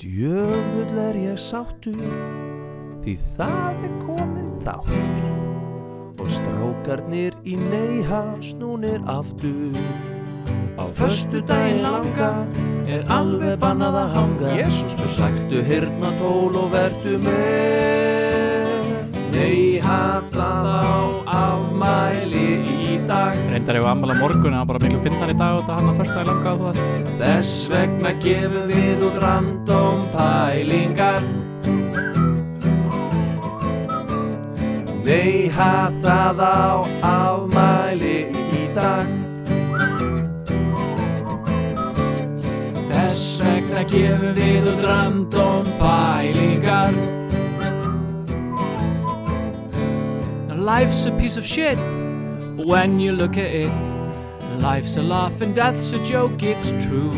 Djöfull 0.00 0.96
er 0.96 1.16
ég 1.20 1.36
sáttur 1.36 1.98
Því 3.04 3.14
það 3.36 3.82
er 3.84 3.92
komin 4.00 4.46
þáttur. 4.64 5.26
Og 6.20 6.30
strákarnir 6.32 7.36
í 7.44 7.58
neyha 7.60 8.22
snúnir 8.44 9.04
aftur. 9.04 9.76
Á 10.80 10.88
föstu 10.96 11.44
daginn 11.44 11.84
langa 11.84 12.30
er 12.88 13.04
alveg 13.12 13.60
bannað 13.60 14.00
að 14.06 14.16
hanga. 14.16 14.56
Jésús 14.62 14.96
mér 14.96 15.12
sæktu 15.18 15.60
hirna 15.68 16.16
tól 16.16 16.56
og 16.62 16.72
vertu 16.72 17.20
með. 17.28 18.90
Neyha 19.36 20.02
það 20.32 20.70
á 20.80 20.96
afmæli 21.44 22.48
í 22.64 22.79
dag. 23.10 23.38
Reyndar 23.50 23.78
ef 23.80 23.86
ammala 23.90 24.14
morgun 24.18 24.54
að 24.54 24.66
bara 24.70 24.80
miklu 24.84 25.00
finnar 25.04 25.32
í 25.32 25.36
dag 25.38 25.58
og 25.58 25.64
þetta 25.64 25.78
hann 25.78 25.90
að 25.90 26.00
första 26.00 26.22
í 26.22 26.28
langa 26.28 26.54
og 26.54 26.60
það 26.64 27.00
Þess 27.20 27.54
vegna 27.68 28.12
gefum 28.22 28.68
við 28.70 29.04
út 29.08 29.16
random 29.24 30.04
pælingar. 30.14 31.26
Nei, 35.04 35.50
það 35.56 36.42
á 36.44 36.86
afmæli 37.10 38.18
í 38.30 38.64
dag. 38.76 39.10
Þess 42.90 43.24
vegna 43.42 43.86
gefum 43.90 44.36
við 44.38 44.68
út 44.74 44.84
random 44.86 45.72
pælingar. 45.80 47.00
Now 50.46 50.60
life's 50.70 51.06
a 51.06 51.12
piece 51.18 51.36
of 51.36 51.44
shit 51.44 51.99
When 52.64 53.00
you 53.00 53.12
look 53.12 53.38
at 53.38 53.50
it. 53.50 53.72
Life's 54.60 54.98
a 54.98 55.02
laugh 55.02 55.40
and 55.40 55.54
death's 55.54 55.92
a 55.92 56.04
joke, 56.04 56.42
it's 56.42 56.70
true. 56.84 57.12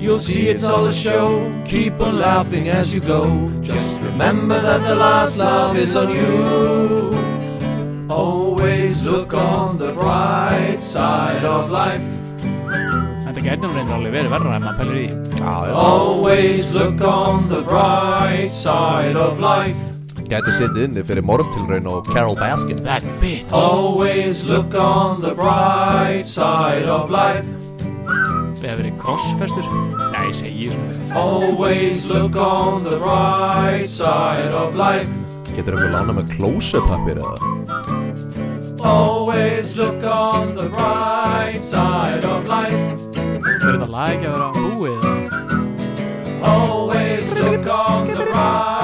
You'll 0.00 0.18
see 0.18 0.48
it's 0.48 0.64
all 0.64 0.86
a 0.86 0.92
show 0.92 1.62
Keep 1.64 2.00
on 2.00 2.18
laughing 2.18 2.68
as 2.68 2.92
you 2.92 3.00
go. 3.00 3.50
Just 3.60 4.00
remember 4.02 4.60
that 4.60 4.82
the 4.82 4.94
last 4.94 5.38
laugh 5.38 5.76
is 5.76 5.94
on 5.94 6.10
you. 6.10 8.08
Always 8.10 9.04
look 9.04 9.34
on 9.34 9.78
the 9.78 9.92
bright 9.92 10.78
side 10.80 11.44
of 11.44 11.70
life. 11.70 12.00
Þetta 13.26 13.42
getur 13.42 13.74
reyndar 13.74 13.98
alveg 13.98 14.14
verið 14.14 14.32
verra 14.34 14.54
ef 14.58 14.64
maður 14.66 14.78
pælir 14.82 15.02
í. 15.02 15.74
Always 15.74 16.74
look 16.74 17.02
on 17.02 17.48
the 17.50 17.62
bright 17.62 18.50
side 18.50 19.14
of 19.14 19.38
life 19.38 19.95
Gæti 20.26 20.50
setið 20.58 20.80
inni 20.88 21.02
fyrir 21.06 21.22
morgtilraun 21.22 21.84
og 21.86 22.08
Carol 22.10 22.34
Baskin. 22.34 22.80
That 22.82 23.04
bitch. 23.20 23.52
Always 23.54 24.42
look 24.44 24.74
on 24.74 25.20
the 25.22 25.34
bright 25.38 26.26
side 26.26 26.86
of 26.90 27.10
life. 27.14 27.46
Við 28.58 28.64
hefur 28.66 28.80
verið 28.80 28.96
krossfestur. 28.98 29.68
Nei, 30.16 30.24
ég 30.26 30.34
segi 30.40 30.70
sko 30.72 31.20
Always 31.20 32.10
look 32.10 32.34
on 32.42 32.82
the 32.82 32.98
bright 32.98 33.86
side 33.86 34.50
of 34.50 34.74
life. 34.74 35.06
Getur 35.54 35.78
einhver 35.78 35.94
lána 35.94 36.12
með 36.18 36.34
close-up-pappir 36.40 37.22
eða? 37.22 37.34
Always 38.82 39.78
look 39.78 40.02
on 40.10 40.56
the 40.58 40.66
bright 40.74 41.62
side 41.62 42.26
of 42.26 42.50
life. 42.50 42.74
Er 43.62 43.78
þetta 43.78 43.88
lag 43.94 44.10
ekki 44.16 44.26
að 44.26 44.34
vera 44.34 44.50
búið? 44.58 44.98
Always 46.50 47.30
look 47.38 47.70
on 47.70 48.10
the 48.10 48.26
bright 48.26 48.75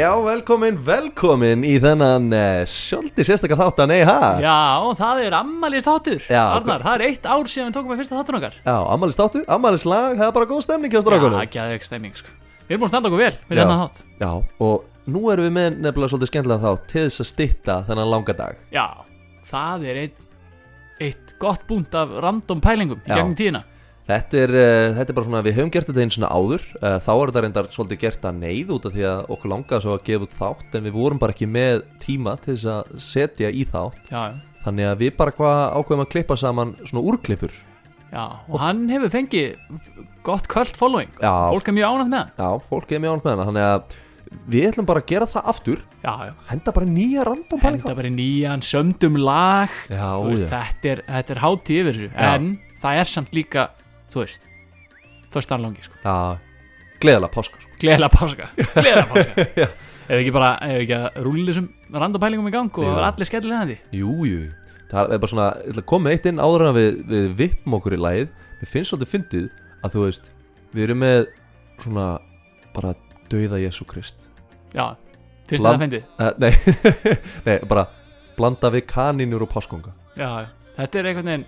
Já, 0.00 0.14
velkomin, 0.24 0.78
velkomin 0.80 1.64
í 1.66 1.74
þennan 1.82 2.30
uh, 2.32 2.62
sjálfti 2.68 3.24
sérstakka 3.26 3.56
þátt 3.58 3.82
að 3.84 3.90
nei 3.90 3.98
ha? 4.08 4.20
Já, 4.40 4.54
það 4.96 5.18
er 5.26 5.34
ammælist 5.36 5.88
þáttur 5.88 6.22
Já, 6.24 6.40
Arnar, 6.54 6.84
það 6.86 6.94
er 6.94 7.04
eitt 7.10 7.26
ár 7.28 7.50
síðan 7.50 7.68
við 7.68 7.74
tókum 7.76 7.92
að 7.92 8.00
fyrsta 8.00 8.16
þáttur 8.16 8.38
okkar. 8.38 8.56
Já, 8.64 8.76
ammælis 8.94 9.18
þáttu, 9.18 9.42
ammælis 9.56 9.84
lag, 9.90 10.14
það 10.16 10.24
er 10.30 10.32
bara 10.38 10.48
góð 10.48 10.62
stemning 10.64 10.94
hjá 10.94 11.02
strákunum. 11.04 11.36
Já, 11.36 11.48
ekki 11.50 11.60
aðeins 11.60 11.90
stemming 11.90 12.16
sko. 12.16 12.32
Við 12.62 12.72
erum 12.72 12.80
búin 12.80 12.88
að 12.88 12.94
standa 12.94 13.10
okkur 13.10 13.20
vel 13.20 13.34
Já. 13.34 13.60
hennan 13.60 13.82
þátt. 13.82 14.00
Já, 14.22 14.30
og 14.70 15.10
nú 15.10 15.24
erum 15.34 15.48
við 15.48 15.54
með 15.58 15.76
nefnilega 15.84 16.12
svolítið 16.14 16.32
skemmtilega 16.32 16.64
þátt 16.64 16.86
til 16.94 17.04
þess 17.04 17.24
að 17.26 17.30
stytta 17.34 17.76
þennan 17.90 18.12
langa 18.14 18.36
dag. 18.40 18.64
Já, 18.72 18.86
það 19.50 19.88
er 19.90 20.00
eitt, 20.06 20.24
eitt 21.10 21.36
gott 21.44 21.68
búnt 21.68 22.00
af 22.00 22.16
random 22.24 22.64
pælingum 22.64 23.04
í 23.04 23.10
Já. 23.10 23.18
gegnum 23.18 23.36
tíðina 23.36 23.66
Þetta 24.10 24.38
er, 24.42 24.52
uh, 24.58 24.90
þetta 24.98 25.12
er 25.12 25.16
bara 25.20 25.26
svona, 25.28 25.42
við 25.46 25.56
höfum 25.60 25.72
gert 25.76 25.88
þetta 25.90 26.02
einu 26.04 26.14
svona 26.16 26.30
áður. 26.34 26.66
Uh, 26.80 26.96
Þá 27.06 27.10
er 27.14 27.30
þetta 27.30 27.42
reyndar 27.46 27.70
svolítið 27.76 28.02
gert 28.04 28.28
að 28.30 28.38
neyð 28.42 28.74
út 28.76 28.88
af 28.90 28.94
því 28.96 29.06
að 29.10 29.32
okkur 29.36 29.52
langaði 29.54 29.84
svo 29.86 29.94
að 29.96 30.04
gefa 30.10 30.26
út 30.26 30.36
þátt 30.40 30.76
En 30.80 30.86
við 30.88 30.96
vorum 30.98 31.20
bara 31.22 31.36
ekki 31.36 31.48
með 31.50 31.82
tíma 32.02 32.36
til 32.42 32.54
þess 32.56 32.68
að 32.74 32.92
setja 33.06 33.50
í 33.54 33.64
þátt. 33.70 34.10
Já, 34.10 34.22
Þannig 34.64 34.90
að 34.90 34.98
við 35.06 35.14
bara 35.16 35.32
hvað 35.38 35.60
ákveðum 35.78 36.04
að 36.04 36.10
klippa 36.12 36.36
saman 36.36 36.74
svona 36.84 37.06
úrklippur. 37.08 37.54
Já 38.10 38.24
Og 38.50 38.58
hann 38.60 38.84
hefur 38.90 39.12
fengið 39.12 39.56
gott 40.26 40.48
cult 40.50 40.76
following. 40.76 41.10
Já, 41.22 41.30
Fólk 41.54 41.70
er 41.70 41.76
mjög 41.78 41.94
ánægt 41.94 42.10
með 42.10 42.22
hann. 42.24 42.32
Já 42.36 42.48
fólk 42.68 42.92
er 42.92 43.02
mjög 43.04 43.14
ánægt 43.14 43.28
með 43.28 43.36
hana 43.36 43.46
Þannig 43.50 43.68
að 43.70 43.98
við 44.50 44.66
ætlum 44.70 44.86
bara 44.86 45.02
að 45.02 45.08
gera 45.10 45.26
það 45.30 45.48
aftur. 45.52 45.80
Já, 46.04 46.12
já. 46.28 46.32
Henda 46.50 46.74
bara 46.74 46.86
í 46.86 46.92
nýja 46.94 47.24
random 47.26 47.62
Henda 47.64 47.94
bara 47.98 48.10
í 48.10 48.14
nýjan 48.14 48.62
sömdum 48.66 49.16
lag. 49.18 49.72
Já, 49.90 50.06
Þú 50.20 50.28
veist, 50.30 50.44
já, 50.44 50.50
þetta 50.50 50.92
er, 50.92 51.02
þetta 51.08 51.34
er 51.34 51.42
hátíð 51.44 51.80
yfir 51.80 51.90
þessu. 51.98 52.10
Já. 52.10 52.28
En 52.34 52.50
það 52.82 53.00
er 53.00 53.10
samt 53.10 53.34
líka, 53.36 53.64
þú 54.10 54.22
veist 54.24 54.46
Förstan 55.30 55.62
langi, 55.62 55.82
sko. 55.86 55.94
Já 56.02 56.38
Gleðilega 57.00 57.32
páska 57.32 57.60
sko. 57.62 57.76
Gleðilega 57.80 58.12
páska. 58.12 58.48
Gleðilega 58.74 59.06
páska. 59.12 59.68
Ef 60.10 60.16
ekki 60.18 60.32
bara, 60.34 60.48
ef 60.66 60.80
ekki 60.82 60.96
að 60.96 61.20
rúli 61.24 61.44
þessum 61.48 61.68
randopælingum 61.94 62.48
í 62.50 62.54
gang 62.54 62.80
og 62.82 62.98
allir 63.06 63.28
skellilega 63.28 63.60
hendi 63.62 63.76
Jú, 63.96 64.16
jú. 64.28 64.40
Það 64.90 65.14
er 65.14 65.22
bara 65.22 65.32
svona, 65.32 66.00
með 66.02 66.16
eitt 66.16 66.26
inn 66.26 66.42
áður 66.42 66.66
en 66.66 66.74
við, 66.76 66.88
við 67.12 67.28
vippum 67.38 67.76
okkur 67.78 67.94
í 67.94 68.00
lagið. 68.02 68.32
Mér 68.58 68.72
finnst 68.72 68.90
svolítið 68.92 69.12
fyndið 69.14 69.46
að 69.80 69.94
þú 69.94 70.02
veist 70.08 70.26
Við 70.74 70.84
erum 70.88 71.00
með 71.02 71.20
svona 71.80 72.08
bara 72.74 72.92
dauða 73.30 73.62
Jésu 73.62 73.86
Krist. 73.88 74.26
Já, 74.74 74.84
finnst 75.50 75.64
það 75.64 75.72
að 75.72 75.84
fyndi 75.84 76.00
uh, 76.18 76.32
Nei, 76.42 76.52
nei, 77.46 77.56
bara 77.70 77.86
blanda 78.38 78.70
við 78.74 78.86
kanínur 78.90 79.46
og 79.46 79.50
páskonga 79.52 79.94
Já, 80.18 80.50
þetta 80.76 81.00
er 81.00 81.10
einhvern 81.10 81.30
veginn 81.32 81.46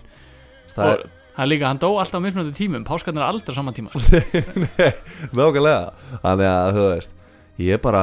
Það 0.72 0.95
er, 0.95 1.05
hann 1.42 1.50
líka, 1.53 1.69
hann 1.69 1.80
dó 1.82 1.92
alltaf 2.00 2.19
á 2.19 2.25
mismunandi 2.25 2.54
tímum. 2.56 2.84
Páskarnir 2.88 3.22
er 3.22 3.28
aldrei 3.28 3.53
á 3.53 3.56
sama 3.58 3.75
tíma 3.76 3.92
sko. 3.92 4.22
nákvæmlega. 5.36 5.92
Þannig 6.22 6.48
að 6.53 6.78
þú 6.78 6.86
veist 6.94 7.19
Ég 7.62 7.82
bara, 7.84 8.03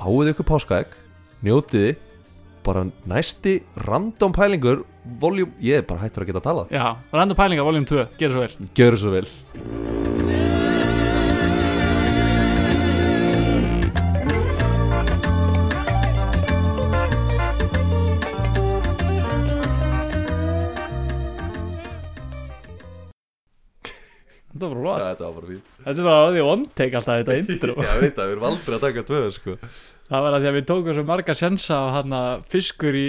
fáið 0.00 0.34
ykkur 0.34 0.48
páskaegg 0.52 0.96
Njótiði 1.46 1.94
Bara 2.62 2.84
næsti 3.08 3.56
random 3.88 4.34
pælingur 4.36 4.84
Voljum, 5.18 5.50
ég 5.64 5.80
er 5.80 5.88
bara 5.88 6.04
hættur 6.04 6.22
að 6.22 6.30
geta 6.30 6.42
að 6.44 6.46
tala 6.50 6.66
Já, 6.70 6.84
randopælinga, 7.10 7.66
voljum 7.66 7.88
2, 7.88 8.06
gerðu 8.20 8.36
svo 8.36 8.46
vel. 8.46 8.70
Gjörðu 8.78 9.02
svo 9.02 9.16
vel 9.16 10.41
Var 24.82 24.98
bara 24.98 25.08
Þetta 25.14 25.24
var 25.28 25.34
bara 25.38 25.48
fínt. 25.52 25.68
Þetta 25.78 25.98
er 25.98 26.04
bara 26.10 26.26
að 26.26 26.34
því 26.36 26.42
take 26.82 26.94
alltaf 27.00 27.16
þetta 27.22 27.38
intro. 27.42 27.72
Já, 27.86 27.92
veit 28.02 28.18
að 28.18 28.26
við 28.28 28.32
erum 28.36 28.48
aldrei 28.52 28.74
að 28.78 28.84
taka 28.88 29.06
tvö 29.12 29.20
sko. 29.38 29.52
Það 30.12 30.20
var 30.26 30.34
að 30.36 30.42
því 30.42 30.48
að 30.50 30.56
við 30.58 30.64
tókum 30.68 30.92
svo 30.96 31.02
marga 31.08 31.32
sjensa 31.38 31.74
á 31.78 31.86
hann 31.94 32.12
fiskur 32.52 32.94
í 32.98 33.04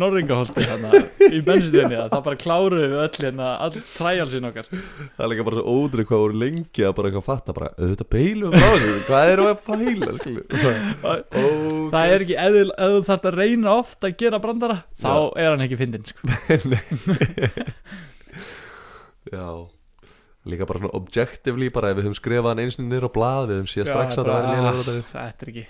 Norringaholti 0.00 0.62
hann 0.64 0.84
í 1.28 1.40
bensinstöðinni 1.44 1.98
að 2.00 2.08
það 2.14 2.22
bara 2.24 2.38
kláruðu 2.40 2.86
við 2.88 3.00
öll 3.02 3.20
hérna 3.26 3.48
all 3.66 3.74
træjalsinn 3.76 4.48
okkar. 4.48 4.66
Það 4.70 5.24
er 5.26 5.30
líka 5.34 5.44
bara 5.50 5.58
svo 5.58 5.74
ódrið 5.74 6.06
hvað 6.08 6.22
voru 6.24 6.38
lengi 6.40 6.82
að 6.88 6.94
bara 6.96 7.06
eitthvað 7.10 7.26
fatta 7.28 7.52
bara, 7.58 7.68
auðvitað 7.76 8.08
þessu 8.54 8.94
hvað 9.10 9.24
við 9.84 10.08
að 10.08 10.16
skilju 10.22 10.44
Það 11.92 12.04
er 12.14 12.24
ekki, 12.24 12.36
ef 12.46 12.52
þú- 12.56 12.76
þarft 13.10 13.28
að 13.32 13.36
reyna 13.42 13.68
oft 13.82 14.00
að 14.08 14.16
gera 14.24 14.40
brandara 14.46 14.78
þá 15.04 15.12
er 15.36 15.48
hann 15.52 15.66
ekki 15.68 15.80
fyndin 15.82 16.08
sko. 16.08 16.20
Já 19.28 19.68
Líka 20.48 20.68
bara 20.68 20.82
svona 20.82 20.96
objectively 20.96 21.70
bara 21.74 21.92
ef 21.92 21.98
við 21.98 22.08
höfum 22.08 22.18
skrifað 22.18 22.50
hann 22.52 22.62
eins 22.64 22.78
og 22.78 22.86
niður 22.86 23.08
á 23.08 23.16
blað 23.16 23.48
við 23.50 23.58
höfum 23.60 23.72
séð 23.72 23.90
strax 23.90 24.20
að 24.20 24.30
það 24.30 24.38
er 24.38 24.46
ah, 24.46 24.52
lélega 24.54 25.00
Þetta 25.12 25.46
er 25.46 25.52
ekki. 25.52 25.66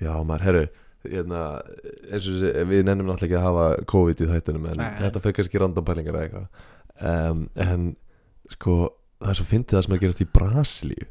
Já, 0.00 0.12
maður, 0.24 0.46
herru 0.48 0.64
hérna, 1.04 1.44
eins 2.10 2.26
og 2.28 2.34
þessi, 2.34 2.64
við 2.68 2.82
nennum 2.84 3.08
náttúrulega 3.08 3.28
ekki 3.28 3.38
að 3.38 3.46
hafa 3.46 3.84
COVID 3.92 4.20
í 4.20 4.28
þættinum 4.30 4.66
en 4.68 4.80
Nei. 4.80 4.90
þetta 4.98 5.22
fyrir 5.24 5.36
kannski 5.38 5.62
random 5.62 5.86
pælingar 5.86 6.18
eða 6.18 6.26
eitthvað. 6.26 6.66
Um, 7.00 7.46
en 7.64 7.86
sko 8.52 8.74
það 9.20 9.32
er 9.32 9.38
svo 9.38 9.46
fyndið 9.48 9.76
það 9.78 9.86
sem 9.86 9.96
er 9.96 10.02
gerast 10.02 10.20
í 10.24 10.28
Brasilíu. 10.34 11.08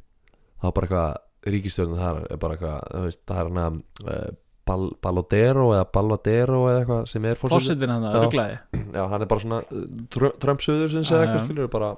Það 0.60 0.69
er 0.69 0.78
bara 0.78 0.90
eitthvað 0.90 1.56
ríkistjórnum 1.56 2.04
þar 2.04 2.22
er 2.28 2.44
bara 2.44 2.57
eitthvað, 2.57 3.18
það 3.31 3.42
er 3.42 3.50
hana 3.50 3.66
uh, 4.06 4.30
Bal 4.69 4.86
Balodero 5.01 5.69
eða 5.74 5.86
Balvadero 5.96 6.62
eða 6.69 6.81
eitthvað 6.84 7.06
sem 7.10 7.25
er 7.25 7.40
fórseti 7.40 7.56
Fossetin 7.56 7.94
hann 7.96 8.06
hann 8.06 9.24
er 9.24 9.30
bara 9.31 9.42
svona 9.42 9.62
uh, 9.66 10.30
Trump-söður 10.44 10.94
sem 10.94 11.07
segja 11.07 11.25
eitthvað 11.25 11.48
skilur 11.48 11.72
bara 11.74 11.94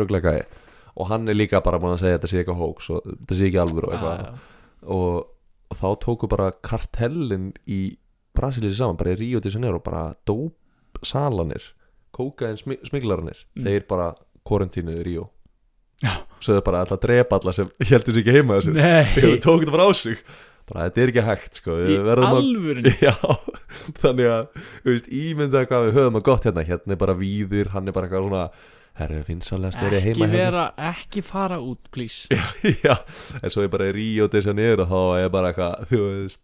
rugglegaði 0.00 0.42
og 0.96 1.08
hann 1.08 1.28
er 1.28 1.34
líka 1.38 1.60
bara 1.64 1.78
búin 1.80 1.94
að 1.94 2.02
segja 2.04 2.14
að 2.16 2.20
þetta 2.20 2.30
sé 2.32 2.38
eitthvað 2.42 2.60
hóks 2.62 2.90
og 2.92 3.06
þetta 3.08 3.36
sé 3.38 3.46
ekki 3.48 3.60
alvöru 3.62 3.88
og 3.88 3.94
eitthvað. 3.96 4.40
og, 4.92 5.26
og 5.72 5.78
þá 5.80 5.88
tóku 6.04 6.28
bara 6.28 6.50
kartellin 6.62 7.52
í 7.66 7.80
Brasilíu 8.36 8.72
saman, 8.76 8.96
bara 8.96 9.12
í 9.12 9.18
Rio 9.20 9.40
de 9.44 9.50
Janeiro 9.52 9.80
bara 9.84 10.14
dópsalanir 10.28 11.64
kókaðin 12.16 12.58
smiglarnir 12.84 13.38
Mm. 13.56 13.64
þeir 13.66 13.86
bara 13.88 14.14
korentínu 14.44 14.98
í 15.00 15.04
Rio. 15.04 15.30
Já. 16.02 16.24
sögðu 16.42 16.64
bara 16.66 16.80
alltaf 16.82 17.00
drepa 17.00 17.38
alla 17.38 17.52
sem 17.52 17.68
heldur 17.78 18.12
sér 18.14 18.20
ekki 18.24 18.32
heima 18.34 18.56
þessu. 18.58 18.72
Við 18.74 19.36
tókum 19.44 19.60
þetta 19.62 19.72
bara 19.76 19.86
á 19.86 19.92
sig. 19.94 20.18
Bara 20.68 20.88
þetta 20.90 21.02
er 21.02 21.08
ekki 21.12 21.22
hægt 21.26 21.54
sko. 21.60 21.76
Í 21.78 21.96
alvörun 22.02 22.88
Já, 23.06 23.14
þannig 24.02 24.28
að 24.32 24.48
þú 24.82 24.90
veist, 24.90 25.08
ímynda 25.08 25.62
hvað 25.70 25.86
við 25.88 25.96
höfum 26.00 26.18
að 26.18 26.24
gott 26.26 26.44
hérna. 26.48 26.64
Hérna 26.66 26.92
er 26.96 27.00
bara 27.04 27.14
víðir, 27.18 27.70
hann 27.74 27.86
er 27.88 27.92
bara 27.96 28.08
eitthvað 28.10 28.26
svona 28.26 28.42
finnsalegast 28.98 29.80
þeir 29.80 29.86
eru 29.86 29.96
Ekki 29.98 30.10
heima 30.12 30.26
hérna 30.28 30.38
vera, 30.38 30.64
ekki 30.90 31.22
fara 31.24 31.58
út, 31.60 31.80
please. 31.94 32.28
Já, 32.84 32.96
en 33.40 33.50
svo 33.52 33.64
er 33.64 33.70
bara 33.72 33.88
í 33.90 33.94
Rio 33.96 34.28
de 34.28 34.42
Janeiro 34.44 34.86
þá 34.88 35.00
er 35.22 35.30
bara 35.32 35.52
eitthvað, 35.52 35.86
þú 35.90 36.02
veist. 36.08 36.42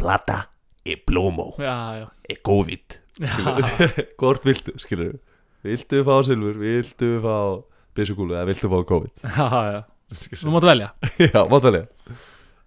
Plata 0.00 0.38
e 0.84 0.96
plomo. 0.96 1.52
Já, 1.62 1.76
já, 2.00 2.08
e 2.28 2.38
COVID. 2.42 2.98
Já, 3.22 3.36
Hvort 4.18 4.46
viltu, 4.48 4.72
skilur 4.80 5.18
Viltu 5.62 6.00
fá 6.02 6.14
silfur, 6.26 6.56
viltu 6.58 7.10
fá 7.22 7.36
byssukúlu? 7.94 8.34
Eða 8.34 8.48
viltu 8.48 8.70
fá 8.72 8.80
COVID? 8.88 9.12
Já, 9.36 9.48
já. 9.76 9.82
Nú 10.42 10.52
máttu 10.52 10.68
velja. 10.68 10.90
Já, 11.20 11.44
mátt 11.48 11.64
velja. 11.64 11.84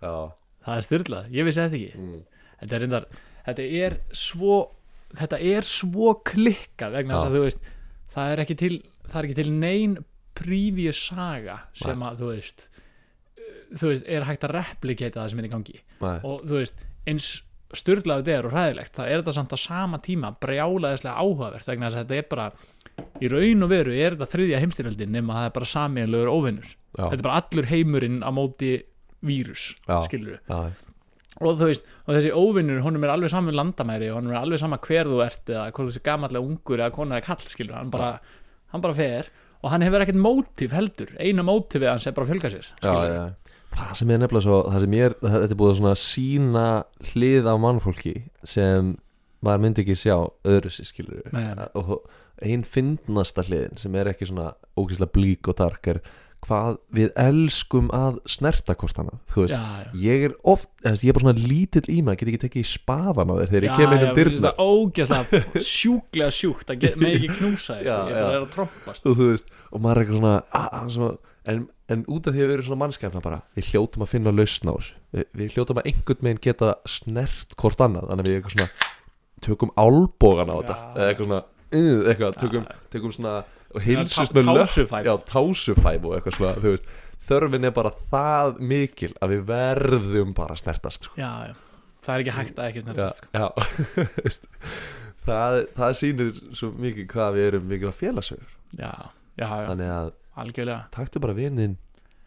Já, 0.02 0.14
Það 0.66 0.80
er 0.80 0.86
styrlað, 0.88 1.28
ég 1.36 1.46
vissi 1.46 1.62
þetta 1.62 1.78
ekki. 1.78 2.00
Mm. 2.02 2.22
Þetta 2.62 2.76
er 2.78 2.82
reyndar, 2.82 3.06
þetta 3.46 3.66
er 3.86 3.98
svo 4.16 4.56
Þetta 5.16 5.38
er 5.48 5.68
svo 5.70 6.16
klikkað 6.28 6.96
vegna 6.98 7.14
þess 7.16 7.24
Já. 7.24 7.28
að 7.30 7.36
þú 7.38 7.42
veist 7.44 7.68
Það 8.16 8.34
er 8.34 8.44
ekki 8.46 8.58
til, 8.60 8.76
er 9.12 9.28
ekki 9.28 9.38
til 9.42 9.52
nein 9.54 9.98
previous 10.36 11.00
saga 11.10 11.62
sem 11.78 12.02
að 12.04 12.22
þú 12.22 12.32
veist 12.34 12.70
uh, 12.70 13.58
þú 13.76 13.92
veist, 13.92 14.08
er 14.08 14.28
hægt 14.28 14.48
að 14.48 14.56
replikata 14.58 15.22
það 15.22 15.34
sem 15.34 15.42
er 15.44 15.50
í 15.50 15.52
gangi. 15.54 15.82
Nei, 16.04 16.16
og 16.28 16.48
þú 16.48 16.62
veist, 16.62 16.86
eins 17.08 17.30
styrlaðu 17.76 18.24
þetta 18.24 18.38
er 18.38 18.48
og 18.48 18.56
hræðilegt, 18.56 18.96
það 18.96 19.12
er 19.12 19.22
þetta 19.22 19.36
samt 19.36 19.56
á 19.56 19.60
sama 19.60 20.00
tíma 20.04 20.32
brjálaðislega 20.44 21.22
áhugavert 21.22 21.70
vegna 21.70 21.90
þess 21.90 22.00
að 22.00 22.04
þetta 22.04 22.20
er 22.20 22.28
bara, 22.32 22.48
í 23.20 23.32
raun 23.32 23.66
og 23.66 23.72
veru 23.72 23.96
er 23.96 24.16
þetta 24.16 24.32
þriðja 24.32 24.62
heimstyrjöldin 24.64 25.16
nema 25.16 25.34
að 25.34 25.40
það 25.40 25.50
er 25.50 25.56
bara 25.58 25.72
samiðanlegur 25.72 26.32
óvinnur, 26.32 26.76
þetta 26.96 27.18
er 27.18 27.26
bara 27.26 27.40
allur 27.42 27.70
heimurinn 27.72 28.20
á 28.24 28.30
móti 28.36 28.72
vírus, 29.26 29.66
skilur 30.06 30.38
já, 30.38 30.60
og 31.42 31.58
þú 31.60 31.70
veist, 31.70 31.88
og 32.06 32.16
þessi 32.16 32.32
óvinnur 32.32 32.84
honum 32.86 33.04
er 33.04 33.12
alveg 33.16 33.32
saman 33.34 33.58
landamæri 33.58 34.10
og 34.12 34.22
honum 34.22 34.36
er 34.36 34.42
alveg 34.42 34.62
sama 34.62 34.80
hver 34.84 35.10
þú 35.12 35.24
ert 35.26 35.52
eða 35.52 35.66
hvort 35.72 35.90
þú 35.90 35.96
sé 35.98 36.04
gamallega 36.06 36.46
ungur 36.48 36.80
eða 36.80 36.94
kona 36.96 37.18
eða 37.20 37.28
kall 37.28 37.50
skilur, 37.52 37.76
hann 37.76 37.92
bara, 37.92 38.14
hann 38.72 38.84
bara 38.86 38.96
fer 38.98 39.32
og 39.62 39.72
hann 39.74 39.84
hefur 39.86 40.06
ekkert 40.06 40.22
mótíf 40.22 40.76
heldur 40.78 41.12
eina 41.20 41.44
mótífið 41.44 41.90
hans 41.92 42.08
er 42.08 42.16
bara 42.16 42.28
að 42.28 42.34
fjölga 42.36 42.54
sér 42.54 42.70
já, 42.70 42.76
skilur. 42.80 43.16
já 43.16 43.26
Það 43.76 43.96
sem 44.00 44.12
er 44.16 44.20
nefnilega 44.22 44.46
svo, 44.46 44.58
það 44.72 44.84
sem 44.86 44.94
ég 44.96 45.06
er 45.10 45.14
þetta 45.20 45.52
er 45.52 45.58
búið 45.60 45.74
svona 45.82 45.96
sína 46.00 46.68
hlið 47.10 47.48
af 47.52 47.58
mannfólki 47.60 48.14
sem 48.48 48.94
maður 49.44 49.64
myndi 49.66 49.84
ekki 49.84 49.98
sjá 50.00 50.16
öðru 50.48 50.72
sér 50.72 50.88
skilur 50.88 51.26
Nei. 51.36 51.66
og 51.76 51.98
ein 52.46 52.64
fyndnasta 52.64 53.44
hliðin 53.44 53.76
sem 53.82 53.98
er 54.00 54.14
ekki 54.14 54.30
svona 54.30 54.54
ógeðslega 54.80 55.12
blík 55.18 55.50
og 55.52 55.58
dark 55.60 55.92
er 55.92 56.00
hvað 56.46 56.80
við 56.96 57.12
elskum 57.20 57.92
að 57.96 58.20
snerta 58.30 58.76
hvort 58.80 59.02
annað, 59.02 59.20
þú 59.34 59.46
veist 59.46 59.56
já, 59.56 59.62
já. 59.84 59.92
ég 60.06 60.26
er 60.30 60.36
oft, 60.54 60.72
ég 60.86 61.06
er 61.10 61.18
bara 61.18 61.26
svona 61.26 61.46
lítill 61.52 61.86
í 61.92 62.00
mig 62.06 62.20
get 62.22 62.32
ekki 62.32 62.42
tekið 62.46 62.64
í 62.64 62.72
spaðan 62.72 63.32
á 63.32 63.36
þér 63.42 63.54
þegar 63.54 63.68
ég 63.68 63.80
kem 63.80 63.96
inn 63.96 64.08
um 64.08 64.18
dyrna 64.20 64.42
það 64.46 64.66
ógeðslega 64.66 65.44
sjúklega 65.76 66.36
sjúkt 66.40 66.74
að 66.74 66.90
með 67.02 67.16
ekki 67.20 67.32
knúsa 67.40 67.80
Já, 67.80 67.86
sko. 67.86 68.10
ég 68.10 68.18
bara 68.18 68.26
já. 68.26 68.36
er 68.36 68.42
að 68.42 68.52
trompast 68.56 69.10
og 69.10 69.18
þú 69.20 69.32
veist, 69.32 69.56
og 69.72 69.86
maður 69.86 70.02
er 70.02 70.06
eitthvað 70.06 70.22
svona, 70.22 70.36
ah, 70.62 70.86
svona 70.96 71.14
en, 71.46 71.66
en 71.92 72.06
út 72.10 72.28
af 72.28 72.34
því 72.36 72.42
að 72.44 72.50
við 72.50 72.56
erum 72.58 72.68
svona 72.70 72.82
mannskæfna 72.84 73.24
bara 73.26 73.42
við 73.58 73.72
hljótum 73.72 74.06
að 74.06 74.12
finna 74.14 74.34
lausn 74.34 74.72
á 74.72 74.74
þessu 74.76 74.96
við, 75.16 75.28
við 75.40 75.56
hljótum 75.56 75.82
að 75.82 75.90
einhvern 75.92 76.26
meginn 76.26 76.44
geta 76.46 76.72
snert 76.90 77.58
hvort 77.60 77.84
annað, 77.86 78.08
þannig 78.12 78.26
að 78.26 78.32
við 78.32 78.40
eitthvað 78.40 78.56
svona 78.56 78.94
tökum 79.46 79.74
álbógan 79.78 80.54
á 80.54 80.56
þetta 80.56 80.78
Já. 80.78 81.10
eitthvað 81.10 81.28
svona, 81.28 81.42
uh, 81.78 82.00
eitthvað, 82.10 82.40
tökum, 82.42 82.68
tökum 82.94 83.16
svona 83.16 83.36
og 83.76 83.84
hilsust 83.86 84.36
með 84.36 84.52
löpp 84.56 85.06
já, 85.06 85.14
tásufæf 85.30 86.08
og 86.08 86.18
eitthvað 86.18 86.38
svona, 86.40 86.64
þú 86.64 86.74
veist 86.76 86.90
þörfin 87.26 87.68
er 87.68 87.74
bara 87.76 87.94
það 88.12 88.60
mikil 88.74 89.12
að 89.20 89.34
við 89.34 89.48
verðum 89.50 90.36
bara 90.38 90.56
að 90.56 90.62
snertast 90.64 91.08
sko. 91.08 91.18
já, 91.20 91.32
já. 91.50 91.56
það 92.06 92.14
er 92.16 92.26
ekki 92.26 92.36
hægt 92.40 92.60
að 92.60 92.70
ekki 92.70 92.84
já, 92.84 92.86
snertast 92.86 93.24
sko. 93.24 93.32
já. 93.34 93.46
Það, 95.26 95.56
það 95.74 95.96
sýnir 95.98 96.28
svo 96.54 96.68
mikið 96.78 97.06
hvað 97.10 97.32
við 97.34 97.48
erum 97.48 97.64
mikil 97.66 97.88
að 97.90 97.96
félagsögur 97.98 98.52
já, 98.78 98.92
já, 99.40 99.48
já, 99.50 99.64
þannig 99.72 99.88
að 99.90 100.12
algjörlega 100.44 100.84
taktu 100.94 101.22
bara 101.24 101.34
vinnin 101.34 101.74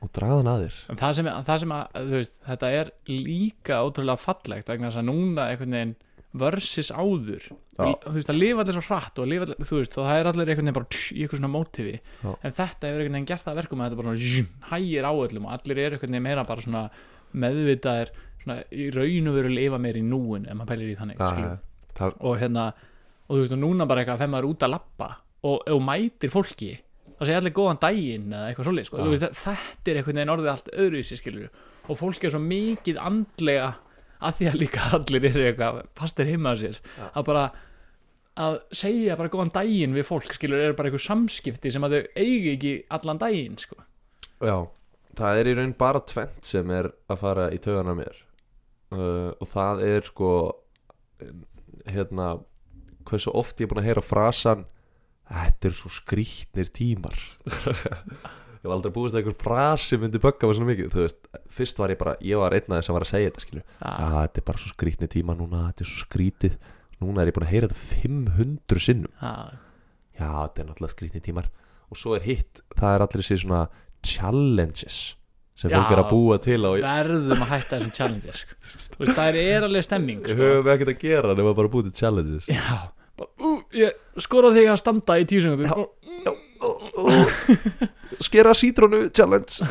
og 0.03 0.11
draðan 0.17 0.51
að 0.51 0.65
þér 0.65 0.79
en 0.91 0.99
það 0.99 1.15
sem, 1.15 1.29
það 1.47 1.61
sem 1.63 1.75
að, 1.77 2.01
veist, 2.11 2.35
þetta 2.49 2.71
er 2.81 2.91
líka 3.07 3.79
ótrúlega 3.87 4.19
fallegt 4.25 4.73
vegna 4.73 4.91
þess 4.91 4.99
að 4.99 5.07
núna 5.13 5.47
einhvern 5.53 5.77
veginn 5.79 5.95
versus 6.37 6.91
áður 6.93 7.47
Já. 7.49 7.95
þú 8.05 8.15
veist, 8.19 8.29
að 8.29 8.39
lifa 8.43 8.65
allir 8.65 8.77
svo 8.77 8.85
hratt 8.85 9.21
og 9.23 9.29
lifa 9.31 9.47
allir, 9.47 9.61
þú 9.65 9.79
veist, 9.79 9.95
það 9.97 10.19
er 10.19 10.29
allir 10.29 10.51
einhvern 10.53 10.67
veginn 10.69 10.77
bara 10.77 10.91
tss, 10.93 11.13
í 11.15 11.23
eitthvað 11.25 11.41
svona 11.41 11.53
mótifi 11.55 11.95
Já. 11.97 12.33
en 12.35 12.57
þetta 12.59 12.91
hefur 12.91 13.01
einhvern 13.01 13.17
veginn 13.17 13.29
gert 13.31 13.45
það 13.47 13.53
að 13.55 13.61
verkum 13.63 13.81
að 13.81 13.89
þetta 13.89 14.01
bara 14.01 14.09
svona 14.09 14.25
zzzz, 14.25 14.51
hægir 14.73 15.09
á 15.09 15.13
öllum 15.15 15.47
og 15.49 15.55
allir 15.57 15.81
eru 15.85 15.97
einhvern 15.97 16.17
veginn 16.19 16.27
meira 16.29 16.45
bara 16.49 16.65
svona 16.67 16.83
meðvitaðir 17.33 18.13
svona 18.43 18.59
í 18.73 18.91
raun 18.95 19.31
og 19.31 19.39
veru 19.39 19.55
lifa 19.55 19.81
meir 19.81 19.99
í 20.01 20.05
núin 20.05 20.45
ef 20.49 20.59
maður 20.59 20.73
pælir 20.75 20.93
í 20.93 20.99
þannig 20.99 21.23
skilur. 21.23 21.57
það, 21.97 22.21
og 22.21 22.37
hérna 22.43 22.67
og 23.29 23.33
þú 23.33 23.41
veist, 23.43 23.57
og 23.57 23.63
núna 23.65 23.89
bara 23.89 24.05
eitthvað 24.05 24.23
þegar 24.23 24.35
maður 24.35 24.45
er 24.45 24.53
út 24.53 24.69
að 24.69 24.75
lappa 24.75 25.09
og, 25.49 25.57
og 25.65 25.83
mætir 25.85 26.33
fólki 26.33 26.71
það 27.19 27.27
segja 27.29 27.41
allir 27.43 27.57
góðan 27.57 27.81
daginn 27.83 28.31
eða 28.31 28.49
eitthvað 28.51 28.69
svoleið 28.69 28.87
sko. 28.89 29.07
Þetta 29.19 29.91
er 29.91 29.99
einhvern 29.99 30.21
veginn 30.21 30.33
orðið 30.35 30.51
allt 30.53 30.71
öðruvísi 30.77 31.19
skilur 31.19 31.49
og 31.89 31.99
fólk 31.99 32.25
er 32.25 32.35
svo 32.35 32.41
mikið 32.43 33.01
andlega 33.03 33.69
að 34.19 34.39
því 34.39 34.51
að 34.51 34.61
líka 34.63 34.85
allir 34.99 35.27
eru 35.31 35.47
eitthvað 35.49 35.81
fastir 35.99 36.31
heima 36.31 36.55
á 36.55 36.57
sér 36.59 36.79
Já. 36.79 37.07
að 37.13 37.27
bara 37.29 37.45
að 38.39 38.57
segja 38.81 39.17
bara 39.19 39.33
góðan 39.33 39.53
daginn 39.55 39.97
við 39.97 40.07
fólk 40.07 40.35
skilur 40.37 40.63
er 40.63 40.77
bara 40.79 40.91
eitthvað 40.91 41.07
samskipti 41.09 41.73
sem 41.75 41.87
að 41.87 41.97
þau 41.97 42.03
eigi 42.23 42.53
ekki 42.55 42.75
allan 42.95 43.21
daginn 43.21 43.59
sko. 43.59 43.79
já, 44.39 44.57
það 45.19 45.41
er 45.41 45.51
í 45.51 45.57
raun 45.59 45.75
bara 45.79 46.03
tvent 46.07 46.47
sem 46.47 46.75
er 46.75 46.93
að 47.11 47.23
fara 47.25 47.49
í 47.55 47.61
taugana 47.63 47.97
mér 47.99 48.23
uh, 48.95 49.35
og 49.35 49.51
það 49.55 49.85
er 49.89 50.07
sko 50.07 50.33
hérna 51.89 52.33
hversu 53.09 53.33
oft 53.35 53.59
ég 53.59 53.67
er 53.67 53.73
búin 53.73 53.83
að 53.83 53.91
heyra 53.91 54.05
frasan 54.05 54.67
þetta 55.29 55.71
er 55.71 55.77
svo 55.77 55.91
skrýtnir 55.93 56.71
tímar 56.75 57.19
ég 58.59 58.67
var 58.69 58.75
aldrei 58.77 58.93
búist 58.95 59.15
að 59.15 59.21
einhver 59.23 59.37
frasi 59.39 59.99
myndi 60.01 60.21
bögga 60.23 60.49
mig 60.51 60.59
svona 60.59 60.71
mikið. 60.73 60.91
Þú 60.95 61.05
veist, 61.05 61.21
fyrst 61.59 61.79
var 61.81 61.95
ég 61.95 62.01
bara, 62.01 62.17
ég 62.25 62.41
var 62.41 62.57
einn 62.57 62.67
aðeins 62.73 62.89
sem 62.91 62.97
var 62.97 63.07
að 63.07 63.13
segja 63.13 63.31
þetta 63.31 63.45
skilju, 63.45 63.63
Já, 63.79 63.91
að 63.93 64.17
þetta 64.19 64.43
er 64.43 64.47
bara 64.51 64.63
svo 64.63 64.73
skrýtnir 64.75 65.13
tíma 65.15 65.37
núna, 65.39 65.63
þetta 65.71 65.85
er 65.85 65.91
svo 65.93 66.03
skrýtið. 66.07 66.59
Núna 66.99 67.23
er 67.23 67.31
ég 67.31 67.37
búin 67.37 67.47
að 67.47 67.53
heyra 67.55 67.71
þetta 67.71 68.03
500 68.03 68.85
sinnum. 68.89 69.13
Já, 69.23 69.35
já, 70.19 70.29
þetta 70.33 70.63
er 70.65 70.69
náttúrulega 70.73 70.95
skrýtnir 70.97 71.25
tímar. 71.29 71.53
Og 71.89 72.01
svo 72.01 72.17
er 72.19 72.27
hitt, 72.27 72.63
það 72.77 72.97
er 72.97 73.07
allir 73.07 73.23
þessi 73.25 73.41
svona 73.45 73.63
challenges 74.05 74.99
sem 75.59 75.73
fólk 75.73 75.89
Já. 75.89 75.95
er 75.97 76.01
að 76.05 76.11
búa 76.13 76.37
til 76.43 76.61
á 76.63 76.71
verðum 76.79 77.41
að 77.43 77.49
hætta 77.51 77.79
þessum 77.81 77.95
challenges 77.97 78.43
sko. 78.45 78.59
Þú 78.95 79.01
veist, 79.03 79.17
það 79.17 79.39
er 79.41 79.67
alveg 79.67 79.87
stemming 79.87 80.21
við 80.23 80.35
sko. 80.35 80.45
höfum 80.45 80.71
ekkert 80.75 80.93
að 80.93 81.01
gera 81.03 81.35
nema 81.35 81.55
bara 81.59 81.71
að 81.71 81.73
búa 81.73 81.87
til 81.89 81.95
challenges. 81.99 82.47
Já, 82.53 82.77
bara, 83.19 83.31
ú, 83.43 83.51
ég 83.75 84.23
skora 84.23 84.53
þig 84.55 84.71
að 84.71 84.79
standa 84.85 85.17
í 85.19 85.27
tíu 85.33 85.43
sekundur 85.43 86.37
skera 88.29 88.55
sítrónu 88.57 89.09
challenge. 89.15 89.65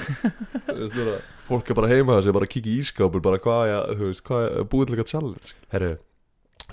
Þú 0.67 0.77
veist, 0.81 1.27
fólk 1.47 1.71
er 1.71 1.77
bara 1.79 1.91
heima 1.91 2.17
þess 2.17 2.31
að 2.31 2.37
bara 2.39 2.49
kíkja 2.51 2.73
í 2.73 2.79
ískápur 2.83 3.23
bara 3.23 3.41
hvað, 3.43 3.63
ja, 3.71 3.81
þú 3.93 4.09
veist, 4.11 4.23
hvað 4.27 4.47
er 4.47 4.67
búið 4.71 4.87
til 4.87 4.95
eitthvað 4.95 5.11
challenge 5.13 5.53
herru, 5.73 5.91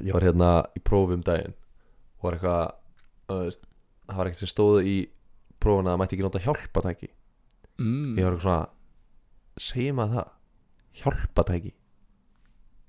ég 0.01 0.17
var 0.17 0.27
hérna 0.27 0.51
í 0.75 0.83
prófi 0.85 1.19
um 1.19 1.25
daginn. 1.27 1.57
Og 2.19 2.29
var 2.29 2.39
eitthvað 2.39 2.65
þú 3.29 3.41
veist, 3.43 3.67
það 4.09 4.21
var 4.21 4.31
eitthvað 4.31 4.45
sem 4.45 4.53
stóðu 4.53 4.85
í 4.85 4.97
prófuna 5.63 5.91
að 5.91 5.95
það 5.95 6.03
mætti 6.03 6.17
ekki 6.19 6.27
nota 6.27 6.45
hjálpatæki. 6.45 7.11
Mm. 7.75 8.15
ég 8.15 8.23
var 8.23 8.37
eitthvað 8.37 8.45
svona 8.47 9.65
segjum 9.65 10.01
að 10.05 10.13
það? 10.15 10.33
Hjálpatæki? 10.95 11.73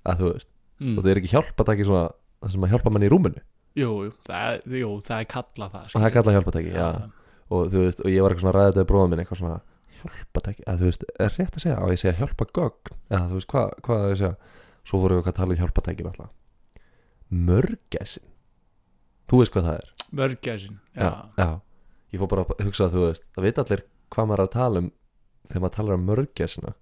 Að 0.06 0.20
þú 0.20 0.30
veist, 0.30 0.48
mm. 0.78 0.94
og 0.94 1.02
það 1.02 1.10
er 1.10 1.20
ekki 1.20 1.32
hjálpatæki 1.32 1.86
svona 1.88 2.06
það 2.40 2.54
sem 2.54 2.66
að 2.66 2.74
hjálpa 2.74 2.92
manni 2.94 3.08
í 3.08 3.12
rúminu. 3.12 3.42
Jú, 3.76 3.90
jú, 4.06 4.12
það 4.24 4.50
er, 4.50 4.60
jú, 4.80 4.90
það 5.04 5.18
er 5.22 5.30
kallað 5.32 5.72
það 5.74 5.86
og 5.86 5.94
það 5.96 6.06
er 6.06 6.14
kallað 6.14 6.36
hjálpatæki, 6.36 6.70
já, 6.72 6.86
og 7.50 7.70
þú 7.72 7.82
veist, 7.84 8.02
og 8.02 8.12
ég 8.12 8.24
var 8.24 8.34
eitthvað 8.34 8.46
svona 8.46 8.62
að 8.62 8.68
þetta 8.70 8.82
við 8.82 8.88
bróðum 8.90 9.12
minn 9.12 9.22
eitthvað 9.22 9.40
svona 9.42 9.58
hjálpatæki, 9.96 10.64
að 10.66 10.80
þú 10.82 10.90
veist, 10.90 11.04
er 11.26 11.34
rétt 11.36 11.58
að 11.58 11.64
segja 11.64 11.78
og 11.82 11.92
ég 11.92 12.02
segja 12.02 12.16
hjálpa 12.20 12.48
gögn, 12.58 12.96
eða 13.10 13.28
þú 13.30 13.38
veist, 13.38 13.50
hvað 13.52 13.76
hvað 13.86 14.02
á 14.02 14.06
ég 14.06 14.16
að 14.16 14.20
segja, 14.22 14.32
svo 14.86 15.02
voru 15.02 15.18
við 15.20 15.30
að 15.30 15.38
tala 15.40 15.54
um 15.56 15.60
hjálpatæki 15.62 16.06
náttúrulega. 16.06 16.32
Mörgæsin. 17.46 18.26
Þú 19.26 19.40
veist 19.42 19.54
hvað 19.54 19.68
það 19.68 19.78
er? 19.80 19.92
Mörgæsin, 20.20 20.80
já, 20.94 21.10
já, 21.38 21.48
ég 22.14 22.22
fór 22.22 22.32
bara 22.32 22.46
að 22.46 22.66
hugsa 22.66 22.86
að 22.86 22.96
þú 22.96 23.06
veist 23.06 23.24
það 23.34 23.46
veit 23.46 23.62
allir 23.62 23.84
hvað 24.14 24.28
maður 24.30 24.42
er 24.42 24.46
að 24.46 24.54
tala 24.56 24.82
um 24.84 24.90
þegar 25.46 25.62
maður 25.64 25.76
talar 25.78 25.98
um 25.98 26.06
mörgæsina. 26.10 26.74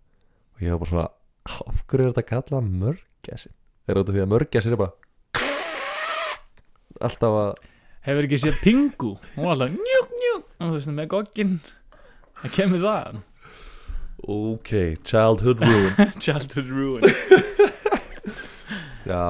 Og 0.55 0.65
ég 0.65 0.75
var 0.75 0.83
bara 0.85 0.93
svona 0.93 1.09
Af 1.45 1.83
hverju 1.85 2.07
er 2.07 2.13
þetta 2.15 2.29
kallað 2.31 2.69
mörgæsin? 2.81 3.53
Er 3.85 3.99
þetta 3.99 4.15
því 4.15 4.23
að 4.23 4.31
mörgæsin 4.33 4.75
er 4.77 4.81
bara 4.81 4.95
Alltaf 7.05 7.35
að 7.37 7.51
Hefur 8.05 8.27
ekki 8.29 8.39
séð 8.43 8.59
Pingu? 8.65 9.15
Hún 9.35 9.47
var 9.47 9.55
alltaf 9.55 9.73
njú, 9.75 10.01
njú 10.21 10.33
Og 10.41 10.67
þú 10.67 10.73
veist 10.75 10.91
með 10.93 11.09
gogginn. 11.15 11.55
Það 12.43 12.55
kemur 12.59 12.83
það 12.85 13.21
Ok, 14.35 14.71
childhood 15.05 15.61
ruin 15.65 16.13
Childhood 16.25 16.69
ruin 16.73 17.05
Já, 19.05 19.21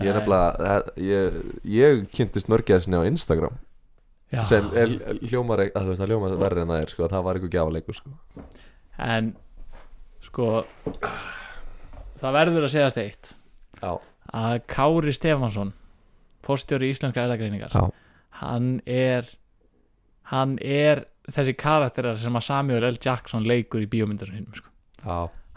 ég 0.00 0.06
er 0.08 0.16
nefnilega 0.16 0.76
Ég, 1.04 1.40
ég 1.68 2.04
kynntist 2.14 2.48
mörgæsinni 2.48 2.96
á 2.96 3.04
Instagram. 3.08 3.58
Já. 4.30 4.44
sem 4.46 4.68
er, 4.78 4.92
hljómar 5.26 5.58
að 5.66 5.72
þú 5.74 5.88
veist, 5.90 6.00
það 6.00 6.12
hljómar 6.12 6.36
verri 6.38 6.62
en 6.62 6.70
það 6.70 6.82
er 6.84 6.92
sko, 6.92 7.06
það 7.10 7.24
var 7.26 7.38
eitthvað 7.40 7.54
gjáleikur 7.56 7.96
sko. 7.98 8.12
En 9.02 9.32
Sko 10.22 10.46
Það 12.20 12.36
verður 12.36 12.66
að 12.68 12.72
segjast 12.76 13.00
eitt. 13.02 13.32
Já, 13.80 13.90
Að 14.36 14.56
Kári 14.70 15.12
Stefansson 15.16 15.72
Fórstjóri 16.46 16.92
íslenska 16.94 17.24
erðagreiningar 17.26 17.74
Já. 17.74 17.88
Hann 18.38 18.80
er 18.86 19.28
Hann 20.30 20.58
er 20.62 21.04
þessi 21.30 21.56
karakterar 21.58 22.18
sem 22.22 22.36
að 22.38 22.46
Samuel 22.46 22.84
L. 22.86 22.98
Jackson 23.02 23.46
leikur 23.46 23.82
í 23.82 23.88
bíómyndar 23.90 24.30
sinum 24.30 24.54
sko. 24.54 24.70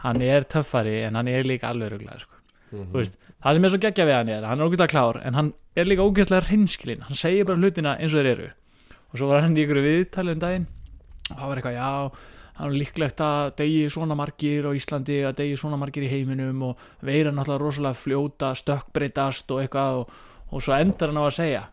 Hann 0.04 0.22
er 0.26 0.48
töffari 0.50 1.04
en 1.06 1.16
hann 1.16 1.30
er 1.30 1.46
líka 1.46 1.70
alveg 1.70 1.94
ruglaði 1.94 2.26
sko. 2.26 2.40
Þú 2.74 2.98
veist, 2.98 3.20
það 3.44 3.56
sem 3.56 3.66
er 3.68 3.72
svo 3.74 3.80
geggja 3.84 4.06
við 4.10 4.16
hann 4.18 4.30
er 4.34 4.46
hann 4.50 4.62
er 4.62 4.66
ógeðslega 4.66 4.90
klár 4.90 5.20
en 5.22 5.36
hann 5.38 5.52
er 5.78 5.86
líka 5.86 6.06
ógeðslega 6.08 6.48
hreinskilinn 6.48 7.04
hann 7.06 7.20
segir 7.20 7.46
bara 7.46 7.62
hlutina 7.62 7.92
eins 8.00 8.16
og 8.16 8.24
þeir 8.24 8.30
eru 8.32 8.48
og 9.14 9.20
svo 9.20 9.28
var 9.30 9.44
hann 9.46 9.54
í 9.54 9.62
ykkur 9.62 9.80
viðtalið 9.86 10.34
um 10.34 10.42
daginn 10.42 10.66
og 11.30 11.36
það 11.38 11.52
var 11.52 11.62
eitthvað, 11.62 11.78
já, 11.78 11.92
hann 12.58 12.72
er 12.72 12.80
líklegt 12.82 13.22
að 13.22 13.52
degi 13.62 13.84
svona 13.94 14.18
margir 14.18 14.66
á 14.66 14.72
Íslandi 14.74 15.20
að 15.30 15.38
degi 15.44 15.60
svona 15.62 15.78
margir 15.84 16.08
í 16.08 16.10
heiminum 16.16 16.66
og 16.72 16.82
veira 17.06 17.30
náttúrulega 17.30 17.62
rosalega 17.62 18.00
fljóta, 18.02 18.52
stökkbreytast 18.58 19.54
og 19.54 19.62
eitthvað 19.62 20.02
og, 20.02 20.18
og 20.50 20.66
svo 20.66 20.74
endar 20.80 21.14
hann 21.14 21.22
á 21.22 21.26
að 21.30 21.38
segja 21.38 21.64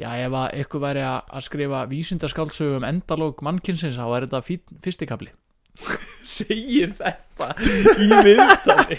já, 0.00 0.08
ef 0.24 0.34
að 0.40 0.56
ykkur 0.64 0.82
væri 0.86 1.04
að 1.06 1.44
skrifa 1.46 1.84
vísindaskáldsögu 1.90 2.80
um 2.80 2.86
endalók 2.88 3.42
mannkynsins 3.46 3.98
þá 4.00 4.06
er 4.16 4.26
þetta 4.26 4.42
fyrstikabli 4.86 5.30
segir 6.36 6.90
þetta 6.98 7.52
í 8.02 8.08
viðtali? 8.26 8.98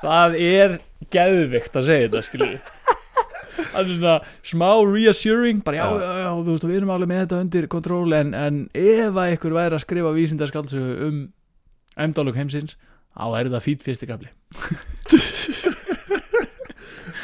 Það 0.00 0.36
er 0.40 0.78
geðvikt 1.12 1.76
að 1.78 1.88
segja 1.90 2.08
þetta 2.08 2.22
skilur 2.26 2.54
það 3.58 3.78
er 3.82 3.88
svona 3.90 4.14
smá 4.46 4.68
reassuring 4.86 5.60
bara 5.66 5.80
já, 5.80 5.86
Já. 5.98 6.12
já, 6.22 6.30
þú 6.30 6.52
veist, 6.54 6.66
við 6.70 6.76
erum 6.78 6.92
alveg 6.94 7.10
með 7.10 7.22
þetta 7.24 7.40
undir 7.44 7.66
kontról 7.70 8.12
en, 8.16 8.30
en 8.38 8.60
ef 8.78 9.18
að 9.18 9.32
ykkur 9.34 9.56
væri 9.58 9.74
að 9.78 9.82
skrifa 9.84 10.12
vísindaskáldsögu 10.14 10.92
um 11.08 11.18
endalók 11.98 12.38
heimsins 12.38 12.76
þá 13.18 13.24
er 13.40 13.50
þetta 13.50 13.82
fyrstikabli 13.84 14.30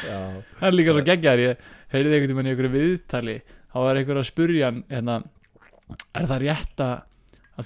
það 0.05 0.67
er 0.69 0.75
líka 0.75 0.95
svo 0.95 1.03
geggjar 1.07 1.41
ég 1.41 1.71
heyrði 1.95 2.17
einhvern 2.17 2.33
tímann 2.33 2.49
í 2.49 2.53
einhverju 2.53 2.73
viðtali 2.75 3.35
þá 3.73 3.77
var 3.81 3.99
einhver 3.99 4.21
að 4.21 4.29
spurja 4.29 4.69
hann 4.69 4.83
hérna, 4.91 5.19
er 6.15 6.29
það 6.31 6.45
rétt 6.45 6.85
að, 6.85 6.95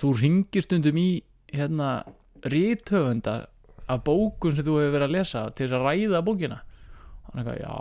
þú 0.01 0.15
ringir 0.21 0.65
stundum 0.65 0.99
í 0.99 1.09
hérna, 1.53 1.91
ríthöfunda 2.49 3.37
af 3.89 4.03
bókun 4.05 4.55
sem 4.55 4.65
þú 4.65 4.79
hefur 4.79 4.97
verið 4.97 5.07
að 5.07 5.15
lesa 5.17 5.45
til 5.53 5.65
þess 5.65 5.77
að 5.79 5.87
ræða 5.87 6.25
bókina? 6.25 6.59
Og 7.25 7.31
hann 7.31 7.41
eitthvað, 7.43 7.63
já, 7.63 7.73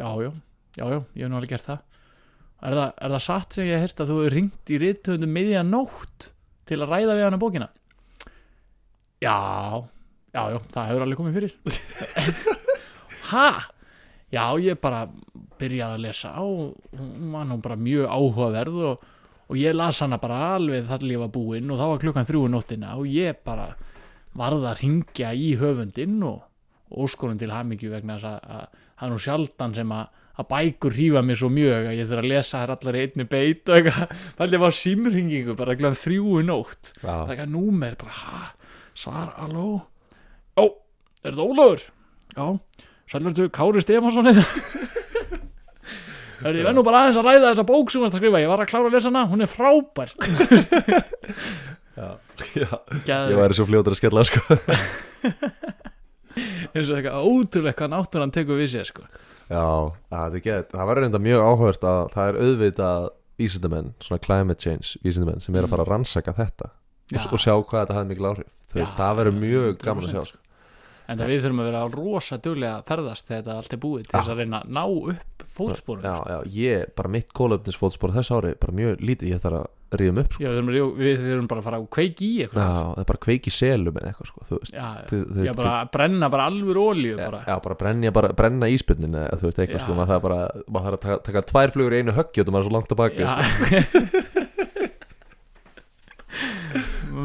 já, 0.00 0.08
já 0.24 0.30
já, 0.76 0.84
já, 0.86 0.98
ég 1.14 1.24
hef 1.24 1.30
nú 1.30 1.38
alveg 1.38 1.54
gert 1.54 1.66
það. 1.66 1.82
Er 2.60 2.76
það, 2.76 2.90
er 3.00 3.14
það 3.14 3.22
satt 3.24 3.56
sem 3.56 3.66
ég 3.66 3.78
hef 3.78 3.86
heyrt 3.86 4.02
að 4.02 4.10
þú 4.10 4.18
hefur 4.20 4.36
ringt 4.36 4.70
í 4.70 4.80
ríthöfundum 4.82 5.34
miðja 5.34 5.62
nótt 5.66 6.30
til 6.68 6.78
að 6.80 6.92
ræða 6.92 7.16
við 7.16 7.26
hana 7.26 7.40
bókina? 7.40 7.68
Já, 9.20 9.36
já, 10.32 10.42
já 10.52 10.58
það 10.72 10.90
hefur 10.90 11.06
alveg 11.06 11.22
komið 11.22 11.38
fyrir. 11.40 11.58
Ha? 13.30 13.70
Já, 14.30 14.44
ég 14.62 14.78
bara 14.80 15.06
byrjaði 15.60 15.96
að 15.96 16.04
lesa 16.04 16.34
og 16.42 16.76
hún 16.96 17.32
var 17.34 17.48
nú 17.48 17.56
bara 17.62 17.76
mjög 17.76 18.06
áhugaverð 18.06 18.82
og, 18.92 19.00
og 19.50 19.58
ég 19.58 19.74
las 19.74 19.98
hana 20.04 20.20
bara 20.22 20.54
alveg 20.54 20.86
þar 20.86 21.02
til 21.02 21.14
ég 21.16 21.22
var 21.24 21.32
búinn 21.34 21.72
og 21.72 21.80
þá 21.80 21.86
var 21.90 22.04
klukkan 22.04 22.28
þrjú 22.28 22.44
um 22.46 22.54
nóttina 22.54 22.94
og 23.00 23.10
ég 23.10 23.40
bara 23.44 23.72
varð 24.38 24.68
að 24.70 24.84
ringja 24.84 25.32
í 25.34 25.50
höfundinn 25.58 26.20
og 26.22 26.46
óskorun 27.02 27.38
til 27.40 27.50
hamingju 27.50 27.90
vegna 27.90 28.16
þess 28.18 28.30
að, 28.30 28.38
að 28.54 28.86
það 29.00 29.06
er 29.06 29.12
nú 29.12 29.20
sjaldan 29.24 29.74
sem 29.74 29.94
að, 29.94 30.20
að 30.38 30.48
bækur 30.50 30.96
hrífa 30.96 31.22
mig 31.26 31.38
svo 31.40 31.50
mjög 31.54 31.90
að 31.90 31.98
ég 31.98 32.08
þurfa 32.10 32.24
að 32.24 32.30
lesa 32.30 32.62
þær 32.62 32.74
allar 32.76 32.98
einni 33.02 33.26
beit 33.34 33.70
og 33.70 33.76
eitthvað, 33.78 34.14
það 34.38 34.58
var 34.64 34.76
símringingu 34.78 35.56
bara 35.58 35.76
klukkan 35.78 36.00
þrjú 36.04 36.36
um 36.40 36.48
nótt. 36.50 36.92
Það 37.02 37.10
er 37.24 37.34
eitthvað 37.34 37.54
númer 37.56 37.98
bara, 38.00 38.18
ha, 38.22 38.42
svar, 38.94 39.34
halló? 39.38 39.66
Ó, 40.54 40.64
er 41.24 41.32
þetta 41.32 41.46
Ólafur? 41.50 41.86
já, 42.30 42.46
sælverðu 43.10 43.48
Kári 43.54 43.82
Stefánsson 43.84 44.26
hérna 44.30 44.46
Hörðu, 46.40 46.56
ég 46.56 46.64
verð 46.64 46.76
nú 46.78 46.84
bara 46.86 47.02
aðeins 47.04 47.18
að 47.20 47.26
ræða 47.28 47.48
þessa 47.50 47.66
bók 47.68 47.90
sem 47.92 48.00
þú 48.00 48.06
ert 48.06 48.14
að 48.16 48.22
skrifa, 48.22 48.40
ég 48.40 48.48
var 48.48 48.62
að 48.62 48.70
klára 48.70 48.88
að 48.88 48.94
lesa 48.96 49.10
hana, 49.10 49.24
hún 49.28 49.44
er 49.44 49.50
frábær 49.50 50.14
já, 52.00 52.08
já. 52.56 52.70
Ég 52.70 53.02
Geðveikt. 53.04 53.36
væri 53.42 53.56
svo 53.58 53.66
fljótur 53.68 53.92
að 53.92 53.98
skella 54.00 54.22
sko. 54.24 54.40
eins 56.72 56.88
og 56.88 56.96
eitthvað 56.96 57.26
ótrúlega 57.28 57.76
hvað 57.76 57.92
náttúran 57.92 58.32
tekur 58.32 58.56
við 58.60 58.70
sér 58.72 58.88
sko. 58.88 59.04
Já, 59.50 59.60
að 59.60 59.92
það, 60.14 60.36
get, 60.46 60.70
það 60.72 60.88
verður 60.92 61.08
enda 61.10 61.20
mjög 61.26 61.44
áhört 61.50 61.86
að 61.90 62.00
það 62.14 62.30
er 62.30 62.40
auðvitað 62.46 63.08
vísindamenn, 63.40 63.92
svona 64.04 64.22
climate 64.24 64.62
change 64.64 64.94
vísindamenn 65.04 65.44
sem 65.44 65.56
er 65.56 65.66
að 65.66 65.74
fara 65.74 65.84
að 65.86 65.92
rannsaka 65.94 66.36
þetta 66.36 66.70
Já. 67.10 67.20
og, 67.20 67.32
og 67.34 67.42
sjá 67.42 67.52
hvað 67.56 67.82
þetta 67.82 67.96
hafði 67.98 68.12
mikil 68.14 68.28
áhrif 68.30 68.50
veist, 68.76 68.94
það 68.96 69.16
verður 69.20 69.38
mjög 69.40 69.80
gaman 69.82 70.06
að 70.06 70.12
sjá 70.14 70.20
100%. 70.22 70.39
En 71.10 71.24
við 71.26 71.42
þurfum 71.44 71.62
að 71.64 71.68
vera 71.70 71.82
rosa 71.96 72.38
duglega 72.44 72.76
að 72.80 72.86
ferðast 72.92 73.26
þegar 73.28 73.42
þetta 73.42 73.58
allt 73.60 73.74
er 73.76 73.82
búið 73.84 74.06
til 74.06 74.14
þess 74.18 74.32
að 74.34 74.40
reyna 74.44 74.62
að 74.62 74.72
ná 74.78 74.82
upp 74.86 75.44
fótsporum 75.50 76.06
Já, 76.06 76.16
já, 76.30 76.38
ég, 76.60 76.94
bara 76.96 77.10
mitt 77.16 77.32
kólöfnisfótspor 77.36 78.14
þessu 78.16 78.38
ári, 78.38 78.54
bara 78.62 78.76
mjög 78.80 79.00
lítið 79.02 79.32
ég 79.34 79.42
þarf 79.42 79.60
að 79.64 79.68
ríðum 79.90 80.20
upp 80.22 80.34
sko. 80.36 80.44
Já, 80.44 80.50
við, 80.54 80.58
þurfum, 80.70 80.90
við 81.00 81.16
þurfum 81.24 81.46
bara 81.50 81.60
að 81.60 81.66
fara 81.66 81.78
að 81.80 81.86
kveiki 81.96 82.26
í 82.28 82.34
Já, 82.38 82.44
eitthvað 82.46 82.68
það 82.70 83.00
er 83.02 83.08
bara 83.10 83.20
kveiki 83.24 83.50
selum 83.56 83.96
eða 83.98 84.10
eitthvað 84.12 84.28
sko, 84.30 84.44
þú 84.46 84.58
veist 84.60 84.76
já, 84.76 84.84
Þau- 85.10 85.24
þau- 85.34 85.46
já, 85.48 85.52
bara 85.58 85.72
að 85.80 85.90
brenna 85.96 86.28
bara 86.30 86.44
alveg 86.46 86.78
olíu 86.84 87.16
bara. 87.18 87.40
Já, 87.48 87.56
bara 87.64 87.78
brenna, 87.80 88.12
bara 88.14 88.30
brenna 88.38 88.68
íspinnin 88.70 89.18
eða 89.18 89.40
þú 89.40 89.48
veist 89.50 89.58
eitthvað 89.64 89.80
Já. 89.80 89.84
sko, 89.88 89.96
maður 89.98 90.12
það 90.14 90.22
bara 90.28 90.38
maður 90.70 90.86
þarf 90.86 90.94
að 90.94 91.02
taka, 91.08 91.18
taka 91.26 91.42
tvær 91.50 91.74
flugur 91.74 91.96
í 91.96 92.00
einu 92.04 92.14
höggi 92.20 92.44
og 92.44 92.52
maður 92.54 92.62
er 92.62 92.68
svo 92.70 92.76
langt 92.78 92.94
að 92.94 93.00
baki 93.02 93.26
sko. 93.26 93.34
Já. 93.34 94.22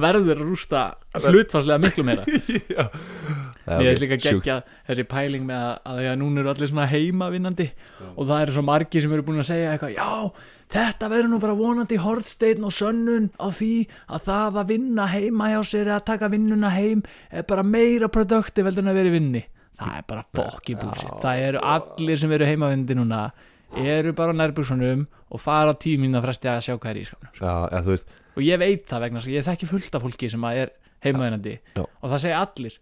verður 0.01 0.41
að 0.41 0.49
rústa 0.49 0.81
hlutfarslega 1.19 1.81
miklu 1.83 2.07
meira. 2.07 2.25
Ok, 3.65 3.81
er 3.81 3.97
líka 3.97 4.17
geggja 4.21 4.59
þessi 4.85 5.03
pæling 5.09 5.45
með 5.47 5.57
að, 5.57 5.77
að 5.89 5.95
því 5.97 6.09
að 6.11 6.17
núna 6.21 6.41
eru 6.41 6.49
allir 6.51 6.69
svona 6.69 6.83
heimavinnandi 6.91 7.65
og 8.11 8.27
það 8.29 8.41
eru 8.43 8.53
svo 8.53 8.63
margir 8.67 9.01
sem 9.01 9.15
eru 9.15 9.23
búin 9.25 9.41
að 9.41 9.47
segja 9.47 9.71
eitthvað 9.71 9.95
já, 9.95 10.09
þetta 10.75 11.09
verður 11.15 11.31
nú 11.31 11.39
bara 11.41 11.55
vonandi 11.57 11.97
hortsteinn 12.03 12.67
og 12.67 12.75
sönnun 12.77 13.25
á 13.41 13.49
því 13.49 13.71
að 14.05 14.27
það 14.27 14.59
að 14.61 14.69
vinna 14.69 15.07
heima 15.09 15.49
hjá 15.49 15.57
sér 15.71 15.89
eða 15.89 16.05
taka 16.11 16.29
vinnuna 16.35 16.69
heim 16.75 17.01
er 17.33 17.47
bara 17.49 17.65
meira 17.65 18.11
produkti 18.13 18.65
veldur 18.67 18.85
en 18.85 18.93
að 18.93 18.99
vera 19.01 19.09
í 19.09 19.15
vinni 19.15 19.41
það 19.81 19.97
er 19.97 20.05
bara 20.13 20.27
fokki 20.37 20.77
búsitt 20.83 21.17
það 21.25 21.43
eru 21.47 21.65
allir 21.73 22.21
sem 22.21 22.37
eru 22.37 22.51
heimavinnandi 22.51 22.99
núna 23.01 23.23
eru 23.81 24.13
bara 24.13 24.37
á 24.37 24.39
nærbúksunum 24.43 25.07
og 25.33 25.41
fara 25.41 25.73
á 25.73 25.81
tíminn 25.81 26.15
að 26.15 26.29
fresti 26.29 26.53
að 26.53 26.61
sjá 26.67 26.75
hvað 26.77 26.91
er 26.93 27.01
í 27.01 27.07
skapnum. 27.09 27.33
Já, 27.41 27.53
eða 27.71 27.81
þú 27.81 27.95
veist 27.95 28.21
og 28.35 28.41
ég 28.45 28.59
veit 28.61 28.83
það 28.89 29.05
vegna 29.05 29.23
ég 29.31 29.47
þekki 29.47 29.69
fullt 29.69 29.95
af 29.97 30.05
fólki 30.05 30.31
sem 30.31 30.47
að 30.47 30.65
er 30.65 30.73
heimavinnandi 31.05 31.55
Já. 31.75 31.83
og 31.85 32.11
það 32.11 32.21
segja 32.25 32.41
allir 32.43 32.77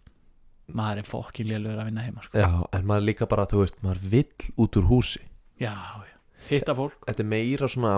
maður 0.74 1.02
er 1.02 1.08
fokkin 1.08 1.50
lélur 1.50 1.80
að 1.80 1.90
vinna 1.90 2.06
heima 2.06 2.24
sko. 2.24 2.40
Já, 2.40 2.50
en 2.72 2.86
maður 2.88 3.08
líka 3.10 3.28
bara, 3.30 3.48
þú 3.52 3.64
veist, 3.66 3.80
maður 3.84 4.06
vill 4.14 4.52
út 4.64 4.78
úr 4.80 4.88
húsi 4.90 5.24
já, 5.60 5.74
já, 6.08 6.16
hitta 6.50 6.76
fólk 6.78 7.02
Þetta 7.08 7.26
er 7.26 7.32
meira 7.36 7.70
svona 7.72 7.96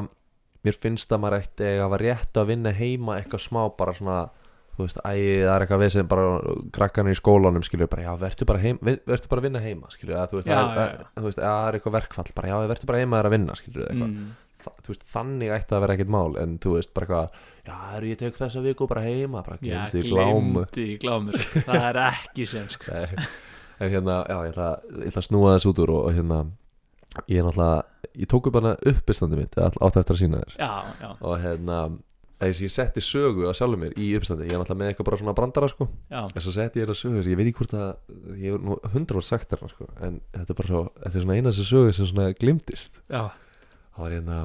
Mér 0.66 0.80
finnst 0.82 1.12
að 1.14 1.22
maður 1.22 1.44
ætti 1.44 1.68
að 1.70 1.84
hafa 1.84 1.98
rétt 2.02 2.40
að 2.42 2.48
vinna 2.50 2.72
heima 2.74 3.20
eitthvað 3.20 3.44
smá 3.44 3.62
bara 3.78 3.94
svona 3.94 4.24
Þú 4.76 4.84
veist, 4.84 4.98
æ, 5.08 5.12
það 5.46 5.54
er 5.54 5.64
eitthvað 5.64 5.82
við 5.86 5.92
sem 5.94 6.08
bara 6.12 6.56
krakkarnir 6.76 7.16
í 7.16 7.20
skólanum 7.20 7.64
skilur 7.64 7.88
bara, 7.88 8.10
já, 8.10 8.12
verður 8.20 8.48
bara, 8.50 8.60
heim, 8.60 8.80
vertu 8.84 9.30
bara 9.32 9.40
að 9.40 9.46
vinna 9.48 9.62
heima 9.64 9.92
skilur, 9.94 10.18
að, 10.20 10.34
þú 10.34 10.40
veist, 10.42 10.50
Já, 10.50 10.58
að, 10.58 10.72
já, 10.76 11.06
að, 11.06 11.22
þú 11.22 11.30
veist, 11.30 11.40
að 11.40 11.46
það 11.46 11.68
er 11.68 11.78
eitthvað 11.78 11.96
verkfall 11.96 12.34
bara, 12.36 12.50
já, 12.50 12.56
verður 12.74 12.90
bara 12.90 13.00
heima 13.00 13.22
þér 13.22 13.30
að 13.30 13.36
vinna 13.38 13.56
skilur, 13.56 13.86
eitthvað 13.86 14.10
mm. 14.10 14.26
Veist, 14.88 15.06
þannig 15.14 15.54
ætti 15.56 15.76
að 15.76 15.84
vera 15.86 15.96
ekkert 15.98 16.14
mál 16.16 16.38
en 16.42 16.58
þú 16.64 16.76
veist, 16.78 16.92
bara 16.96 17.08
eitthvað, 17.08 17.40
já, 17.66 17.76
er 17.98 18.08
ég 18.10 18.20
tek 18.22 18.40
þessa 18.40 18.64
viku 18.66 18.88
bara 18.92 19.06
heima, 19.06 19.44
bara 19.46 19.58
já, 19.62 19.86
glemdi 19.90 20.02
í 20.02 20.12
glámu. 20.12 20.66
glemdi 20.66 20.88
í 20.94 21.00
glámu 21.02 21.36
sko. 21.38 21.64
það 21.68 21.88
er 21.90 22.02
ekki 22.10 22.48
sem 22.50 22.70
sko. 22.72 23.02
En 23.76 23.92
hérna, 23.92 24.22
já, 24.30 24.38
ég 24.48 24.54
ætla, 24.54 24.70
ég 25.02 25.10
ætla 25.12 25.22
að 25.24 25.28
snúa 25.28 25.56
þess 25.58 25.70
út 25.72 25.84
úr 25.84 25.92
og, 25.98 26.04
og 26.08 26.16
hérna 26.16 26.42
ég 27.28 27.40
er 27.40 27.48
náttúrulega, 27.48 28.10
ég 28.16 28.30
tók 28.32 28.50
upp 28.50 28.60
hana 28.60 28.76
uppistandi 28.92 29.40
mitt 29.40 29.58
átt 29.60 29.98
eftir 30.00 30.16
að 30.16 30.22
sína 30.22 30.44
þér. 30.44 30.60
Já, 30.60 30.72
já, 31.02 31.10
og 31.20 31.36
hérna, 31.44 31.80
þess 32.40 32.60
að 32.60 32.66
ég 32.66 32.74
setti 32.74 33.04
sögu 33.04 33.46
að 33.48 33.56
sjálfur 33.60 33.82
mér 33.82 33.96
í 33.96 34.10
uppistandi, 34.18 34.48
ég 34.50 34.56
er 34.56 34.62
náttúrulega 34.62 34.82
með 34.82 34.92
eitthvað 34.92 35.10
bara 35.10 35.20
svona 35.22 35.36
brandara 35.38 35.70
sko, 35.72 35.88
en 36.12 36.44
svo 36.44 36.54
setti 36.56 36.82
ég 36.82 36.88
þetta 36.88 36.98
sögu 37.00 37.20
þess 37.20 37.28
að 37.30 37.32
ég 37.32 37.40
veit 37.40 37.50
ekki 37.52 37.62
hvort 37.62 37.76
að, 37.80 37.92
ég 38.42 38.58
er 38.58 38.66
nú 38.66 38.78
hundra 38.96 39.20
var 39.20 39.28
sagt 39.30 39.54
þarna 39.54 39.72
sko, 39.72 39.88
en 40.08 40.20
þetta 40.36 40.52
er 40.56 40.60
bara 40.60 40.72
svo 40.72 40.82
þetta 41.00 41.12
er 41.14 41.26
svona 41.26 41.38
eina 41.40 41.54
þessi 41.54 41.68
sögu 41.70 41.96
sem 41.96 42.10
svona 42.12 42.28
glimtist 42.40 43.00
já, 43.08 43.22
það 43.96 44.06
var 44.06 44.16
hérna 44.16 44.40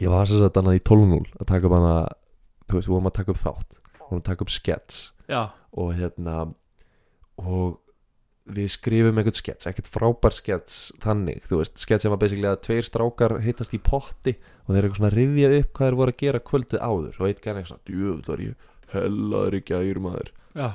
ég 0.00 0.12
var 0.12 0.28
þess 0.28 0.40
að 0.40 0.46
þetta 0.48 0.76
í 0.76 0.84
12.0 0.90 1.18
að 1.40 1.50
taka 1.52 1.68
upp 1.68 1.76
hana 1.76 1.96
þú 2.66 2.78
veist, 2.78 2.88
við 2.88 2.94
vorum 2.94 3.10
að 3.10 3.18
taka 3.20 3.34
upp 3.34 3.42
þátt 3.42 3.76
við 3.80 4.06
vorum 4.06 4.22
að 4.22 4.28
taka 4.30 4.46
upp 4.46 4.54
skets. 4.54 5.00
Já, 5.26 5.42
og 5.76 5.92
hérna 5.98 6.36
og 7.42 7.80
við 8.46 8.68
skrifum 8.70 9.18
eitthvað 9.18 9.40
skets, 9.40 9.66
ekkert 9.66 9.88
frábær 9.90 10.34
skets 10.34 10.76
þannig, 11.02 11.40
þú 11.50 11.58
veist, 11.60 11.80
skets 11.82 12.04
sem 12.06 12.12
var 12.12 12.20
basically 12.22 12.46
að 12.46 12.60
tveir 12.62 12.86
strákar 12.86 13.34
hittast 13.42 13.74
í 13.74 13.80
potti 13.82 14.36
og 14.36 14.70
þeir 14.70 14.78
eru 14.78 14.86
eitthvað 14.86 15.00
svona 15.00 15.10
að 15.10 15.16
rifja 15.18 15.50
upp 15.56 15.72
hvað 15.72 15.88
þeir 15.88 15.98
voru 16.00 16.14
að 16.14 16.20
gera 16.22 16.42
kvöldið 16.46 16.84
áður. 16.86 17.18
Og 17.18 17.26
eitt 17.26 17.42
gæði 17.42 17.62
eitthvað 17.62 17.72
svona, 17.72 17.86
djöfn 17.90 18.22
var 18.30 18.44
ég 18.44 18.68
hellaður 18.92 19.58
ekki 19.58 19.76
að 19.76 20.00
maður. 20.04 20.30
Já, 20.54 20.68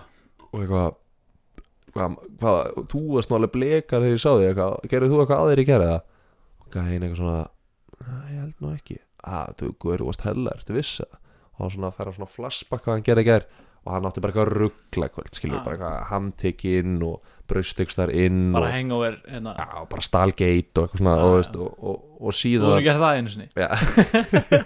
og 0.52 0.60
eitthvað 0.60 0.90
hvað, 1.92 2.20
hvað, 2.42 2.60
þú 2.92 3.02
varst 3.16 3.32
nálega 3.32 3.56
blekar 3.56 4.04
þegar 4.04 4.16
ég 4.16 4.22
sá 4.22 4.32
þig 4.32 4.48
eitthvað, 4.52 4.76
gerðu 4.92 5.12
þú 5.12 5.24
eitthvað 5.24 5.44
aðeir 5.46 5.62
í 5.62 5.68
gera 5.68 5.90
það 5.90 6.02
og 6.62 6.76
gæðin 6.76 7.06
eitthvað 7.08 7.22
svona 7.22 7.40
"Nei, 7.42 7.50
ég 8.32 8.40
held 8.42 8.58
nú 8.62 8.70
ekki. 8.76 8.98
Að 9.22 9.52
þú 9.62 9.68
guður, 9.80 10.00
þú 10.02 10.06
varst 10.12 10.26
hellar, 10.30 10.60
þú 10.68 10.74
vissi 10.80 11.04
það 11.06 11.18
og 11.62 11.70
svona 11.76 11.92
færa 11.94 12.12
svona 12.16 12.26
flashback 12.32 12.82
hvað 12.88 12.96
hann 12.96 13.04
gerði 13.06 13.24
gær 13.28 13.44
og 13.82 13.90
hann 13.94 14.06
átti 14.10 14.22
bara 14.22 14.32
eitthvað 14.34 14.48
að 14.48 14.56
ruggla 14.62 15.08
kvöld 15.14 15.34
skilur, 15.38 15.60
Ah. 15.60 15.64
bara 15.66 15.76
eitthvað 15.78 16.08
handtekinn 16.12 16.96
og 17.06 17.16
braustöks 17.52 17.96
þar 17.98 18.12
inn 18.16 18.52
bara 18.54 18.66
og, 18.70 18.72
hangover 18.72 19.16
hérna, 19.28 19.54
já, 19.58 19.68
bara 19.92 20.02
stalgate 20.06 20.78
og 20.78 20.84
eitthvað 20.88 21.02
svona 21.02 21.14
Ah, 21.18 21.24
og, 21.26 21.34
veist, 21.38 21.56
og, 21.58 21.70
og, 21.84 21.96
og 22.22 22.30
þú 22.32 22.36
síðan 22.40 22.70
voru 22.72 22.86
gert 22.86 23.02
það 23.02 23.18
einu 23.18 23.30
sinni. 23.30 23.48
Já. 23.58 23.70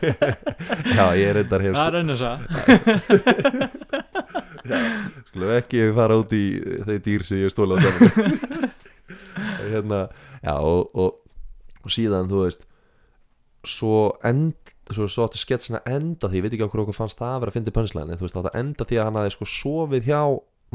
já, 0.99 1.05
ég 1.19 1.33
reyndar 1.35 1.59
það 1.59 1.67
hefst 1.67 1.81
er 1.81 1.91
raun 1.95 2.11
þess 2.11 2.23
að 2.29 2.39
skulum 5.29 5.51
ekki 5.57 5.79
fara 5.95 6.17
út 6.21 6.31
í 6.35 6.43
þeir 6.87 7.01
dýr 7.05 7.25
sem 7.27 7.41
ég 7.43 7.51
stóla 7.53 7.75
á 7.75 7.83
saman 7.83 8.09
hérna, 9.71 9.99
já 10.45 10.53
og, 10.61 10.81
og, 10.95 11.19
og 11.83 11.89
síðan 11.93 12.29
þú 12.31 12.37
veist 12.45 12.65
svo 13.69 13.95
end 14.23 14.53
svo, 14.93 15.07
svo 15.09 15.25
átti 15.25 15.39
sketsina 15.41 15.81
enda 15.89 16.29
því, 16.29 16.37
ég 16.39 16.45
veit 16.45 16.53
ekki 16.55 16.67
okkur 16.67 16.83
okkur 16.85 16.97
fannst 16.99 17.17
það 17.17 17.33
að 17.33 17.41
vera 17.43 17.53
að 17.53 17.57
fyndi 17.57 17.73
pönslæðin 17.73 18.13
en 18.13 18.19
þú 18.19 18.27
veist 18.27 18.39
átti 18.41 18.51
enda 18.61 18.85
því 18.85 18.99
að 19.01 19.07
hann 19.09 19.19
hafði 19.21 19.33
sko 19.35 19.47
sofið 19.49 20.09
hjá 20.11 20.19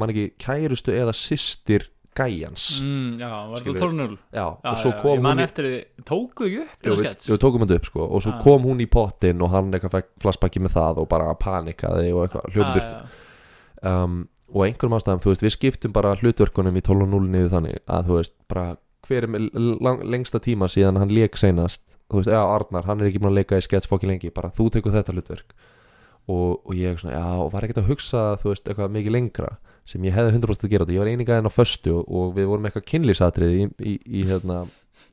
mann 0.00 0.12
ekki 0.14 0.24
kærustu 0.42 0.94
eða 0.96 1.14
systir 1.14 1.86
gæjans. 2.18 2.64
Mm, 2.82 3.20
já, 3.22 3.28
var 3.52 3.62
það 3.62 3.76
tórnul 3.78 4.16
já, 4.34 4.42
já, 4.42 4.70
og 4.72 4.78
svo 4.82 4.90
já, 4.90 4.96
kom 4.98 5.14
ég 5.14 5.22
man 5.22 5.38
í, 5.38 5.44
eftir 5.46 5.68
því, 5.68 5.76
tókuðu 6.10 6.48
ekki 6.64 6.64
upp 6.66 6.88
við, 6.90 7.02
skets 7.04 7.30
við 7.30 7.38
tókum 7.44 7.62
þetta 7.64 7.78
upp 7.78 7.86
sko 7.86 8.06
og 8.08 8.24
svo 8.24 8.32
Ah. 8.34 8.40
kom 8.42 8.66
hún 8.66 8.82
í 8.82 8.88
pottin 8.90 9.44
og 9.46 9.52
hann 9.54 9.70
eitthvað 9.70 9.94
fekk 9.94 10.10
flashbacki 10.24 10.62
með 10.64 10.74
það 10.74 10.98
og 11.04 11.08
bara 11.12 11.34
panikaði 11.38 12.10
og 12.10 12.24
eitthvað 12.26 12.50
hljópa 12.56 12.72
burt 12.74 12.90
já, 12.90 13.92
um, 13.92 14.18
og 14.50 14.66
einhverjum 14.66 14.96
ástæðum, 14.98 15.22
þú 15.22 15.30
veist, 15.30 15.46
við 15.46 15.54
skiptum 15.54 15.92
bara 15.94 16.16
hlutverkunum 16.18 16.80
í 16.80 16.82
12 16.82 17.06
og 17.06 17.12
0 17.14 17.30
niður 17.30 17.52
þannig 17.54 17.78
að 17.86 18.10
þú 18.10 18.18
veist, 18.18 18.34
bara 18.50 18.66
hver 19.06 19.28
er 19.30 20.04
lengsta 20.10 20.42
tíma 20.42 20.66
síðan 20.66 20.98
hann 20.98 21.14
leik 21.14 21.38
seinast 21.38 21.94
þú 22.10 22.22
veist, 22.22 22.32
já, 22.32 22.40
Arnar, 22.42 22.86
hann 22.88 23.00
er 23.00 23.10
ekki 23.10 23.22
búin 23.22 23.32
að 23.32 23.40
leika 23.40 23.60
í 23.60 23.64
skets 23.64 23.90
fokki 23.90 24.10
lengi, 24.10 24.32
bara 24.34 24.52
þú 24.54 24.68
tekur 24.74 24.94
þetta 24.94 25.14
hlutverk 25.14 25.54
og, 26.30 26.60
og 26.66 26.74
ég 26.76 26.98
svona, 27.00 27.16
já, 27.16 27.24
og 27.42 27.50
var 27.54 27.66
ekkert 27.66 27.82
að 27.82 27.90
hugsa 27.90 28.24
þú 28.40 28.52
veist, 28.52 28.68
eitthvað 28.68 28.94
mikið 28.96 29.16
lengra 29.16 29.54
sem 29.88 30.04
ég 30.06 30.14
hefði 30.14 30.36
100% 30.36 30.66
að 30.66 30.74
gera 30.74 30.86
þetta, 30.86 30.94
ég 30.94 31.02
var 31.02 31.10
einingaðin 31.10 31.50
á 31.50 31.52
föstu 31.54 31.96
og, 32.02 32.34
við 32.36 32.50
vorum 32.50 32.68
eitthvað 32.68 32.86
kynlýsatrið 32.92 33.56
í, 33.56 33.64
í, 33.80 33.94
í 34.20 34.22
hérna, 34.28 34.60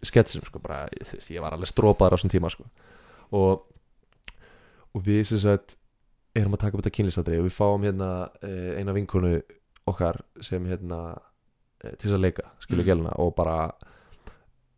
sketsum, 0.06 0.44
sko, 0.46 0.62
bara, 0.62 0.84
þú 1.00 1.18
veist, 1.18 1.32
ég 1.34 1.44
var 1.44 1.56
alveg 1.58 1.72
strópaður 1.72 2.14
á 2.14 2.18
þessum 2.18 2.34
tíma, 2.36 2.52
sko 2.54 2.68
og, 3.38 3.66
og 4.94 5.06
við 5.08 5.24
sem 5.32 5.42
sagt 5.42 5.78
erum 6.38 6.54
að 6.58 6.64
taka 6.66 6.78
upp 6.78 6.84
þetta 6.84 6.96
kynlýsadri 7.00 7.40
og 7.42 7.48
við 7.48 7.56
fáum 7.56 7.86
hérna 7.88 8.12
eh, 8.46 8.78
eina 8.78 8.94
vinkonu 8.96 9.38
okkar 9.90 10.20
sem 10.44 10.64
hérna 10.70 11.00
eh, 11.82 11.96
til 11.96 12.10
þess 12.10 12.18
að 12.18 12.26
leika, 12.28 12.50
skilur 12.62 12.84
Mm. 12.84 12.86
mm. 12.86 12.90
geluna 12.92 13.16
og 13.24 13.34
bara, 13.38 13.58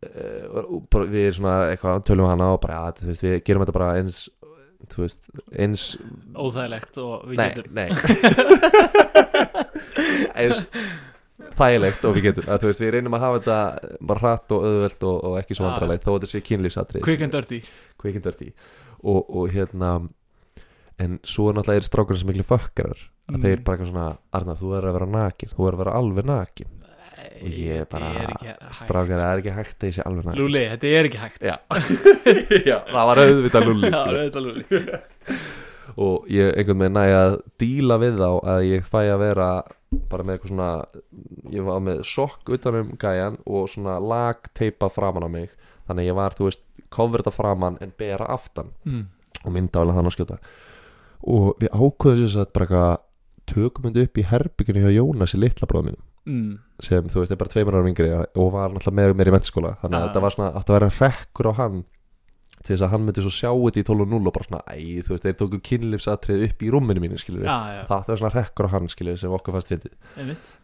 bara 0.00 1.06
við 1.12 1.26
erum 1.28 1.38
svona 1.42 1.56
eitthvað 1.74 2.04
tölum 2.08 2.28
hana 2.30 2.52
og 2.54 2.60
bara, 2.62 2.92
þú 2.96 3.10
veist, 3.10 3.24
við 3.26 3.34
gerum 3.44 3.64
þetta 3.66 3.76
bara 3.76 3.90
eins 4.00 4.20
veist, 4.96 5.28
eins 5.60 5.82
óþægilegt 6.34 6.96
og 7.04 7.26
við 7.28 7.36
nei, 7.36 7.50
getum 7.54 7.74
nei. 7.76 7.88
Eins 10.40 10.62
þægilegt 11.60 12.04
og 12.08 12.14
við 12.16 12.26
getum, 12.30 12.46
að, 12.52 12.64
veist, 12.70 12.80
við 12.82 12.92
reynum 12.96 13.16
að 13.18 13.24
hafa 13.26 13.40
þetta 13.40 13.58
bara 14.12 14.22
hratt 14.24 14.54
og 14.56 14.64
auðvelt 14.68 15.06
og, 15.10 15.16
og 15.30 15.36
ekki 15.40 15.56
svo 15.58 15.66
Ah. 15.66 15.72
vandralegt 15.74 16.06
þó 16.06 16.12
þetta 16.16 16.30
sé 16.32 16.42
kynlýsadri 16.46 17.02
quick 17.04 17.20
and 17.26 17.32
dirty. 17.36 17.60
Quick 18.00 18.16
and 18.20 18.24
dirty. 18.26 18.50
Og, 19.02 19.20
og 19.28 19.52
hérna 19.54 19.92
en 21.00 21.18
svo 21.24 21.52
náttúrulega 21.52 21.80
er 21.80 21.88
strákur 21.88 22.18
sem 22.20 22.28
miklu 22.28 22.44
fökkarar 22.48 22.98
að 23.30 23.36
Mm. 23.36 23.42
þeir 23.44 23.60
bara 23.64 23.76
eitthvað 23.76 23.90
svona 23.92 24.18
Arna 24.34 24.54
þú 24.58 24.70
er 24.74 24.84
að 24.88 24.94
vera 24.96 25.06
nakin, 25.06 25.50
þú 25.54 25.68
er 25.68 25.74
að 25.76 25.78
vera 25.84 25.92
alveg 26.00 26.24
nakin 26.26 26.72
og 27.40 27.56
ég 27.56 27.88
bara 27.90 28.54
strákar 28.76 29.20
það 29.20 29.30
er 29.30 29.42
ekki 29.42 29.56
hægt 29.56 29.88
sé 29.96 30.04
alveg 30.04 30.28
nakin 30.28 30.40
Lúli, 30.40 30.62
þetta 30.72 30.92
er 30.98 31.08
ekki 31.08 31.20
hægt. 31.20 31.42
Já. 31.42 31.56
já, 32.70 32.78
það 32.90 33.10
var 33.10 33.22
auðvitað 33.24 33.68
lulli 33.68 33.90
Já, 33.90 34.02
er 34.20 34.40
Lúli 34.44 34.64
og 36.04 36.30
ég 36.30 36.54
einhvern 36.54 36.84
veginn 36.84 36.96
næja 36.96 37.20
að 37.26 37.36
díla 37.60 37.98
við 38.00 38.20
þá 38.20 38.30
að 38.54 38.64
ég 38.68 38.88
fæ 38.88 38.98
að 39.02 39.22
vera 39.24 39.50
bara 40.10 40.26
með 40.26 40.36
eitthvað 40.36 40.52
svona 40.52 40.70
ég 41.50 41.66
var 41.66 41.84
með 41.84 42.02
sokk 42.06 42.52
utanum 42.54 42.92
gæjan 43.00 43.38
og 43.46 43.68
svona 43.72 43.98
lagteipa 43.98 44.90
framan 44.92 45.26
á 45.26 45.30
mig. 45.30 45.54
Þannig 45.88 46.04
að 46.04 46.10
ég 46.10 46.18
var, 46.18 46.36
þú 46.38 46.46
veist, 46.46 46.62
coverta 46.94 47.32
framan 47.34 47.78
en 47.82 47.94
bera 47.98 48.28
aftan 48.30 48.70
mm. 48.86 49.06
og 49.42 49.54
myndavæla 49.54 49.96
þannig 49.96 50.12
að 50.12 50.16
skjóta. 50.18 50.38
Og 51.30 51.48
við 51.60 51.74
ákveðum 51.74 52.22
þess 52.22 52.38
að 52.38 52.52
bara 52.54 52.68
eitthvað 52.68 52.94
tökum 53.50 53.88
þetta 53.88 54.06
upp 54.06 54.20
í 54.20 54.26
herbygginu 54.30 54.84
hjá 54.84 54.94
Jónas 54.94 55.34
í 55.34 55.42
litla 55.42 55.68
bróðum 55.70 55.90
mínum 55.90 56.06
Mm. 56.28 56.58
sem 56.84 57.06
þú 57.08 57.22
veist 57.22 57.32
er 57.32 57.38
bara 57.40 57.50
tveimur 57.52 57.78
árum 57.78 57.88
yngri 57.90 58.10
og 58.12 58.50
var 58.52 58.74
náttúrulega 58.74 58.98
með 58.98 59.14
mér 59.16 59.30
í 59.30 59.32
mennskóla 59.34 59.70
þannig 59.80 59.96
að 59.96 60.04
þetta 60.08 60.22
var 60.26 60.34
svona 60.34 60.50
átti 60.60 60.72
að 60.72 60.76
vera 60.76 60.90
rekkur 61.00 61.48
á 61.48 61.52
hann 61.56 61.78
til 62.60 62.74
þess 62.74 62.84
að 62.84 62.90
hann 62.92 63.04
myndi 63.06 63.22
svo 63.24 63.32
sjá 63.32 63.48
þetta 63.54 63.80
í 63.80 63.84
12 63.88 64.02
og 64.04 64.10
0 64.12 64.28
og 64.28 64.34
bara 64.36 64.46
svona, 64.46 64.60
æ, 64.68 65.00
þú 65.06 65.14
veist, 65.14 65.24
þeir 65.24 65.36
tóku 65.40 65.60
kynlífsatrið 65.64 66.42
upp 66.44 66.64
í 66.64 66.68
rúminu 66.74 67.00
mínu, 67.00 67.16
já, 67.16 67.54
það 67.88 67.94
átti 67.96 67.96
að 67.96 68.10
vera 68.10 68.20
svona 68.20 68.32
rekkur 68.34 68.68
á 68.68 68.72
hann, 68.74 68.90
skilur 68.92 69.16
sem 69.20 69.32
okkur 69.32 69.56
fannst 69.56 69.72
fyndið. 69.72 69.94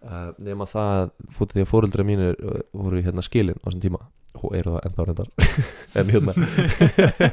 Uh, 0.05 0.29
nema 0.45 0.69
það, 0.69 1.14
fótið 1.38 1.57
því 1.57 1.64
að 1.64 1.71
fóreldra 1.73 2.07
mínir 2.07 2.37
uh, 2.37 2.61
voru 2.77 3.01
hérna 3.01 3.25
skilin 3.25 3.57
á 3.57 3.64
þessum 3.64 3.85
tíma. 3.87 4.03
Og 4.37 4.53
eru 4.53 4.75
það 4.75 4.87
ennþá 4.90 5.07
reyndar. 5.09 5.31
En 5.97 6.11
hérna. 6.12 6.33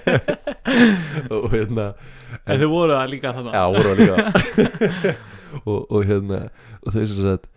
Og 1.35 1.49
hérna 1.51 1.89
En 2.47 2.61
þið 2.61 2.69
voru 2.71 2.95
það 2.95 3.09
líka 3.11 3.33
þannig 3.35 3.57
Já, 3.57 3.63
voru 3.75 3.89
það 3.89 3.99
líka. 3.99 5.13
Og, 5.69 5.83
og 5.93 6.07
hérna 6.09 6.37
og 6.81 6.95
þau 6.95 7.03
sem 7.03 7.17
sagt 7.19 7.43
eh, 7.45 7.52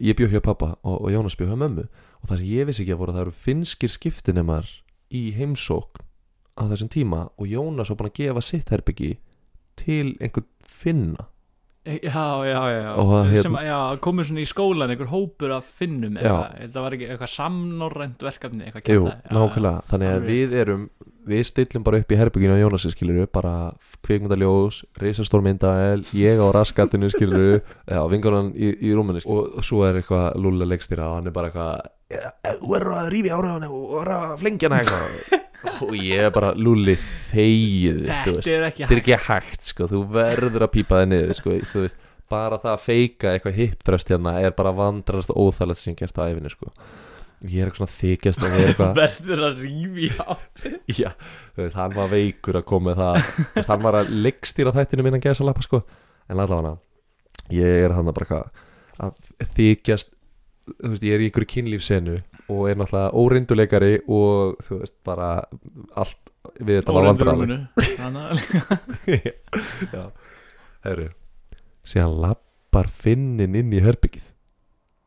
ég 0.00 0.16
bjóð 0.18 0.36
hjá 0.36 0.42
pappa 0.44 0.72
og, 0.82 0.96
og 1.06 1.12
Jónas 1.14 1.36
bjóð 1.38 1.52
hjá 1.54 1.60
mömmu. 1.62 1.86
Og 2.22 2.28
það 2.30 2.42
sem 2.42 2.50
ég 2.52 2.68
vissi 2.70 2.84
ekki 2.84 2.94
að 2.96 3.00
voru 3.02 3.12
að 3.14 3.18
það 3.20 3.24
eru 3.26 3.36
finskir 3.44 3.92
skiptinemar 3.92 4.74
í 5.14 5.22
heimsókn 5.36 6.04
á 6.56 6.62
þessum 6.70 6.90
tíma 6.92 7.22
og 7.36 7.48
Jónas 7.50 7.90
var 7.92 7.98
búin 8.00 8.10
að 8.12 8.18
gefa 8.20 8.44
sitt 8.44 8.70
herbyggi 8.72 9.14
til 9.76 10.14
einhvern 10.24 10.48
finna. 10.64 11.28
Já, 11.86 12.42
já, 12.42 12.60
já, 12.66 12.78
já. 12.82 12.92
Það, 12.98 13.28
Sem, 13.42 13.52
hérna- 13.54 13.62
já, 13.62 13.98
komur 14.02 14.26
svona 14.26 14.42
í 14.42 14.48
skólan 14.50 14.90
einhver 14.90 15.06
hópur 15.12 15.52
af 15.54 15.68
finnum 15.78 16.16
eitthvað, 16.18 16.56
þetta 16.64 16.82
var 16.82 16.96
ekki 16.96 17.06
eitthvað 17.12 17.30
samnorrænt 17.30 18.24
verkefni 18.26 18.64
eitthvað 18.66 18.90
Jú, 18.90 19.04
kallað. 19.04 19.20
Já, 19.22 19.36
nákvæmlega, 19.36 19.84
þannig 19.92 20.14
að 20.16 20.26
við 20.32 20.56
erum 20.64 20.88
við 21.26 21.42
stillum 21.48 21.82
bara 21.86 21.98
upp 22.02 22.12
í 22.14 22.18
herbygginu 22.20 22.54
á 22.54 22.62
Jónasi 22.62 22.92
skiluru 22.94 23.26
bara 23.34 23.52
kvikmyndaljós 24.06 24.84
risastór 25.02 25.42
myndael, 25.44 26.04
ég 26.16 26.38
á 26.38 26.46
raskatinu 26.54 27.10
skiluru, 27.12 27.58
já, 27.90 28.00
vingunan 28.12 28.52
í, 28.54 28.70
í 28.78 28.94
rúminu 28.94 29.22
og 29.26 29.58
svo 29.66 29.82
er 29.88 29.98
eitthvað 30.00 30.38
lúlega 30.40 30.70
leikstýra 30.74 31.08
og 31.10 31.18
hann 31.18 31.30
er 31.32 31.34
bara 31.36 31.50
eitthvað 31.50 31.92
"Ja, 32.14 32.30
þú 32.62 32.70
verður 32.70 32.94
að 33.00 33.10
rífi 33.16 33.32
ára 33.34 33.52
hann 33.56 33.66
og 33.66 33.84
verður 33.96 34.14
að 34.16 34.38
flengja 34.44 34.68
hann 34.70 34.78
eitthvað. 34.80 35.42
Og 35.82 35.96
ég 35.98 36.20
er 36.22 36.30
bara 36.30 36.52
lúli 36.54 36.92
þegið 37.32 37.96
þú 38.06 38.34
Þetta 38.36 38.52
er 38.52 38.66
ekki 38.68 38.84
þetta 38.84 38.92
er 38.94 39.00
hægt 39.00 39.08
ekki 39.08 39.14
hægt. 39.26 39.64
sko, 39.72 39.88
þú 39.90 40.02
verður 40.14 40.64
að 40.66 40.70
pípa 40.76 41.00
þig 41.00 41.08
niður 41.10 41.32
sko, 41.40 41.54
þú 41.72 41.82
veist, 41.82 41.96
bara 42.30 42.58
það 42.62 42.72
að 42.76 42.84
feika 42.84 43.32
eitthvað 43.32 43.58
hiptröst 43.58 44.12
hérna 44.12 44.36
er 44.46 44.54
bara 44.54 44.72
vandrast 44.76 45.32
og 45.34 45.40
óþægilegt 45.48 45.80
sem 45.82 45.96
gert 45.98 46.20
á 46.22 46.28
æfinni 46.30 46.52
sko 46.52 46.70
ég 47.44 47.60
er 47.60 47.68
eitthvað 47.68 47.82
svona 47.82 47.94
þykjast 47.96 48.42
og 48.42 48.56
er 48.56 48.70
eitthvað 48.70 48.98
verður 49.02 49.44
að 49.50 49.62
rífi 49.64 50.10
á 50.16 50.28
Já, 51.00 51.10
þú 51.54 51.64
veist, 51.64 51.78
hann 51.78 51.96
var 51.96 52.12
veikur 52.12 52.60
að 52.60 52.68
koma 52.72 52.96
það. 52.98 53.20
Þú 53.26 53.58
veist, 53.58 53.72
hann 53.74 53.86
var 53.86 54.00
að 54.00 54.12
leggstýra 54.26 54.74
þættinu 54.76 55.06
minna 55.06 55.22
gæsa 55.22 55.46
lappa 55.46 55.64
sko. 55.66 55.82
En 56.26 56.40
allavega 56.42 56.76
ég 57.54 57.84
er 57.86 57.94
hann 57.94 58.08
bara 58.10 58.26
eitthvað 58.26 58.62
að 59.06 59.50
þykjast 59.56 60.14
þú 60.66 60.92
veist, 60.92 61.04
ég 61.06 61.14
er 61.14 61.22
í 61.22 61.28
ykkur 61.30 61.46
kynlífsenu 61.50 62.16
og 62.52 62.62
er 62.70 62.78
náttúrulega 62.78 63.12
óreinduleikari 63.18 63.92
og 64.06 64.56
þú 64.66 64.80
veist, 64.82 64.96
bara 65.06 65.28
allt 65.98 66.32
við 66.62 66.80
þetta 66.80 66.94
var 66.94 67.10
að 67.10 67.14
Já, 69.96 70.02
herru 70.86 71.08
síðan 71.86 72.16
lappar 72.22 72.90
finnin 72.90 73.58
inn 73.58 73.74
í 73.74 73.82
herbyggið 73.82 74.25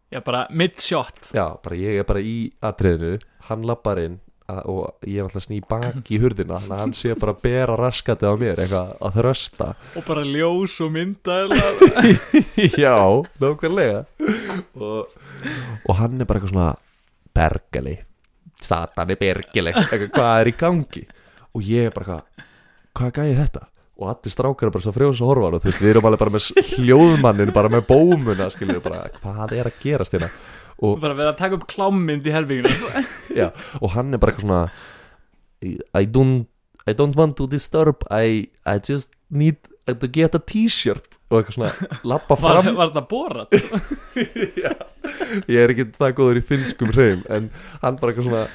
Já, 0.09 0.19
bara 0.25 0.47
mid-shot 0.49 1.31
Já, 1.37 1.45
bara 1.61 1.77
ég 1.77 1.99
er 2.01 2.07
bara 2.09 2.21
í 2.25 2.49
atriðinu 2.65 3.19
hann 3.49 3.65
lappar 3.69 4.01
inn 4.01 4.17
að, 4.49 4.61
og 4.71 5.05
ég 5.05 5.19
er 5.21 5.27
alltaf 5.27 5.45
sný 5.45 5.59
bak 5.69 6.09
í 6.09 6.17
hurðina 6.21 6.57
þannig 6.57 6.75
að 6.75 6.81
hann 6.83 6.95
sé 6.97 7.13
bara 7.21 7.35
að 7.35 7.43
bera 7.45 7.77
raskatið 7.77 8.33
á 8.33 8.35
mér 8.41 8.61
eitthvað 8.63 8.91
að 9.05 9.17
þrösta. 9.19 9.67
Og 9.99 10.07
bara 10.07 10.25
ljós 10.25 10.75
og 10.85 10.91
myndaðla 10.95 11.69
Já, 12.83 12.95
nákvæmlega. 13.43 14.01
Og, 14.81 15.13
og 15.85 15.99
hann 16.01 16.17
er 16.17 16.29
bara 16.29 16.41
eitthvað 16.41 16.53
svona 16.55 16.69
bergali 17.37 17.95
Satan 18.59 19.13
er 19.13 19.19
bergali 19.21 19.71
eitthvað, 19.75 20.09
hvað 20.17 20.33
er 20.41 20.49
í 20.51 20.55
gangi? 20.59 21.05
Og 21.53 21.65
ég 21.69 21.89
er 21.89 21.95
bara 21.95 22.19
eitthvað 22.19 22.47
hvað 22.99 23.13
gæði 23.15 23.35
þetta 23.43 23.67
og 23.99 24.11
allir 24.13 24.31
strákar 24.31 24.69
er 24.69 24.73
bara 24.75 24.85
svo 24.85 24.93
frjóðs 24.95 25.19
og 25.23 25.31
horfar 25.33 25.57
og 25.57 25.63
þú 25.63 25.69
veist, 25.69 25.81
við 25.83 25.91
erum 25.93 26.07
alveg 26.07 26.21
bara 26.23 26.35
með 26.35 26.47
hljóðmannin 26.77 27.55
bara 27.55 27.71
með 27.73 27.83
bómuna, 27.89 28.47
skilur 28.53 28.79
bara 28.83 29.03
hvað 29.19 29.57
er 29.57 29.69
að 29.71 29.81
gerast 29.83 30.15
hérna? 30.15 30.31
Og, 30.79 30.95
bara 31.01 31.17
verið 31.17 31.33
að 31.33 31.41
taka 31.41 31.59
upp 31.59 31.67
klámynd 31.67 32.27
í 32.29 32.35
herbygginu 32.35 33.03
já, 33.41 33.49
og 33.83 33.91
hann 33.97 34.15
er 34.15 34.21
bara 34.21 34.33
eitthvað 34.33 34.47
svona 34.47 34.63
I 35.91 36.07
don't, 36.07 36.47
I 36.87 36.95
don't 36.95 37.17
want 37.19 37.35
to 37.37 37.47
disturb 37.51 38.05
I, 38.07 38.47
I 38.63 38.79
just 38.79 39.11
need 39.29 39.57
to 39.93 40.07
get 40.07 40.35
a 40.35 40.39
t-shirt. 40.39 41.17
Og 41.29 41.43
eitthvað 41.43 41.57
svona 41.57 41.99
lappa 42.09 42.37
var, 42.39 42.61
fram. 42.61 42.77
var 42.77 42.89
þetta 42.89 43.03
borat? 43.09 43.51
Já, 44.63 44.71
ég 45.45 45.59
er 45.61 45.73
ekki 45.73 45.85
það 45.97 46.15
góður 46.17 46.39
í 46.39 46.45
finnskum 46.45 46.93
hreim 46.95 47.21
en 47.29 47.51
hann 47.83 47.99
bara 48.01 48.15
eitthvað 48.15 48.47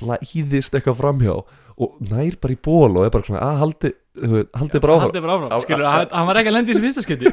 svona 0.00 0.22
læðist 0.24 0.78
eitthvað 0.78 1.00
framhjá 1.02 1.34
og 1.78 1.96
nær 2.06 2.36
bara 2.42 2.54
í 2.54 2.58
ból 2.62 2.92
og 2.98 3.04
er 3.06 3.10
bara 3.14 3.26
svona 3.26 3.40
að 3.42 3.56
haldi, 3.64 3.90
þú 4.20 4.30
veit, 4.36 4.50
haldi 4.60 4.80
bara 4.84 4.94
áfram. 4.98 5.08
Haldið 5.08 5.24
bara 5.24 5.36
áfram, 5.38 5.50
Á- 5.54 5.64
skilur, 5.64 5.86
á- 5.90 6.12
hann, 6.14 6.26
var 6.28 6.38
ekki 6.40 6.50
að 6.52 6.56
lendi 6.58 6.70
í 6.70 6.74
þessu 6.74 6.84
fyrsta 6.84 7.04
skytti 7.06 7.32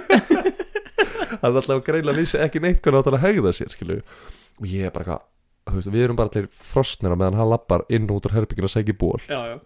hann 1.41 1.51
er 1.51 1.60
alltaf 1.62 1.84
greila 1.86 2.13
að 2.13 2.19
vissi 2.21 2.39
ekki 2.41 2.62
neitt 2.63 2.82
hvernig 2.82 3.01
átt 3.04 3.10
hann 3.12 3.19
að 3.19 3.25
hegða 3.27 3.54
sér 3.56 3.71
skilju 3.73 3.99
og 4.01 4.65
ég 4.69 4.88
er 4.89 4.93
bara 4.95 5.19
eitthvað 5.19 5.77
veist, 5.77 5.91
við 5.93 6.04
erum 6.08 6.17
bara 6.19 6.32
allir 6.34 6.47
frosnir 6.51 7.13
á 7.13 7.17
meðan 7.21 7.38
hann 7.39 7.51
lappar 7.54 7.86
inn 7.93 8.10
út 8.12 8.27
úr 8.27 8.36
herbygginu 8.36 8.69
að 8.69 8.73
segja 8.75 8.97
ból 8.97 9.19
já, 9.27 9.39
já, 9.54 9.58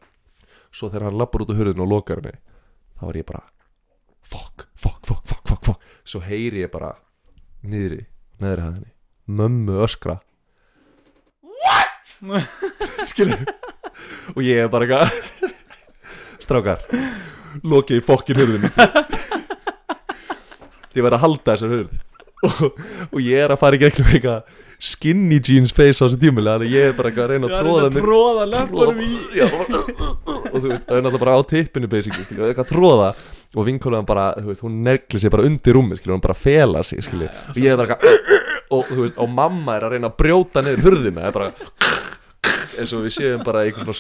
svo 0.76 0.90
þegar 0.92 1.08
hann 1.10 1.20
lappar 1.24 1.46
út 1.46 1.52
úr 1.56 1.60
hurðinu 1.62 1.86
og 1.88 1.92
lokar 1.96 2.22
henni 2.22 2.36
þá 3.00 3.04
er 3.14 3.20
ég 3.22 3.28
bara 3.32 3.44
fuck, 4.26 4.68
fuck, 4.76 5.00
fuck, 5.06 5.24
fuck, 5.30 5.44
fuck, 5.48 5.62
fuck. 5.72 5.82
Svo 6.06 6.20
heyri 6.26 6.64
ég 6.64 6.72
bara 6.74 6.92
niðri, 7.66 8.04
neðri 8.42 8.64
hæðinni. 8.66 8.92
Mömmu 9.40 9.76
öskra 9.86 10.16
what? 12.30 13.08
skilju 13.08 13.38
og 14.36 14.42
ég 14.44 14.66
er 14.66 14.72
bara 14.72 14.88
eitthvað 14.88 15.10
strákar 16.46 16.84
lokið 17.64 18.02
í 18.02 18.06
fokkin 18.06 18.40
hurðinu 18.42 18.72
þið 20.96 21.04
verða 21.04 21.18
að 21.18 21.24
halda 21.26 21.56
þessar 21.56 21.74
hurð. 21.76 21.96
Og, 22.46 22.78
og 23.10 23.18
ég 23.24 23.42
er 23.42 23.52
að 23.52 23.60
fara 23.60 23.78
í 23.78 23.82
gegnum 23.82 24.12
eitthvað 24.14 24.62
skinny 24.86 25.40
jeans 25.44 25.72
face 25.74 26.04
á 26.04 26.06
þessu 26.06 26.20
tímuli 26.20 26.52
þannig 26.52 26.70
að 26.70 26.76
ég 26.76 26.90
er 26.90 26.98
bara 26.98 27.12
að 27.14 27.30
reyna 27.32 27.48
að 27.48 27.56
tróða 27.64 27.86
að 27.88 27.96
tróða 27.96 28.46
löpunum 28.52 29.00
í 29.02 29.08
og 29.46 30.58
þú 30.60 30.66
veist, 30.68 30.84
það 30.84 30.98
er 30.98 31.06
náttúrulega 31.06 31.22
bara 31.24 31.36
á 31.36 31.42
tippinu 31.50 31.90
basically, 31.90 32.26
eitthvað 32.28 32.66
að 32.66 32.72
tróða 32.74 33.10
og 33.56 33.68
vinkólaðan 33.70 34.10
bara, 34.10 34.26
þú 34.36 34.52
veist, 34.52 34.64
hún 34.68 34.76
negli 34.86 35.22
sér 35.22 35.34
bara 35.34 35.48
undir 35.48 35.78
rúmi, 35.78 35.98
skilju, 35.98 36.18
hún 36.18 36.26
bara 36.28 36.38
fela 36.38 36.84
sig, 36.86 37.02
skilju 37.08 37.32
og 37.32 37.62
ég 37.64 37.72
er 37.72 37.80
bara 37.80 37.96
eitthvað 37.96 38.76
og 38.76 38.92
þú 38.92 39.00
veist, 39.06 39.22
og 39.24 39.32
mamma 39.32 39.78
er 39.80 39.88
að 39.88 39.96
reyna 39.96 40.12
að 40.12 40.20
brjóta 40.20 40.66
niður 40.66 40.86
hurðina, 40.90 41.24
það 41.24 41.32
er 41.32 41.40
bara 41.40 42.04
eins 42.80 42.94
og 42.98 43.04
við 43.06 43.14
séum 43.16 43.44
bara 43.46 43.62
einhvern 43.66 43.90
svona 43.94 43.96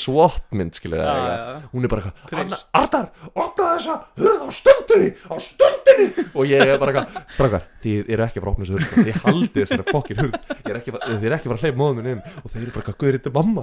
já. 1.06 1.62
hún 1.74 1.84
er 1.86 1.92
bara 1.94 2.02
eitthvað, 2.02 2.30
Trix. 2.32 2.42
"Anna- 2.42 2.62
Arnar, 2.82 3.08
opna 3.36 3.70
þessa 3.76 3.96
hurð 4.18 4.42
á 4.46 4.50
stundinni, 4.60 5.10
á 5.30 5.36
stundinni 5.40 6.08
og 6.36 6.46
ég 6.50 6.66
er 6.66 6.78
bara 6.82 6.92
eitthvað, 6.94 7.24
strákar, 7.38 7.64
þið 7.84 8.10
eru 8.16 8.26
ekki 8.26 8.40
að 8.40 8.44
fara 8.44 8.52
að 8.52 8.56
opna 8.56 8.66
þessu 8.66 8.76
hurð, 8.76 8.88
sko. 8.90 9.06
þið 9.06 9.22
haldið 9.26 9.62
þessari 9.62 9.88
fokkin 9.92 10.22
hurð 10.24 10.36
þið 10.50 10.70
eru 10.72 10.80
ekki 10.82 10.92
að 10.92 11.52
fara 11.52 11.58
að 11.60 11.66
hleypa 11.66 11.80
móðum 11.82 11.96
minn 12.02 12.12
inn 12.16 12.22
og 12.44 12.52
þeir 12.52 12.62
eru 12.66 12.76
bara 12.76 12.86
eitthvað, 12.86 13.00
guður, 13.02 13.18
þetta 13.20 13.30
er 13.32 13.38
mamma 13.40 13.62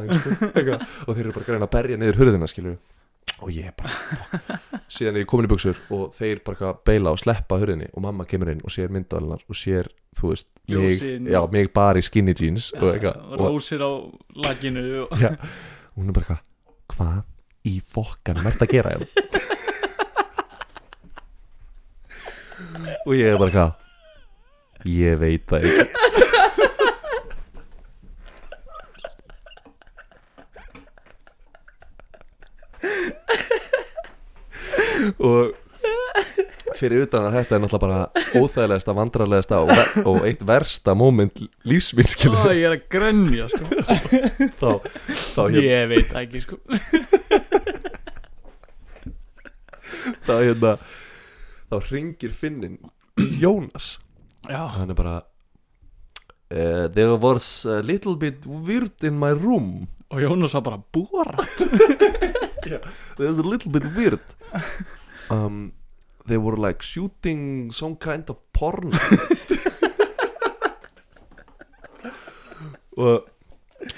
og 1.07 1.17
þeir 1.17 1.25
eru 1.27 1.33
bara 1.37 1.47
að 1.67 1.73
berja 1.77 1.97
niður 2.03 2.21
hurðina, 2.23 2.49
skilju 2.51 2.77
og 3.43 3.51
ég 3.51 3.75
bara, 3.79 3.91
síðan 4.93 5.17
er 5.17 5.25
ég 5.25 5.29
komin 5.31 5.49
í 5.49 5.51
buksur 5.51 5.79
og 5.95 6.13
þeir 6.17 6.43
bara 6.47 6.73
beila 6.87 7.15
og 7.15 7.21
sleppa 7.23 7.59
hurðinni 7.59 7.89
og 7.91 8.05
mamma 8.05 8.27
kemur 8.29 8.53
inn 8.53 8.63
og 8.63 8.75
sér 8.75 8.93
myndavælunar 8.95 9.43
og 9.49 9.59
sér, 9.59 9.91
þú 10.19 10.33
veist, 10.33 10.49
mig, 10.71 11.03
já, 11.33 11.41
mig 11.51 11.73
bara 11.75 11.99
í 11.99 12.07
skinny 12.07 12.35
jeans 12.39 12.71
og 12.79 12.93
eitthvað. 12.93 13.17
og, 13.33 13.45
rósir 13.47 13.83
á 13.83 13.91
laginu 14.47 14.85
og... 15.05 15.17
já, 15.19 15.35
hún 15.97 16.13
er 16.13 16.19
bara 16.21 16.39
hvað 16.93 17.23
í 17.67 17.79
fokkan 17.83 18.43
mert 18.43 18.63
að 18.63 18.77
gera 18.77 18.97
hérna? 18.97 19.07
Og 23.03 23.17
ég 23.19 23.33
er 23.33 23.39
bara 23.41 23.51
eitthvað 23.51 24.89
ég 24.89 25.19
veit 25.19 25.45
það 25.51 25.67
ekki 25.67 26.02
og 35.19 35.55
fyrir 36.79 37.07
utan 37.07 37.27
að 37.27 37.37
þetta 37.39 37.57
er 37.57 37.63
náttúrulega 37.65 37.83
bara 37.83 38.01
óþægilegasta, 38.39 38.95
vandrarlegasta 38.97 39.59
og, 39.63 39.73
ver 39.73 40.09
og 40.09 40.27
eitt 40.29 40.43
versta 40.47 40.95
moment 40.99 41.43
lífsminnskilu 41.69 42.39
Ó, 42.39 42.51
ég 42.55 42.67
er 42.69 42.77
að 42.77 42.87
grönja 42.93 43.49
sko. 43.51 43.65
þá, 44.61 44.71
þá, 45.35 45.43
hérna, 45.43 45.65
ég 45.67 45.91
veit 45.93 46.15
ekki 46.23 46.43
sko. 46.45 46.59
þá 50.27 50.35
hérna 50.39 50.77
þá 51.73 51.77
ringir 51.91 52.33
finnin 52.37 52.79
Jónas. 53.39 53.99
Já, 54.49 54.65
hann 54.75 54.91
er 54.91 54.97
bara 54.99 55.17
uh, 56.51 56.89
there 56.93 57.17
was 57.21 57.67
a 57.67 57.83
little 57.83 58.17
bit 58.17 58.47
weird 58.47 59.05
in 59.05 59.19
my 59.21 59.31
room. 59.37 59.87
Og 60.13 60.21
Jónas 60.21 60.55
var 60.57 60.63
bara 60.63 60.81
bóra 62.65 62.81
there's 63.19 63.39
a 63.39 63.47
little 63.47 63.71
bit 63.73 63.87
weird. 63.97 64.21
Um, 65.31 65.73
they 66.27 66.39
were 66.39 66.57
like 66.57 66.83
shooting 66.83 67.71
some 67.73 67.97
kind 67.97 68.29
of 68.31 68.37
porn. 68.53 68.93
Og 72.97 73.25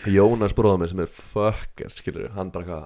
Jónas 0.06 0.54
bróða 0.54 0.78
mig 0.80 0.88
sem 0.92 1.00
er 1.02 1.10
fucker 1.10 1.90
skilur 1.92 2.30
hann 2.36 2.52
bara 2.54 2.64
hvað 2.68 2.84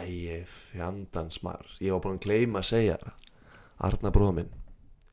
æ, 0.00 0.40
fjandans 0.48 1.42
maður 1.44 1.74
ég 1.84 1.92
var 1.92 2.00
búin 2.02 2.16
að 2.18 2.24
gleyma 2.24 2.62
að 2.62 2.70
segja 2.70 2.96
það 3.02 3.14
Arna 3.88 4.10
bróða 4.14 4.34
minn 4.38 4.48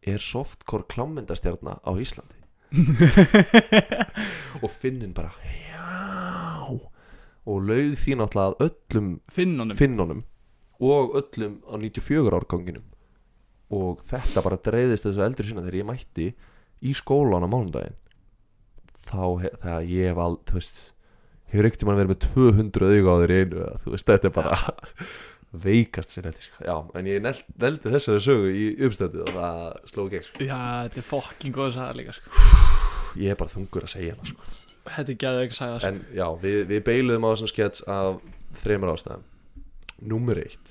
er 0.07 0.21
softcore 0.23 0.87
klámyndastjarna 0.89 1.75
á 1.85 1.91
Íslandi. 2.01 2.37
Og 4.63 4.71
finnin 4.71 5.13
bara 5.13 5.29
já 5.43 6.79
og 7.49 7.63
laug 7.69 7.95
því 7.97 8.17
náttúrulega 8.19 8.53
að 8.53 8.67
öllum 8.67 9.09
finnunum 9.33 9.77
finnunum 9.79 10.23
og 10.81 11.15
öllum 11.21 11.59
á 11.65 11.73
94 11.81 12.37
árganginum 12.37 12.87
og 13.71 14.01
þetta 14.05 14.43
bara 14.45 14.59
dreifðist 14.61 15.05
þessu 15.07 15.23
eldri 15.25 15.47
sinna 15.47 15.63
þegar 15.65 15.79
ég 15.81 15.87
mætti 15.89 16.27
í 16.81 16.93
skólan 16.97 17.45
á 17.45 17.49
mánudaginn 17.49 17.97
þá 19.07 19.21
he- 19.41 19.55
þegar 19.61 19.85
ég 19.89 20.09
hef 20.11 20.21
al, 20.21 20.37
þú 20.45 20.57
veist 20.59 20.81
hefur 21.51 21.67
ekkert 21.69 21.85
mann 21.87 21.99
verið 21.99 22.13
með 22.13 22.21
200 22.27 22.91
auga 22.97 23.11
á 23.11 23.17
í 23.25 23.37
einu 23.41 23.65
þú 23.83 23.93
veist, 23.95 24.07
þetta 24.11 24.29
er 24.29 24.35
bara 24.37 24.59
veikast 25.65 26.13
sér 26.15 26.29
sko. 26.39 26.61
já, 26.63 26.75
en 26.95 27.09
ég 27.11 27.21
neld, 27.25 27.41
neldi 27.59 27.91
þessari 27.91 28.21
sögu 28.23 28.51
í 28.55 28.65
uppstættu 28.87 29.25
og 29.25 29.33
það 29.35 29.63
sló 29.91 30.05
ekki, 30.07 30.21
sko. 30.29 30.45
já, 30.47 30.59
þetta 30.87 31.01
er 31.01 31.07
fokking 31.09 31.55
góð 31.57 31.73
sagða 31.75 31.97
líka 31.99 32.15
sko. 32.15 32.35
ég 33.19 33.33
er 33.33 33.39
bara 33.41 33.51
þungur 33.51 33.87
að 33.87 33.93
segja 33.97 34.15
hana, 34.15 34.29
sko 34.31 34.60
þetta 34.87 35.09
er 35.13 35.17
gæðið 35.23 35.43
ekki 35.45 35.55
að 35.55 35.59
sagða 35.61 35.77
sko. 35.79 35.87
En 35.91 35.97
já, 36.17 36.27
við, 36.41 36.57
við 36.71 36.79
beiluðum 36.87 37.27
á 37.27 37.29
þessum 37.33 37.51
skets 37.51 37.79
af 37.91 38.11
þreymur 38.61 38.93
ástæðum. 38.95 39.23
Númer 40.11 40.37
eitt 40.41 40.67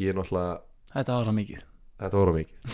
Ég 0.00 0.06
er 0.12 0.16
náttúrulega 0.18 0.54
þetta 0.92 1.12
var 1.16 1.24
svo 1.26 1.34
mikið. 1.36 1.60
Þetta 2.02 2.16
voru 2.18 2.32
mikið. 2.36 2.56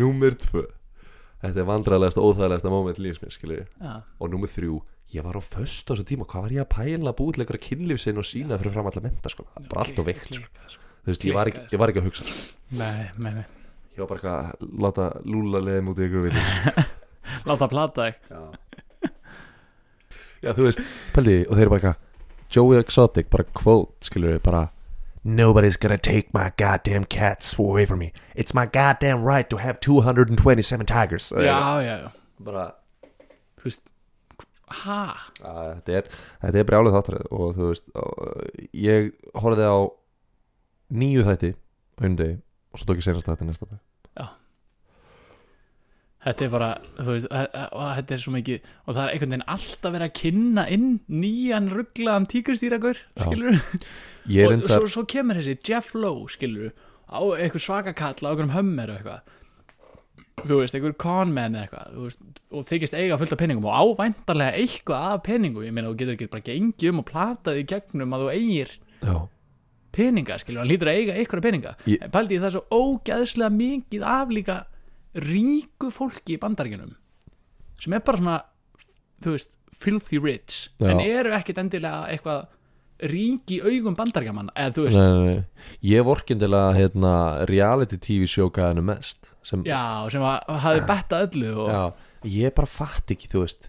Númer 0.00 0.32
tvö 0.40 0.62
Þetta 1.42 1.58
er 1.58 1.66
vandræðalegasta 1.66 2.20
og 2.22 2.26
óþægilegasta 2.32 2.70
moment 2.72 2.98
lífsmið 3.02 3.32
skilju 3.34 3.64
já, 3.66 3.94
Og 4.22 4.26
númer 4.32 4.48
þrjú 4.50 4.74
Ég 5.12 5.20
var 5.26 5.36
á 5.36 5.42
föst 5.42 5.90
á 5.90 5.92
þessu 5.92 6.06
tíma 6.08 6.24
Hvað 6.28 6.42
var 6.46 6.54
ég 6.54 6.62
að 6.64 6.72
pæla 6.72 7.12
til 7.18 7.40
einhverja 7.42 7.66
kynlífsinn 7.66 8.20
og 8.22 8.26
sína 8.28 8.58
fyrir 8.60 8.74
fram 8.76 8.88
allar 8.88 9.04
menta 9.04 9.28
sko? 9.32 9.42
Bara 9.68 9.80
allt 9.84 9.98
og 10.00 10.06
veikt 10.08 10.30
sko. 10.30 10.46
Sko. 10.70 10.82
Þú 11.02 11.08
veist, 11.10 11.24
ég 11.26 11.34
var, 11.36 11.46
ekki, 11.50 11.62
ég 11.74 11.78
var 11.82 11.88
ekki 11.92 12.00
að 12.00 12.06
hugsa 12.08 12.22
sko. 12.28 12.36
nei, 12.78 13.02
nei, 13.18 13.32
nei. 13.40 13.46
Ég 13.92 13.98
var 14.04 14.10
bara 14.12 14.18
eitthvað 14.20 14.38
að 14.38 14.46
láta 14.86 15.04
lúla 15.28 15.58
leiðum 15.66 15.90
út 15.92 16.00
í 16.00 16.02
ykkur 16.06 16.24
láta 17.48 17.68
plata 17.72 18.08
þig. 18.08 18.14
Já. 18.30 19.10
Já, 20.42 20.50
þú 20.58 20.66
veist, 20.66 20.80
pældi 21.14 21.34
því, 21.36 21.42
og 21.46 21.54
þeir 21.54 21.62
eru 21.62 21.72
bara 21.72 21.80
eitthvað 21.80 22.52
Joey 22.52 22.78
Exotic, 22.82 23.28
bara 23.32 23.44
quote, 23.56 24.08
skilur 24.08 24.34
við, 24.34 24.40
bara 24.44 24.62
Nobody's 25.22 25.76
gonna 25.78 25.98
take 25.98 26.34
my 26.34 26.50
goddamn 26.58 27.04
cats 27.04 27.54
away 27.56 27.86
from 27.86 28.00
me. 28.00 28.12
It's 28.34 28.52
my 28.54 28.66
goddamn 28.66 29.22
right 29.22 29.48
to 29.50 29.58
have 29.58 29.78
227 29.78 30.84
tigers. 30.84 31.30
Já, 31.30 31.80
já, 31.80 31.96
já, 32.02 32.10
Bara, 32.42 32.72
þú 33.60 33.68
veist 33.68 33.92
ha, 34.82 34.98
að, 35.44 35.68
þetta 35.86 35.96
er, 36.00 36.10
er 36.50 36.66
brjálið 36.66 36.96
þáttarið 36.96 37.30
og 37.30 37.54
þú 37.56 37.70
veist, 37.70 37.88
ég 38.74 39.12
horfði 39.44 39.68
á 39.70 39.78
nýju 41.02 41.26
þætti 41.28 41.52
á 41.54 42.00
einu 42.02 42.18
degi 42.18 42.36
og 42.72 42.80
svo 42.80 42.88
tók 42.88 43.00
ég 43.00 43.06
senast 43.06 43.28
þætti 43.28 43.48
næsta 43.48 43.68
dag 43.68 43.80
þetta 46.22 46.44
er 46.46 46.50
bara 46.52 46.70
veist, 47.02 47.26
e- 47.30 47.50
e- 47.50 47.68
þetta 47.98 48.14
er 48.16 48.22
svo 48.22 48.32
mikið 48.36 48.60
og 48.86 48.94
það 48.94 49.02
er 49.02 49.12
einhvern 49.16 49.34
veginn 49.34 49.48
alltaf 49.56 49.92
verið 49.96 50.06
að 50.08 50.16
kynna 50.20 50.64
inn 50.76 50.88
nýjan 51.10 51.68
rugglaðan 51.72 52.28
tíkristýragur 52.30 53.00
Já. 53.02 53.24
skilur 53.26 53.58
og 53.58 54.52
enda, 54.56 54.68
svo, 54.70 54.86
svo 54.96 55.04
kemur 55.10 55.40
þessi 55.40 55.56
Jeff 55.66 55.94
Lowe 55.98 56.28
skilur 56.30 56.70
á 57.10 57.20
eitthvað 57.36 57.64
svaka 57.66 57.92
kall 57.98 58.14
á 58.22 58.30
einhverjum 58.30 58.54
hömmer 58.54 58.92
og 58.92 59.00
eitthvað. 59.00 59.38
Þú 60.42 60.56
veist, 60.62 60.74
einhver 60.78 60.94
conman 60.96 61.54
eða 61.58 61.66
eitthvað 61.66 61.98
veist, 62.06 62.22
og 62.50 62.64
þykist 62.70 62.94
eiga 62.96 63.18
fullt 63.20 63.34
af 63.34 63.40
peningum 63.42 63.66
og 63.68 63.74
ávæntarlega 63.98 64.62
eitthvað 64.62 65.04
af 65.10 65.20
peningum. 65.26 65.66
Ég 65.66 65.74
meina 65.76 65.90
þú 65.90 65.98
getur 66.00 66.14
ekki 66.16 66.30
bara 66.32 66.46
gengið 66.46 66.88
um 66.94 67.02
og 67.02 67.06
platað 67.10 67.60
í 67.60 67.66
gegnum 67.68 68.14
að 68.16 68.24
þú 68.24 68.30
eigir 68.32 68.72
já, 69.02 69.16
peninga 69.92 70.38
skilur, 70.40 70.62
hann 70.62 70.70
lítur 70.72 70.88
að 70.88 71.02
eiga 71.02 71.18
ykkur 71.20 71.42
peninga. 71.44 71.74
Ég- 71.84 72.00
en 72.06 72.10
pældi 72.14 72.38
ég 72.38 72.42
það 72.42 72.48
er 72.48 72.56
svo 72.56 72.64
ógæðslega 72.80 73.52
mikið 73.58 74.06
af 74.08 74.32
líka 74.32 74.56
ríku 75.18 75.90
fólki 75.92 76.36
í 76.36 76.40
bandaríkjunum 76.42 76.94
sem 77.82 77.94
er 77.96 78.04
bara 78.06 78.20
svona 78.20 78.38
þú 79.22 79.36
veist, 79.36 79.56
filthy 79.82 80.20
rich 80.22 80.68
Já. 80.80 80.90
en 80.92 81.02
eru 81.04 81.34
ekkit 81.36 81.60
endilega 81.62 82.06
eitthvað 82.12 82.46
rík 83.12 83.50
í 83.50 83.58
augum 83.66 83.96
bandaríkjaman 83.98 84.52
eða 84.54 84.76
þú 84.76 84.86
veist, 84.86 85.00
nei, 85.00 85.12
nei, 85.12 85.34
nei. 85.34 85.68
Ég 85.90 86.06
vorkindilega 86.06 86.76
hérna, 86.78 87.12
reality 87.50 87.98
tv 87.98 88.28
sjókaðinu 88.30 88.84
mest 88.92 89.32
sem, 89.42 89.64
já, 89.66 90.06
sem 90.12 90.22
að 90.22 90.54
hafi 90.62 90.84
bettað 90.86 91.28
öllu 91.28 91.52
og, 91.64 91.72
já, 91.74 92.08
Ég 92.22 92.54
bara 92.54 92.70
fatt 92.70 93.10
ekki, 93.10 93.26
þú 93.32 93.42
veist 93.42 93.68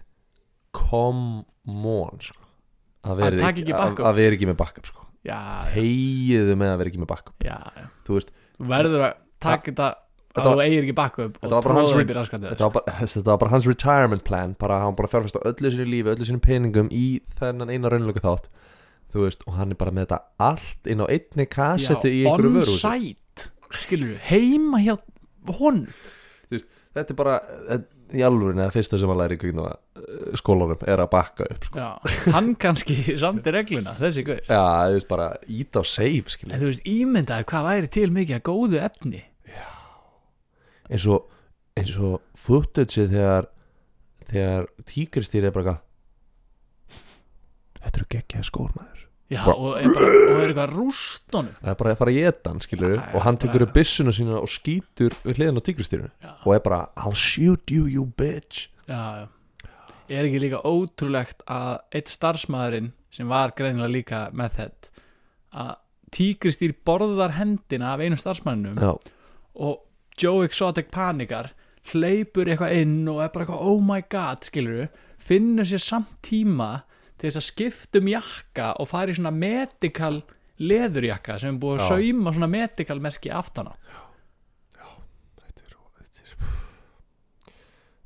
Come 0.74 1.44
on 1.74 2.22
sko. 2.22 2.40
Að 3.04 3.20
vera 3.20 3.50
ekki, 3.50 3.66
ekki 3.66 4.36
ekki 4.38 4.48
með 4.48 4.56
backup 4.58 4.88
sko. 4.88 5.04
Heiðu 5.74 6.56
með 6.58 6.72
að 6.72 6.80
vera 6.80 6.90
ekki 6.90 7.02
með 7.02 7.10
backup. 7.10 7.44
Þú 8.06 8.16
veist, 8.18 8.32
verður 8.72 9.04
að 9.06 9.14
taka 9.44 9.70
þetta 9.70 9.88
Þetta 10.34 10.50
þú 10.50 10.56
var- 10.58 10.64
eigir 10.66 10.82
ekki 10.82 10.94
backup 10.98 11.36
þetta 11.38 11.58
var 11.62 11.76
hans 11.78 11.92
þetta 11.94 12.64
var, 12.66 12.72
bara, 12.74 12.94
þetta 13.14 13.24
var 13.30 13.38
bara 13.44 13.50
hans 13.54 13.66
retirement 13.70 14.24
plan 14.26 14.56
bara 14.58 14.80
hann 14.82 14.96
bara 14.98 15.10
fjárfæst 15.12 15.38
á 15.38 15.46
öllu 15.46 15.70
sínu 15.70 15.86
lífi 15.86 16.10
öllu 16.14 16.26
sínu 16.26 16.40
peningum 16.42 16.88
í 16.90 17.04
þennan 17.38 17.70
eina 17.70 17.92
raunlöku 17.92 18.22
þátt. 18.24 18.48
Þú 19.14 19.22
veist, 19.28 19.44
og 19.46 19.54
hann 19.54 19.70
er 19.70 19.78
bara 19.78 19.92
með 19.94 20.08
þetta 20.08 20.18
allt 20.42 20.88
inn 20.90 21.04
á 21.04 21.06
einni 21.06 21.44
kassetu 21.46 22.10
í 22.10 22.24
einhverju 22.26 22.50
vöru 22.56 22.78
site 22.80 23.50
skilur 23.78 24.08
við, 24.10 24.18
heima 24.26 24.80
hjá 24.82 24.96
hon 25.60 25.84
þetta 26.50 27.10
er 27.10 27.18
bara, 27.18 27.36
þetta- 27.68 27.90
í 28.14 28.22
alvörin 28.22 28.60
eða 28.62 28.70
fyrsta 28.74 28.98
sem 29.00 29.10
hann 29.10 29.18
læri 29.18 29.34
í 29.34 29.40
kvíknum 29.42 29.70
skólanum 30.38 30.82
er 30.86 31.00
að 31.02 31.08
bakka 31.14 31.46
upp 31.50 31.64
sko. 31.66 31.78
já, 31.78 32.32
hann 32.34 32.52
kannski 32.60 32.96
samt 33.22 33.46
í 33.46 33.54
regluna, 33.54 33.94
þessi 33.98 34.22
guður 34.26 34.44
já, 34.50 34.60
þú 34.90 34.98
veist 34.98 35.08
bara, 35.10 35.28
ít 35.50 35.78
á 35.78 35.82
save 35.82 36.30
skilur. 36.34 36.58
þú 36.60 36.68
veist, 36.72 36.84
ímyndaði 36.86 37.46
hvað 37.50 37.66
væri 37.70 37.90
til 37.96 38.10
mikið 38.14 38.38
að 38.38 38.44
góðu 38.50 38.82
efni 38.86 39.22
eins 40.90 41.06
og 41.10 41.30
eins 41.78 41.94
og 41.98 42.20
footage 42.38 43.06
þegar 43.10 43.48
þegar 44.30 44.66
tíkristýr 44.88 45.48
er 45.48 45.54
bara 45.54 45.78
þetta 47.84 48.00
eru 48.00 48.08
geggjaði 48.14 48.48
skór 48.48 48.70
maður. 48.76 49.00
Já, 49.32 49.40
Bara- 49.46 49.56
og 49.56 49.78
er, 49.80 49.88
bara, 49.94 50.08
og 50.34 50.40
er 50.42 50.50
eitthvað 50.52 50.72
rústunum 50.76 51.54
það 51.62 51.70
er 51.72 51.76
bara 51.80 51.92
að 51.94 52.00
fara 52.02 52.12
geta 52.14 52.50
hann 52.52 52.60
skilur 52.60 52.92
já, 52.98 53.04
og 53.16 53.22
hann 53.24 53.38
tekur 53.40 53.62
upp 53.64 53.72
byssuna 53.74 54.12
sína 54.12 54.34
og 54.36 54.50
skýtur 54.52 55.14
við 55.24 55.38
hliðin 55.40 55.58
á 55.58 55.62
tíkristýrinu 55.64 56.10
já, 56.22 56.32
og 56.44 56.50
er 56.54 56.60
bara 56.66 56.80
I'll 57.00 57.16
shoot 57.16 57.72
you 57.72 57.86
you 57.88 58.04
bitch. 58.20 58.68
Já, 58.86 59.26
er 60.12 60.28
ekki 60.28 60.42
líka 60.44 60.60
ótrúlegt 60.68 61.40
að 61.48 61.80
eitt 61.96 62.12
starfsmæðurinn 62.12 62.92
sem 63.10 63.28
var 63.32 63.54
greinilega 63.56 63.94
líka 63.94 64.20
með 64.36 64.58
þetta 64.60 64.92
að 65.64 65.72
tígristýr 66.14 66.76
borðar 66.86 67.34
hendina 67.40 67.94
af 67.96 68.04
einu 68.04 68.20
starfsmæðinum 68.20 68.76
já, 68.76 68.92
og 69.56 69.80
Joe 70.20 70.46
Exotic 70.46 70.90
panikar 70.94 71.52
hleypur 71.92 72.48
eitthvað 72.48 72.76
inn 72.80 73.02
og 73.10 73.20
er 73.24 73.32
bara 73.34 73.44
eitthvað 73.44 73.66
oh 73.68 73.80
my 73.84 74.00
god, 74.12 74.46
skilur 74.46 74.88
finnur 75.20 75.68
sér 75.68 75.82
samt 75.82 76.14
tíma 76.24 76.84
til 77.18 77.28
þess 77.28 77.40
að 77.40 77.48
skipta 77.48 78.00
um 78.00 78.10
jakka 78.12 78.70
og 78.80 78.90
fara 78.90 79.12
í 79.12 79.18
svona 79.18 79.34
medical 79.34 80.22
leðurjakka 80.62 81.38
sem 81.42 81.54
er 81.54 81.60
búið 81.62 81.80
að 81.80 81.84
Já. 81.84 81.88
sauma 81.92 82.34
svona 82.36 82.50
medical 82.50 83.00
merki 83.02 83.32
aftana 83.34 83.74
þetta 85.40 85.64
er, 85.64 85.76
þetta 85.98 86.22
er 86.22 86.36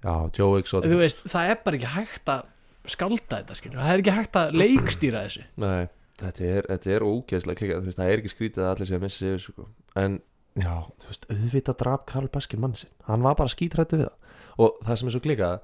já, 0.02 0.14
Joe 0.38 0.62
Exotic. 0.62 0.90
Þú 0.90 1.02
veist, 1.02 1.22
það 1.28 1.52
er 1.52 1.60
bara 1.66 1.80
ekki 1.80 1.92
hægt 1.94 2.32
að 2.34 2.48
skálda 2.88 3.40
þetta, 3.42 3.58
skilur, 3.58 3.80
það 3.82 3.92
er 3.92 4.02
ekki 4.02 4.16
hægt 4.16 4.40
að 4.40 4.58
leikstýra 4.62 5.22
þessu. 5.26 5.46
Nei, 5.60 5.88
þetta 6.22 6.48
er, 6.48 6.68
þetta 6.72 6.92
er 6.94 7.06
ógeðslega 7.08 7.60
klikað, 7.60 7.84
þú 7.84 7.96
það 7.98 8.12
er 8.12 8.22
ekki 8.22 8.32
skrítið 8.32 8.64
að 8.64 8.70
allir 8.72 8.88
sé 8.88 8.96
að 8.96 9.04
missa 9.04 9.26
þessu, 9.26 9.54
sko. 9.54 9.68
en 10.04 10.18
já, 10.62 10.74
þú 11.00 11.10
veist, 11.10 11.26
auðvitað 11.32 11.78
draf 11.82 12.04
Karl 12.08 12.28
Baskin 12.32 12.62
mann 12.62 12.76
sinn, 12.78 12.92
hann 13.08 13.24
var 13.24 13.36
bara 13.38 13.52
skítrættu 13.52 14.00
við 14.00 14.08
það. 14.08 14.36
Og 14.58 14.78
það 14.84 15.00
sem 15.00 15.10
er 15.10 15.14
svo 15.14 15.22
klikað 15.24 15.58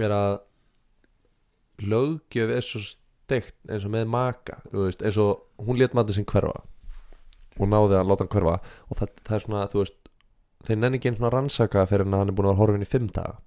er 0.00 0.14
að 0.16 0.34
löggjöf 1.90 2.52
er 2.54 2.66
svo 2.66 2.82
steikt 2.84 3.56
eins 3.70 3.86
og 3.88 3.94
með 3.94 4.10
maka, 4.12 4.60
þú 4.70 4.86
veist, 4.86 5.04
eins 5.04 5.18
og 5.20 5.64
hún 5.66 5.80
lét 5.80 5.96
matið 5.96 6.20
sinn 6.20 6.28
hverfa. 6.30 6.62
Og 7.60 7.68
náði 7.68 7.98
að 7.98 8.10
láta 8.10 8.24
hann 8.24 8.32
hverfa. 8.32 8.56
Og 8.88 9.00
það, 9.00 9.14
það 9.26 9.36
er 9.36 9.44
svona, 9.44 9.66
þú 9.72 9.82
veist 9.82 9.98
þeir 10.66 10.80
nenni 10.80 11.00
ekki 11.00 11.10
einn 11.10 11.18
svona 11.18 11.32
rannsaka 11.34 11.86
fyrir 11.88 12.06
en 12.06 12.18
hann 12.18 12.32
er 12.32 12.36
búin 12.36 12.50
að 12.50 12.54
vera 12.54 12.62
horfin 12.62 12.84
í 12.84 12.88
fimm 12.88 13.10
daga. 13.14 13.38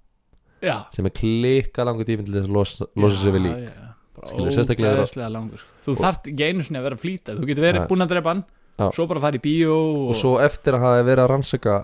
Já, 0.64 0.76
sem 0.94 1.06
er 1.06 1.12
klika 1.14 1.84
langur 1.84 2.06
tíminn 2.08 2.26
til 2.26 2.38
þess 2.38 2.48
að 2.48 2.56
losa, 2.56 2.86
losa 2.98 3.20
sig 3.20 3.34
við 3.34 3.44
lík. 3.48 3.64
Skilur, 4.14 4.52
sérstaklega 4.54 5.30
langur 5.32 5.58
sko. 5.60 5.72
þú 5.84 5.94
þarft 5.98 6.28
ekki 6.30 6.46
einu 6.46 6.64
sinni 6.64 6.78
að 6.78 6.86
vera 6.86 6.96
að 6.96 7.02
flýta 7.02 7.34
þú 7.34 7.48
getur 7.48 7.64
verið 7.66 7.86
búin 7.90 8.04
að 8.04 8.12
drepa 8.12 8.30
hann 8.30 8.42
Já. 8.74 8.88
svo 8.90 9.06
bara 9.06 9.22
fara 9.22 9.38
í 9.38 9.42
bíó 9.42 9.74
og, 9.74 10.08
og 10.10 10.18
svo 10.18 10.36
eftir 10.42 10.74
að 10.74 10.86
hafa 10.86 11.06
verið 11.06 11.24
að 11.24 11.30
rannsaka 11.30 11.74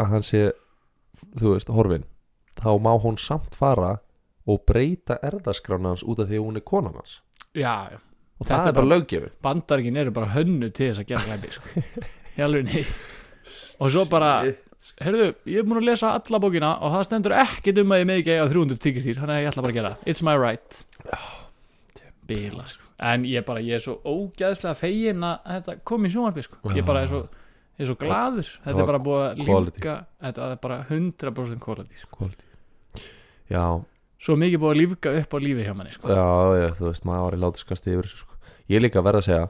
að 0.00 0.12
hann 0.14 0.26
sé 0.26 0.44
þú 1.38 1.54
veist, 1.54 1.70
horfin 1.70 2.06
þá 2.60 2.70
má 2.82 2.92
hún 2.98 3.18
samt 3.20 3.54
fara 3.54 3.98
og 4.50 4.64
breyta 4.66 5.20
erðaskrána 5.22 5.94
hans 5.94 6.02
út 6.02 6.22
af 6.22 6.30
því 6.30 6.40
að 6.40 6.46
hún 6.48 6.58
er 6.58 6.66
konan 6.66 6.98
hans 6.98 7.20
já, 7.54 7.94
já 7.94 7.98
og 8.40 8.48
Þetta 8.48 8.56
það 8.56 8.64
er 8.64 8.70
er 8.70 8.76
bara 8.78 8.90
löggjöfin 8.94 9.32
bandaríkin 9.44 10.00
eru 10.00 10.12
bara 10.16 10.32
hönnu 10.34 10.70
til 10.72 10.90
þess 10.90 11.02
að 11.02 11.08
gera 11.10 11.26
glæpi 11.28 11.50
sko. 11.54 11.66
og 13.84 13.92
svo 13.92 14.04
bara, 14.08 14.30
heyrðu, 15.04 15.26
ég 15.44 15.60
er 15.60 15.66
búin 15.68 15.80
að 15.82 15.88
lesa 15.90 16.14
alla 16.16 16.40
bókina 16.40 16.70
og 16.80 16.94
það 16.94 17.06
stendur 17.08 17.36
ekkit 17.36 17.82
um 17.82 17.92
að 17.92 18.02
ég 18.02 18.14
ekki 18.16 18.34
eiga 18.36 18.48
300 18.48 18.80
tíkistýr, 18.86 19.20
þannig 19.20 19.36
að 19.36 19.42
ég 19.44 19.50
ætla 19.52 19.64
bara 19.66 19.74
að 19.74 19.80
gera 19.80 19.92
það. 19.92 20.08
it's 20.14 20.24
my 20.24 20.36
right 20.40 20.80
bila, 22.30 22.64
sko. 22.70 22.89
En 23.00 23.24
ég 23.24 23.44
bara, 23.46 23.62
ég 23.64 23.78
er 23.78 23.82
svo 23.82 23.96
ógæðslega 24.04 24.76
fegin 24.76 25.24
að 25.24 25.38
þetta 25.54 25.76
kom 25.88 26.04
í 26.04 26.10
sjónvarpi 26.12 26.44
sko. 26.44 26.58
ég 26.76 26.86
bara 26.86 27.04
er 27.04 27.10
svo, 27.10 27.22
ég 27.78 27.84
er 27.84 27.88
svo 27.88 27.96
glaður 28.00 28.50
þetta 28.66 28.82
er 28.82 28.90
bara 28.90 29.02
búið 29.06 29.22
að 29.24 29.44
quality. 29.46 29.76
lífga 29.78 29.94
þetta 30.26 30.48
er 30.48 30.60
bara 30.66 30.80
100% 30.88 31.64
quality 31.64 32.02
sko. 32.02 32.28
já, 33.50 33.64
svo 34.20 34.36
mikið 34.42 34.64
búið 34.64 34.74
að 34.74 34.80
lífga 34.82 35.14
upp 35.22 35.36
á 35.36 35.38
lífi 35.46 35.68
hjá 35.68 35.72
manni 35.78 35.96
sko. 35.96 36.12
já, 36.12 36.26
já, 36.60 36.68
þú 36.80 36.90
veist, 36.90 37.08
maður 37.08 37.24
var 37.26 37.38
í 37.38 37.40
látiskasti 37.46 37.96
yfir 37.96 38.12
sko. 38.12 38.38
ég 38.68 38.80
er 38.80 38.86
líka 38.86 39.06
verða 39.06 39.24
að 39.24 39.30
segja 39.30 39.48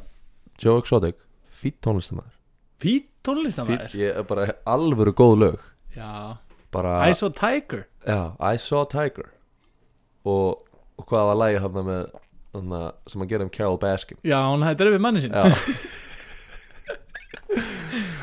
Joe 0.61 0.85
Exotic, 0.85 1.19
fýtt 1.51 1.81
tónlistamæður 1.83 2.39
fít 2.81 3.11
tónlistamæður 3.27 3.99
ég 3.99 4.23
er 4.23 4.31
bara 4.31 4.49
alvöru 4.69 5.17
góð 5.17 5.37
lög 5.43 5.69
bara, 6.71 6.97
I 7.09 7.15
saw 7.19 7.35
Tiger 7.35 7.89
já, 8.07 8.37
I 8.39 8.63
saw 8.63 8.87
Tiger 8.87 9.33
og, 10.23 10.61
og 10.95 11.07
hvað 11.11 11.33
var 11.33 11.41
lægi 11.43 11.63
hann 11.65 11.81
með 11.89 12.21
sem 12.53 13.25
að 13.25 13.33
gera 13.33 13.47
um 13.47 13.53
Carol 13.55 13.79
Baskin. 13.83 14.19
Já, 14.27 14.39
hún 14.51 14.67
hættir 14.67 14.91
við 14.93 15.03
manni 15.05 15.25
sín 15.25 15.37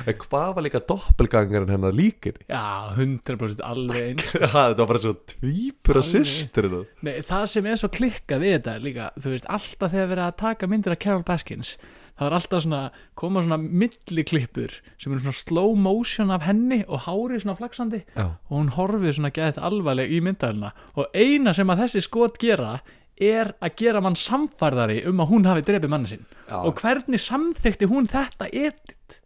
En 0.08 0.16
hvað 0.22 0.54
var 0.56 0.64
líka 0.64 0.80
doppelgangarinn 0.88 1.72
hennar 1.74 1.96
líkin? 1.96 2.38
Já, 2.48 2.94
100% 2.96 3.60
alveg 3.68 4.06
eins. 4.14 4.30
Þetta 4.38 4.80
var 4.80 4.90
bara 4.94 5.02
svo 5.04 5.14
tvípura 5.34 6.00
Alveg. 6.04 6.28
systir 6.30 6.70
Nei, 7.04 7.18
það 7.28 7.46
sem 7.52 7.68
er 7.68 7.80
svo 7.82 7.90
klikkað 7.92 8.44
við 8.46 8.56
þetta 8.56 8.76
líka 8.84 9.10
Þú 9.20 9.34
veist, 9.34 9.50
alltaf 9.52 9.92
þegar 9.92 10.12
verið 10.14 10.26
að 10.30 10.38
taka 10.44 10.70
myndir 10.72 10.96
af 10.96 11.02
Carol 11.04 11.26
Baskins 11.28 11.74
Það 12.18 12.30
er 12.30 12.36
alltaf 12.40 12.64
svona, 12.64 12.80
koma 13.20 13.44
svona 13.46 13.58
milliklippur 13.62 14.78
sem 14.98 15.12
eru 15.12 15.22
svona 15.22 15.38
slow 15.38 15.76
motion 15.78 16.32
af 16.34 16.48
henni 16.48 16.80
og 16.88 17.04
hárið 17.06 17.44
svona 17.44 17.58
flaksandi 17.60 18.00
Já, 18.16 18.24
og 18.32 18.54
hún 18.56 18.72
horfið 18.74 19.20
svona 19.20 19.34
gæðið 19.36 19.60
alvarleg 19.70 20.16
í 20.16 20.22
myndalina 20.26 20.72
og 20.98 21.12
eina 21.14 21.54
sem 21.54 21.70
að 21.70 21.84
þessi 21.84 22.06
skot 22.08 22.40
gera 22.42 22.80
er 23.22 23.54
að 23.64 23.76
gera 23.82 24.02
mann 24.04 24.18
samfærðari 24.20 25.02
um 25.10 25.22
að 25.24 25.32
hún 25.32 25.48
hafi 25.50 25.66
drepið 25.68 25.92
manni 25.94 26.12
sinn. 26.12 26.26
Já. 26.48 26.58
og 26.62 26.82
hvernig 26.82 27.22
samþykti 27.22 27.90
hún 27.92 28.10
þetta 28.12 28.50
edit 28.52 29.22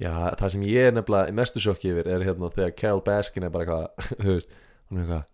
Já, 0.00 0.34
það 0.34 0.48
sem 0.54 0.62
ég 0.66 0.88
er 0.88 0.94
nefnilega 0.96 1.34
mestu 1.38 1.62
sjokki 1.62 1.92
yfir 1.92 2.08
er 2.10 2.24
hérna 2.26 2.50
þegar 2.50 2.72
Carol 2.80 3.02
Baskin 3.06 3.46
er 3.46 3.52
bara 3.54 3.64
eitthvað, 3.64 4.16
þú 4.24 4.32
veist, 4.32 4.56
hún 4.90 4.98
er 4.98 5.04
eitthvað, 5.04 5.26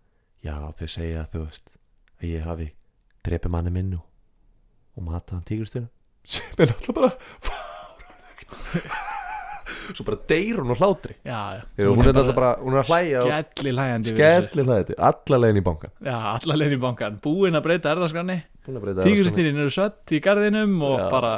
já 0.45 0.57
þau 0.81 0.91
segja, 0.95 1.23
þú 1.33 1.45
veist, 1.47 1.71
að 2.21 2.27
ég 2.29 2.45
hafi 2.49 2.69
drepið 3.27 3.55
manni 3.57 3.73
minn 3.75 3.95
og, 3.97 4.05
og 4.97 5.07
matað 5.09 5.39
hann 5.39 5.47
tígristinu 5.49 5.89
sem 6.37 6.61
er 6.61 6.75
alltaf 6.77 6.99
bara 7.01 7.15
fáránlegt 7.41 9.10
Svo 9.97 10.05
bara 10.07 10.19
deyr 10.31 10.61
hún 10.61 10.71
á 10.73 10.77
hlátri. 10.81 11.15
Já, 11.27 11.39
já. 11.59 11.63
Heyrðu, 11.79 11.95
Hún 11.97 12.07
er 12.07 12.13
alltaf 12.21 12.35
bara, 12.37 12.51
hún 12.63 12.75
er 12.77 12.83
að 12.83 12.91
hlæja 12.93 13.21
og 13.21 13.31
Skelli 13.31 13.73
hlæjandi 13.77 14.11
yfir 14.13 14.21
þessu. 14.21 14.49
skellir 14.51 14.69
hlæði 14.71 14.99
alla 15.11 15.39
legin 15.45 15.61
í 15.61 15.65
bankan 15.71 15.93
Já, 16.07 16.17
alla 16.35 16.59
leið 16.61 16.75
í 16.77 16.81
bankan 16.85 17.21
Búin 17.25 17.59
að 17.59 17.65
breyta 17.69 17.95
erðaskranni 17.95 18.39
Tígristýrin 19.05 19.59
eru 19.65 19.73
sött 19.75 20.13
í 20.15 20.21
garðinum 20.23 20.77
og 20.87 20.99
Já. 21.01 21.09
bara 21.11 21.33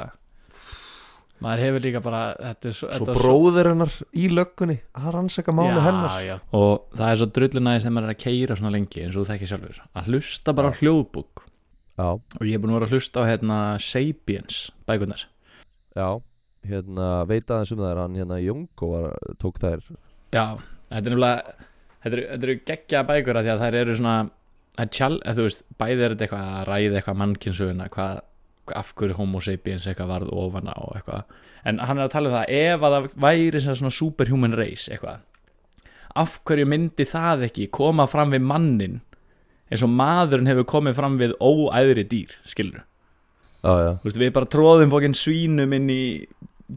maður 1.43 1.63
hefur 1.65 1.83
líka 1.83 2.01
bara 2.05 2.19
þetta 2.39 2.73
svo, 2.77 2.89
Svo 2.95 3.07
bróður 3.17 3.69
hennar 3.73 3.95
í 4.15 4.29
löggunni 4.31 4.77
að 4.95 5.09
rannsaka 5.17 5.51
máli 5.57 5.81
hennar. 5.83 6.19
já. 6.23 6.37
og 6.55 6.85
það 6.95 7.09
er 7.09 7.17
svo 7.19 7.27
drullunæðis 7.35 7.83
þegar 7.87 7.95
maður 7.97 8.11
er 8.11 8.15
að 8.15 8.21
keira 8.23 8.57
svona 8.61 8.71
lengi 8.77 9.03
eins 9.03 9.17
og 9.17 9.25
þú 9.25 9.31
þekkir 9.33 9.51
sjálfur. 9.51 9.81
Að 9.99 10.11
hlusta 10.13 10.55
bara 10.55 10.71
á 10.71 10.79
hljóðbúk 10.79 11.43
og 12.03 12.45
ég 12.47 12.55
er 12.55 12.63
búin 12.63 12.71
að 12.75 12.79
vera 12.79 12.87
að 12.87 12.95
hlusta 12.95 13.25
á 13.27 13.31
hérna 13.33 13.59
Sapiens 13.83 14.61
bækunar 14.87 15.25
já, 15.99 16.07
hérna 16.69 17.09
veit 17.29 17.51
aðeins 17.51 17.73
um 17.75 17.85
er 17.87 18.01
hann 18.03 18.19
hérna 18.19 18.39
Jónko 18.43 18.91
tók 19.43 19.61
þær. 19.63 19.85
Já, 20.33 20.45
þetta 20.89 21.03
er 21.03 21.09
nefnilega 21.11 21.57
þetta 22.03 22.13
eru, 22.17 22.27
þetta 22.33 22.49
eru 22.49 22.59
geggja 22.71 23.05
bækur 23.09 23.39
að 23.41 23.49
því 23.49 23.55
að 23.55 23.65
þær 23.65 23.79
eru 23.83 23.97
svona 23.99 24.19
að 24.83 24.93
tjál, 24.97 25.15
eða 25.21 25.37
þú 25.39 25.49
veist, 25.49 25.65
bæði 25.79 25.99
er 25.99 26.15
þetta 26.15 26.27
eitthvað 26.27 26.53
að 26.53 26.69
ræða 26.71 27.01
eitthvað 27.01 27.19
mannkynsuguna 27.23 27.89
hvað, 27.93 28.23
af 28.79 28.95
hverju 28.97 29.19
homo 29.19 29.43
sapiens 29.45 29.89
eitthvað 29.91 30.15
varð 30.15 30.33
ofana 30.33 30.77
og 30.81 30.97
eitthvað. 30.97 31.37
En 31.69 31.83
hann 31.83 32.01
er 32.01 32.09
að 32.09 32.15
tala 32.15 32.31
um 32.31 32.39
það, 32.39 32.55
ef 32.57 32.87
að 32.87 32.97
það 32.97 33.21
væri 33.27 33.63
svona 33.67 33.93
superhuman 33.93 34.57
race 34.59 34.89
eitthvað 34.91 35.21
af 36.19 36.39
hverju 36.47 36.69
myndi 36.69 37.07
það 37.09 37.47
ekki 37.49 37.69
koma 37.73 38.07
fram 38.11 38.33
við 38.35 38.45
mannin 38.45 39.01
eins 39.73 39.85
og 39.85 39.93
maðurinn 39.93 40.51
hefur 40.51 40.69
komið 40.69 40.97
fram 40.99 41.19
við 41.21 41.35
óæðri 41.41 42.05
dýr, 42.09 42.35
skilur 42.49 42.83
já, 43.63 43.95
Þú 44.03 44.09
veist, 44.09 44.21
við 44.21 44.33
bara 44.37 44.51
tróðum 44.53 44.93
fókin 44.93 45.17
svínum 45.17 45.73
inn 45.77 45.89
í 45.93 46.03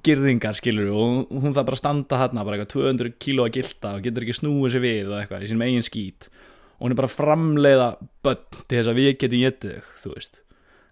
girðingar 0.03 0.57
skilur 0.57 0.91
og 0.91 1.29
hún 1.31 1.53
það 1.53 1.67
bara 1.67 1.77
að 1.77 1.81
standa 1.81 2.19
þarna 2.23 2.45
bara 2.47 2.57
eitthvað 2.57 2.73
200 2.73 3.13
kíló 3.21 3.45
að 3.45 3.59
gilda 3.59 3.93
og 3.95 4.05
getur 4.05 4.25
ekki 4.25 4.37
snúið 4.39 4.73
sér 4.73 4.83
við 4.83 5.11
og 5.11 5.19
eitthvað 5.19 5.45
í 5.45 5.51
sínum 5.51 5.65
eigin 5.67 5.85
skít. 5.85 6.29
Og 6.75 6.87
hún 6.87 6.95
er 6.95 6.99
bara 6.99 7.11
að 7.11 7.17
framleiða 7.19 7.89
börn 8.25 8.61
til 8.65 8.79
þess 8.79 8.91
að 8.91 8.99
við 8.99 9.11
getum 9.13 9.43
getið 9.45 9.75
þau, 9.75 9.93
þú 10.01 10.13
veist. 10.15 10.41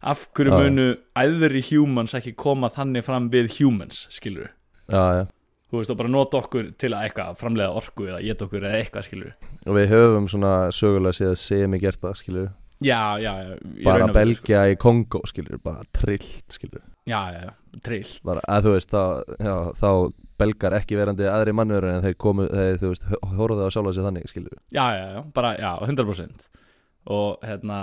Af 0.04 0.26
hverju 0.36 0.52
Já, 0.52 0.60
munu 0.60 0.88
æðri 1.16 1.62
humans 1.70 2.16
ekki 2.18 2.34
koma 2.36 2.70
þannig 2.74 3.06
fram 3.08 3.30
við 3.32 3.54
humans 3.60 4.04
skilur 4.12 4.50
já, 4.92 5.04
já. 5.20 5.24
Þú 5.72 5.80
veist 5.80 5.94
og 5.94 6.00
bara 6.02 6.12
nota 6.12 6.42
okkur 6.44 6.74
til 6.78 6.92
að 6.92 7.06
eitthvað 7.08 7.38
framleiða 7.40 7.78
orku 7.80 8.10
eða 8.10 8.20
geta 8.26 8.46
okkur 8.48 8.68
eða 8.68 8.82
eitthvað 8.82 9.08
skilur 9.08 9.32
Og 9.64 9.78
við 9.78 9.94
höfum 9.94 10.28
svona 10.32 10.52
sögulega 10.76 11.16
séð 11.16 11.38
sem 11.40 11.78
ég 11.78 11.86
gert 11.86 12.04
það, 12.04 12.20
skilur 12.20 12.50
já, 12.82 13.20
já, 13.22 13.34
já 13.44 13.84
Bara 13.84 14.08
veru, 14.08 14.08
sko. 14.08 14.14
Belgia 14.18 14.66
í 14.72 14.78
Kongo, 14.80 15.22
skilur 15.30 15.62
Bara 15.64 15.86
trillt, 15.96 16.48
skilur 16.52 16.82
já, 17.08 17.20
já, 17.34 17.40
já, 17.44 17.80
trill 17.84 18.12
bara, 18.24 18.44
að 18.48 18.68
þú 18.68 18.76
veist, 18.78 18.94
þá, 18.94 19.02
já, 19.44 19.56
þá 19.80 19.90
belgar 20.40 20.76
ekki 20.80 20.98
verandi 20.98 21.28
aðri 21.28 21.54
mannur 21.56 21.88
en 21.90 22.04
þeir 22.06 22.16
komu, 22.20 22.46
þeir, 22.48 22.78
þú 22.82 22.92
veist, 22.94 23.10
hóruðu 23.36 23.68
á 23.68 23.70
sjálfa 23.76 23.94
sig 23.96 24.08
þannig, 24.08 24.30
skilur 24.32 24.54
já, 24.72 24.86
já, 24.96 25.06
já, 25.18 25.20
bara, 25.36 25.54
já, 25.60 25.72
100% 25.84 26.48
og 27.14 27.44
hérna 27.44 27.80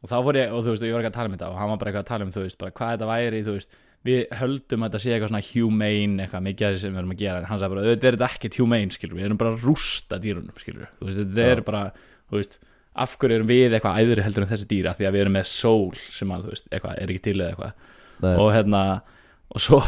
og 0.00 0.08
þá 0.08 0.16
fór 0.24 0.38
ég, 0.40 0.52
og 0.52 0.64
þú 0.64 0.74
veist, 0.74 0.84
ég 0.84 0.96
var 0.96 1.04
ekki 1.04 1.12
að 1.12 1.16
tala 1.18 1.30
um 1.30 1.36
þetta 1.36 1.48
og 1.50 1.60
hann 1.60 1.72
var 1.72 1.80
bara 1.80 1.92
eitthvað 1.92 2.04
að 2.04 2.10
tala 2.12 2.26
um, 2.26 2.34
þú 2.36 2.44
veist, 2.44 2.58
bara 2.60 2.76
hvað 2.76 2.92
þetta 2.94 3.10
væri 3.10 3.42
þú 3.48 3.54
veist, 3.56 3.78
við 4.08 4.20
höldum 4.40 4.84
að 4.84 4.90
þetta 4.90 5.02
sé 5.04 5.14
eitthvað 5.14 5.32
svona 5.32 5.46
humane, 5.50 6.24
eitthvað 6.24 6.44
mikið 6.46 6.66
af 6.66 6.74
því 6.74 6.82
sem 6.84 6.94
við 6.94 7.00
erum 7.02 7.14
að 7.14 7.20
gera 7.20 7.40
en 7.40 7.48
hann 7.50 7.60
sagði 7.60 7.74
bara, 7.74 7.84
auðvitað 7.84 8.08
er 8.10 8.16
þetta 8.16 8.30
ekkert 8.30 8.60
humane, 8.60 8.94
skilur 8.96 9.18
við 9.18 9.26
erum 9.28 9.40
bara 9.40 9.52
að 9.52 9.66
rústa 9.68 10.20
dýrunum, 10.20 10.60
skilur 10.60 10.84
við 10.84 10.94
þú 11.00 11.08
veist, 11.10 11.20
þetta 11.20 11.48
er 11.50 11.62
bara, 11.66 11.82
þú 12.30 12.40
veist 12.40 12.56
af 13.04 13.16
hverju 13.20 13.38
erum 13.38 13.50
við 13.50 13.76
eitthvað 13.76 14.00
æðri 14.02 14.24
heldur 14.26 14.46
en 14.46 14.50
þessi 14.50 14.68
dýra 14.70 14.94
því 14.98 15.08
að 15.08 15.16
við 15.16 15.24
erum 15.24 15.36
með 15.38 15.48
sól 15.50 15.94
sem 16.10 16.34
að, 16.34 16.44
þú 16.46 16.54
veist, 16.54 16.68
eitthvað 16.70 16.98
er 17.02 17.12
ekki 17.14 17.24
til 17.28 17.36
eða 17.40 17.50
eitthvað. 17.54 17.88
Og 18.36 18.50
hérna 18.54 18.82
og 19.50 19.64
svo 19.64 19.80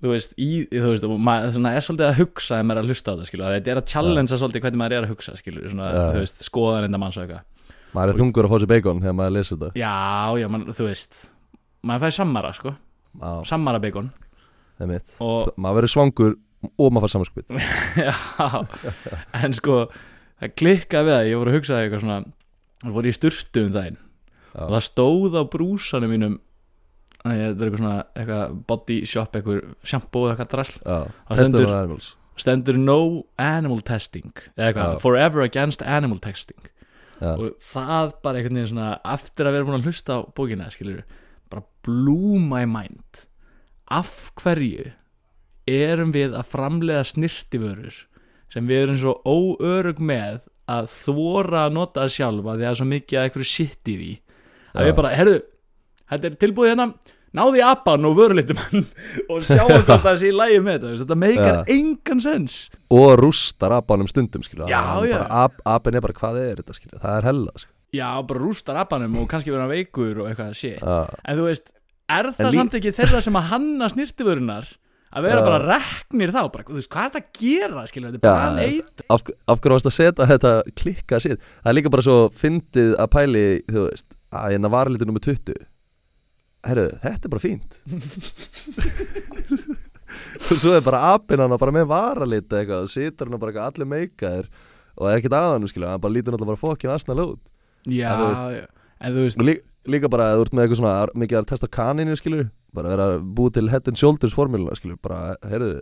þú 0.00 0.14
veist, 0.14 0.36
í, 0.40 0.50
þú 0.72 0.92
veist 0.94 1.06
og 1.06 1.16
maður 1.20 1.56
svona, 1.56 1.74
er 1.76 1.84
svolítið 1.84 2.06
að 2.08 2.20
hugsa 2.22 2.60
ef 2.60 2.68
maður 2.68 2.80
er 2.80 2.86
að 2.86 2.92
hlusta 2.94 3.12
á 3.12 3.14
þetta 3.18 3.28
skilur, 3.28 3.54
þetta 3.56 3.72
er 3.74 3.80
að 3.82 3.90
challengea 3.92 4.40
svolítið 4.40 4.64
hvernig 4.64 4.80
maður 4.80 4.96
er 4.96 5.06
að 5.06 5.12
hugsa 5.12 5.34
skilur, 5.36 5.66
svona, 5.68 5.90
Já. 5.90 6.04
þú 6.14 6.22
veist, 6.22 6.44
skoðan 6.46 6.86
enda 6.88 7.00
manns 7.02 7.18
og 7.20 7.26
eitthvað. 7.26 7.74
Maður 7.90 8.12
er 8.14 8.20
þungur 8.22 8.46
að 8.46 8.52
fá 8.54 8.62
sér 8.62 8.70
bacon 8.70 9.02
þegar 9.02 9.16
maður 9.18 9.34
lesi 9.36 9.52
þetta. 9.56 9.70
Já, 9.80 9.94
já, 10.40 10.48
man, 10.54 10.66
þú 10.78 10.86
veist 10.86 11.20
maður 11.84 12.04
fæði 12.06 12.16
sammara, 12.20 12.52
sko, 12.56 12.74
Já, 13.20 13.30
sammara 13.50 13.82
bacon 13.82 14.12
það 14.78 14.94
og, 15.24 15.50
Maður 15.60 15.80
verður 15.80 15.92
svangur 15.94 16.36
og 16.70 16.92
maður 16.92 17.06
fær 17.06 17.12
samanskupið 17.16 17.44
já. 18.08 18.14
En 19.40 19.56
sko, 19.56 19.80
það 20.40 20.54
klikkaði 20.60 21.06
við 21.08 21.14
það 21.16 21.28
ég 21.30 21.40
voru 21.40 21.50
að 21.52 21.58
hugsa 21.58 21.80
eitthvað 21.84 22.04
svona 22.04 22.20
það 22.84 22.94
voru 22.96 23.10
í 23.10 23.16
sturtu 23.16 23.64
um 23.66 23.72
daginn. 23.74 23.98
Já. 24.50 24.62
og 24.66 24.70
það 24.74 24.86
stóð 24.88 25.36
á 25.38 25.42
brúsanum 25.52 26.10
mínum 26.10 26.38
þetta 27.20 27.34
er 27.36 27.52
eitthvað 27.68 27.78
svona 27.82 27.96
eitthvað 28.16 28.54
body 28.70 28.96
shop, 29.06 29.36
eitthvað 29.36 29.60
shampoo 29.84 30.24
eða 30.26 30.32
eitthvað 30.34 30.50
drasl. 30.54 30.80
Já, 30.80 30.98
Það 31.28 31.40
stendur- 31.44 32.08
stendur 32.40 32.78
no 32.80 32.98
animal 33.38 33.80
testing 33.84 34.32
eða 34.56 34.70
eitthvað, 34.72 34.94
Já. 34.96 35.00
forever 35.04 35.42
against 35.44 35.82
animal 35.82 36.18
testing. 36.18 36.58
Já, 37.20 37.34
og 37.36 37.58
það 37.60 38.14
bara 38.24 38.38
einhvern 38.40 38.56
veginn 38.56 38.70
svona 38.72 39.00
eftir 39.04 39.44
að 39.46 39.52
vera 39.58 39.64
búin 39.68 39.76
að 39.82 39.88
hlusta 39.90 40.16
á 40.16 40.18
bókina 40.32 40.70
skilur 40.72 41.02
bara 41.52 41.62
blew 41.84 42.38
my 42.40 42.64
mind. 42.64 43.26
Af 43.90 44.30
hverju 44.40 44.92
erum 45.68 46.12
við 46.14 46.32
að 46.38 46.46
framlega 46.48 47.04
snirtivörur 47.04 48.06
sem 48.50 48.66
við 48.70 48.82
erum 48.84 48.98
svo 49.00 49.14
óörug 49.26 50.02
með 50.02 50.40
að 50.70 50.90
þvora 50.94 51.64
að 51.66 51.72
nota 51.78 52.04
það 52.04 52.12
sjálfa 52.16 52.50
því 52.50 52.60
að 52.60 52.66
það 52.66 52.72
er 52.72 52.80
svo 52.80 52.88
mikið 52.90 53.18
að 53.20 53.24
einhverju 53.28 53.48
shit 53.50 53.90
í 53.90 53.96
því. 54.00 54.10
Að 54.74 54.86
við 54.90 54.94
bara, 55.00 55.14
herru 55.18 55.38
þetta 56.10 56.28
er 56.30 56.36
tilbúið 56.44 56.70
hérna 56.72 56.86
náði 57.40 57.60
apan 57.62 58.06
og 58.08 58.14
vörulitum 58.18 58.58
hann 58.58 58.86
og 59.30 59.42
sjá 59.46 59.62
hvort 59.70 59.90
það 60.06 60.16
sé 60.22 60.30
í 60.30 60.36
lægi 60.36 60.62
með 60.66 60.78
þetta. 60.84 60.94
Þetta 61.04 61.18
meikar 61.24 61.60
engan 61.74 62.22
sens. 62.22 62.56
Og 62.90 63.12
rústar 63.22 63.74
apanum 63.76 64.08
stundum 64.10 64.42
skilur 64.46 64.70
Já, 64.70 64.80
Hann 64.82 65.06
já. 65.06 65.18
bara, 65.18 65.44
ap, 65.46 65.60
Apin 65.78 65.98
er 65.98 66.02
bara, 66.06 66.16
hvað 66.18 66.40
er 66.42 66.62
þetta 66.62 66.74
skilur 66.78 67.02
Það 67.02 67.18
er 67.20 67.28
hella 67.30 67.52
skilur 67.54 67.76
já, 67.90 68.06
bara 68.22 68.38
rústar 68.42 68.76
apanum 68.78 69.16
og 69.18 69.28
kannski 69.30 69.50
vera 69.50 69.66
veikur 69.70 70.20
og 70.22 70.28
eitthvað 70.30 70.52
shit. 70.58 70.82
En 70.82 71.38
þú 71.38 71.46
veist, 71.48 71.72
er 72.10 72.28
það 72.36 72.46
En 72.52 72.58
samt 72.60 72.76
ekki 72.78 72.92
þeirra 72.94 73.22
sem 73.26 73.38
að 73.38 73.48
hanna 73.50 73.88
snirtivörunar 73.90 74.68
að 75.10 75.24
vera 75.26 75.40
bara 75.42 75.58
reknir 75.66 76.30
þá 76.30 76.40
bara, 76.54 76.64
veist, 76.76 76.90
hvað 76.92 77.02
er 77.02 77.10
þetta 77.10 77.20
að 77.20 77.40
gera, 77.40 77.82
skilur, 77.90 78.12
þetta 78.14 78.28
er 78.30 78.34
bara 78.36 78.46
já. 78.46 78.70
leit 78.76 79.02
af, 79.10 79.24
af 79.50 79.60
hverju 79.60 79.74
varst 79.74 79.88
að 79.90 79.96
setja 79.96 80.26
þetta 80.30 80.52
klikka 80.78 81.18
sér 81.24 81.36
Það 81.40 81.70
er 81.72 81.76
líka 81.78 81.90
bara 81.96 82.04
svo 82.06 82.18
fyndið 82.42 82.92
að 83.02 83.10
pæli 83.16 83.44
Þú 83.66 83.84
veist, 83.88 84.06
að 84.30 84.54
hérna 84.54 84.70
varlítið 84.76 85.10
nummer 85.10 85.24
20 85.26 85.58
Herru, 86.60 86.84
þetta 87.00 87.24
er 87.24 87.32
bara 87.32 87.40
fínt. 87.40 87.76
Og 90.50 90.58
svo 90.62 90.74
er 90.76 90.82
bara 90.84 91.00
apinn 91.14 91.40
hann 91.40 91.54
bara 91.56 91.72
með 91.74 91.86
varalit 91.88 92.50
eitthvað 92.52 92.88
Situr 92.92 93.30
hann 93.30 93.40
bara 93.40 93.64
allir 93.68 93.88
meikaðir 93.88 94.50
Og 95.00 95.08
er 95.08 95.16
ekkert 95.20 95.36
aðanum 95.38 95.70
skilja 95.70 95.94
Hann 95.94 96.02
bara 96.04 96.12
lítur 96.14 96.34
náttúrulega 96.34 96.52
bara 96.52 96.60
fokkin 96.60 96.92
asnal 96.92 97.22
út. 97.24 97.40
Já, 97.88 98.12
En 98.12 98.20
þú 98.20 98.26
veist- 98.28 98.56
já, 98.60 98.66
en 99.00 99.14
þú 99.16 99.24
veist 99.24 99.40
Og 99.40 99.46
lí, 99.48 99.54
líka 99.96 100.10
bara 100.12 100.30
að 100.34 100.40
þú 100.42 100.46
ert 100.46 100.52
með 100.58 100.66
eitthvað 100.66 100.80
svona 100.82 101.20
Mikið 101.24 101.40
að 101.40 101.48
testa 101.54 101.70
kaninu 101.80 102.18
skilju 102.20 102.48
Bara 102.76 102.94
vera 102.94 103.08
búið 103.18 103.58
til 103.58 103.68
head 103.72 103.90
and 103.90 104.00
shoulders 104.00 104.36
formúluna 104.36 104.76
skilju 104.78 104.98
Bara, 105.02 105.36
herru 105.50 105.76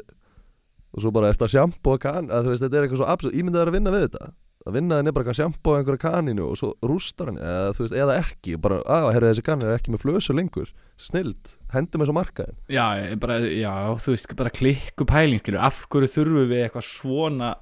Og 0.96 1.04
svo 1.04 1.12
bara 1.12 1.32
ertu 1.32 1.44
að 1.44 1.56
sjampóa 1.56 2.00
kan 2.00 2.30
að, 2.32 2.46
Þú 2.46 2.54
veist, 2.54 2.64
þetta 2.64 2.78
er 2.78 2.86
eitthvað 2.86 3.02
svo 3.02 3.08
absurd 3.12 3.38
Ímyndið 3.38 3.62
er 3.62 3.70
að 3.70 3.76
vinna 3.76 3.94
við 3.94 4.04
þetta. 4.06 4.30
Að 4.68 4.76
vinna 4.78 4.98
þenni 4.98 5.14
bara 5.16 5.32
að 5.32 5.38
sjampóa 5.38 5.80
einhverja 5.80 6.02
kaninu 6.02 6.46
Og 6.48 6.58
svo 6.60 6.72
rústar 6.88 7.30
hann 7.30 7.40
eða, 7.40 7.72
þú 7.76 7.84
veist, 7.84 7.96
eða 8.04 8.18
ekki 8.22 8.58
Bara, 8.64 8.82
að, 8.84 9.08
herru, 9.16 9.30
þessi 9.32 9.46
kanin 9.46 9.68
er 9.68 9.76
ekki 9.76 9.94
með 9.94 10.04
flösu 10.04 10.36
lengur. 10.36 10.72
Snild, 10.98 11.56
hendum 11.74 12.04
þessu 12.04 12.16
markaðin 12.16 12.60
Já, 12.72 12.86
bara, 13.20 13.40
já, 13.44 13.72
þú 14.02 14.14
veist, 14.14 14.36
bara 14.40 14.54
klikku 14.54 15.08
pæling, 15.08 15.42
skilur, 15.44 15.60
af 15.68 15.84
hverju 15.92 16.14
þurfum 16.16 16.48
við 16.50 16.64
eitthvað 16.64 16.88
svona 16.88 17.52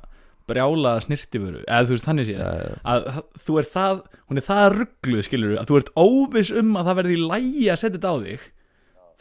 brjálaða 0.47 1.03
snirtivöru, 1.07 1.63
eða 1.67 1.87
þú 1.89 1.95
veist, 1.97 2.07
þannig 2.07 2.29
já. 2.31 2.45
að 2.87 3.09
þú 3.43 3.57
er 3.61 3.69
það, 3.73 4.03
hún 4.31 4.41
er 4.41 4.47
það 4.47 4.67
ruggluð, 4.77 5.25
skilur, 5.27 5.55
að 5.59 5.71
þú 5.71 5.79
ert 5.81 5.91
óviss 5.99 6.53
um 6.55 6.77
að 6.79 6.91
það 6.91 6.99
verði 7.01 7.17
lægi 7.23 7.67
að 7.73 7.81
setja 7.83 7.97
þetta 7.97 8.13
á 8.15 8.17
þig 8.23 8.45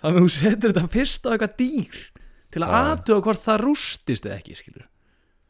þannig 0.06 0.20
að 0.20 0.26
þú 0.26 0.34
setur 0.36 0.74
þetta 0.74 0.94
fyrst 0.96 1.26
á 1.26 1.30
eitthvað 1.34 1.56
dýr 1.62 2.04
til 2.56 2.62
að 2.64 2.76
Já. 2.76 2.82
aðtuga 2.82 3.26
hvort 3.26 3.46
það 3.46 3.64
rústist 3.66 4.28
eða 4.28 4.38
ekki, 4.40 4.60
skilur 4.60 4.86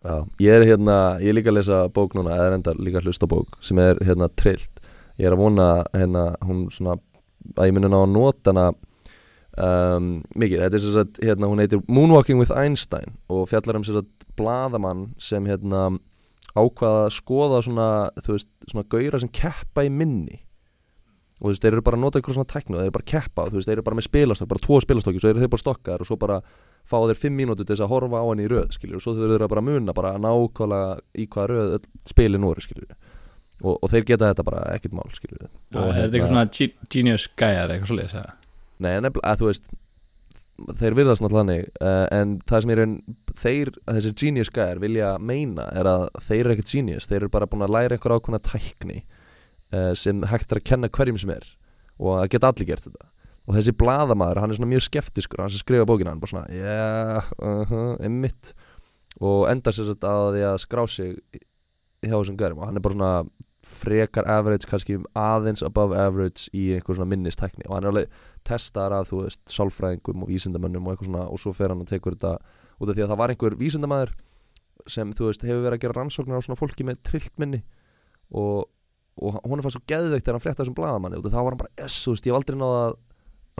Já, 0.05 0.21
ég 0.37 0.53
er 0.53 0.65
hérna, 0.69 0.95
ég 1.17 1.31
er 1.31 1.37
líka 1.39 1.49
að 1.49 1.57
lesa 1.57 1.77
bók 1.93 2.13
núna, 2.13 2.35
eða 2.37 2.59
enda 2.59 2.73
líka 2.77 2.99
að 3.01 3.09
hlusta 3.09 3.29
bók 3.29 3.55
sem 3.65 3.79
er 3.81 3.97
hérna 4.05 4.27
trillt. 4.37 4.83
Ég 5.17 5.25
er 5.25 5.33
að 5.33 5.41
vona 5.41 5.69
hérna, 5.95 6.25
hún 6.45 6.67
svona, 6.73 6.99
að 7.55 7.71
ég 7.71 7.73
muni 7.73 7.89
ná 7.89 7.97
að 8.03 8.11
nota 8.13 8.53
hana 8.53 8.65
um, 9.57 10.11
mikið. 10.37 10.61
Þetta 10.61 10.77
er 10.77 10.83
sem 10.83 10.93
sagt, 10.99 11.21
hérna, 11.25 11.49
hún 11.49 11.63
heitir 11.63 11.81
Moonwalking 11.89 12.37
with 12.37 12.53
Einstein 12.53 13.15
og 13.33 13.47
fjallar 13.49 13.79
um 13.79 13.87
sem 13.87 13.97
sagt 13.97 14.27
bladamann 14.37 15.07
sem 15.17 15.49
hérna 15.49 15.87
ákvaða 16.53 17.07
að 17.07 17.15
skoða 17.17 17.63
svona, 17.65 17.89
þú 18.21 18.35
veist, 18.35 18.51
svona 18.69 18.85
gauðra 18.93 19.23
sem 19.23 19.33
keppa 19.33 19.87
í 19.87 19.89
minni 19.89 20.43
og 21.35 21.43
þú 21.45 21.51
veist, 21.51 21.63
þeir 21.65 21.73
eru 21.75 21.83
bara 21.83 21.97
að 21.99 22.03
nota 22.05 22.19
einhverjum 22.19 22.37
svona 22.39 22.51
tæknu 22.53 22.77
þeir 22.79 22.85
eru 22.87 22.95
bara 22.95 23.05
að 23.05 23.11
keppa, 23.11 23.45
þú 23.49 23.57
veist, 23.59 23.67
þeir 23.67 23.75
eru 23.77 23.85
bara 23.89 23.97
með 23.99 24.05
spilastokk 24.07 24.51
bara 24.53 24.63
tvo 24.65 24.77
spilastokki, 24.85 25.19
svo 25.23 25.31
eru 25.33 25.41
þeir 25.43 25.51
bara 25.55 25.63
stokkar 25.65 26.03
og 26.05 26.07
svo 26.09 26.17
bara 26.21 26.37
fá 26.87 26.95
þeir 27.09 27.19
fimm 27.19 27.35
mínútur 27.41 27.65
til 27.67 27.73
þess 27.75 27.83
að 27.85 27.91
horfa 27.91 28.21
á 28.23 28.25
henni 28.29 28.45
í 28.47 28.51
röð 28.53 28.69
skilur, 28.77 28.99
og 29.01 29.03
svo 29.03 29.15
þau 29.17 29.25
eru 29.35 29.49
bara 29.51 29.63
að 29.63 29.67
muna 29.67 29.95
bara 29.97 30.13
nákvæmlega 30.21 30.95
í 31.19 31.27
hvaða 31.35 31.47
röð 31.51 31.89
spilin 32.07 32.47
voru 32.47 32.63
skilur 32.63 32.93
og, 33.63 33.73
og 33.81 33.87
þeir 33.91 34.07
geta 34.11 34.29
þetta 34.31 34.45
bara 34.47 34.63
ekkert 34.75 34.95
mál 34.95 35.11
skilur 35.15 35.43
Já, 35.47 35.79
og 35.81 35.89
er 35.89 35.97
þetta 36.05 36.05
eitthvað 36.11 36.31
svona 36.31 36.45
ge- 36.55 36.89
genius 36.95 37.27
gæjar 37.39 37.73
eitthvað 37.75 37.91
svo 37.91 37.99
leiðis 37.99 38.15
Nei, 38.83 38.93
nefnilega, 38.99 39.35
þú 39.39 39.49
veist 39.51 39.69
þeir 40.79 40.95
virðast 40.95 41.23
náttúrulega 41.23 41.67
uh, 41.83 42.05
en 42.15 42.37
það 42.47 42.63
sem 42.63 42.71
er 42.75 42.81
en 42.85 42.95
þeir, 43.35 43.71
þessi 43.91 44.11
genius 44.21 44.51
gæðar 44.55 44.79
vilja 44.83 45.09
meina 45.19 45.67
er 45.75 45.89
að 45.91 46.05
þeir 46.23 46.41
eru 46.45 46.55
ekkert 46.55 46.71
genius, 46.71 47.07
þeir 47.11 47.21
eru 47.25 47.31
bara 47.33 47.47
búin 47.51 47.65
að 47.67 47.73
læra 47.75 47.97
einhver 47.97 48.15
ákveðna 48.15 48.39
tækni 48.45 49.01
sem 49.97 50.21
hægt 50.29 50.51
er 50.51 50.61
að 50.61 50.67
kenna 50.69 50.89
hverjum 50.93 51.17
sem 51.19 51.31
er 51.35 51.47
og 51.95 52.19
að 52.19 52.29
geta 52.35 52.51
allir 52.51 52.67
gert 52.69 52.85
þetta. 52.85 53.09
Og 53.45 53.57
þessi 53.57 53.73
bladamaður, 53.77 54.41
hann 54.41 54.51
er 54.51 54.57
svona 54.57 54.71
mjög 54.71 54.85
skeptiskur 54.87 55.43
hann 55.43 55.51
sem 55.53 55.61
skrifa 55.61 55.85
bókina, 55.87 56.11
hann 56.13 56.21
bara 56.21 56.31
svona 56.31 56.47
yeah, 56.49 57.27
uh 57.37 57.65
-huh, 57.69 57.97
einmitt. 58.03 58.53
Og 59.21 59.49
endar 59.49 59.73
sér 59.73 59.85
sett 59.91 60.03
að 60.03 60.33
því 60.35 60.41
að 60.49 60.57
skrá 60.63 60.87
sig 60.89 61.19
hjá 62.01 62.17
þessum 62.17 62.37
gærum 62.37 62.59
og 62.59 62.67
hann 62.67 62.77
er 62.77 62.81
bara 62.81 62.93
svona 62.93 63.29
frekar 63.65 64.27
average, 64.29 64.67
kannski 64.69 64.99
aðeins 65.17 65.63
above 65.63 65.95
average 65.97 66.49
í 66.53 66.75
einhver 66.75 66.95
svona 66.95 67.09
minnistækni. 67.09 67.65
Og 67.67 67.75
hann 67.75 67.83
er 67.83 67.93
alveg 67.93 68.09
testar 68.43 68.93
að 68.93 69.09
þú 69.09 69.23
veist 69.23 69.41
sálfræðingum 69.49 70.23
og 70.23 70.29
vísindamönnum 70.29 70.85
og 70.85 70.93
eitthvað 70.93 71.09
svona 71.09 71.25
og 71.29 71.39
svo 71.39 71.53
fer 71.53 71.73
hann 71.73 71.81
og 71.81 71.89
tekur 71.89 72.13
þetta 72.13 72.37
út 72.79 72.89
af 72.89 72.95
því 72.95 73.03
að 73.05 73.09
það 73.09 73.21
var 73.21 73.33
einhver 73.33 73.57
vísindamæður 73.57 74.13
sem 74.87 75.13
þú 75.13 75.29
veist 75.29 75.41
hefur 75.41 75.63
verið 75.65 75.77
að 75.77 75.83
gera 75.85 75.97
rannsóknar 75.97 76.37
á 76.37 76.45
svona 76.45 76.59
fólki 76.59 76.85
með 76.85 77.01
trillt 77.07 77.33
minni 77.41 77.63
og, 78.29 78.69
og 79.21 79.37
hún 79.45 79.59
er 79.59 79.65
fannst 79.65 79.77
svo 79.79 79.85
geðveikt 79.89 80.25
þegar 80.25 80.37
hann 80.37 80.43
frétta 80.43 80.63
þessum 80.63 80.77
bladamanni 80.77 81.19
og 81.19 81.27
þá 81.29 81.37
var 81.39 81.53
hann 81.53 81.61
bara 81.61 81.85
veist, 81.85 82.25
ég 82.25 82.31
hef 82.33 82.39
aldrei 82.39 82.57
náða 82.59 82.81
að 82.89 82.97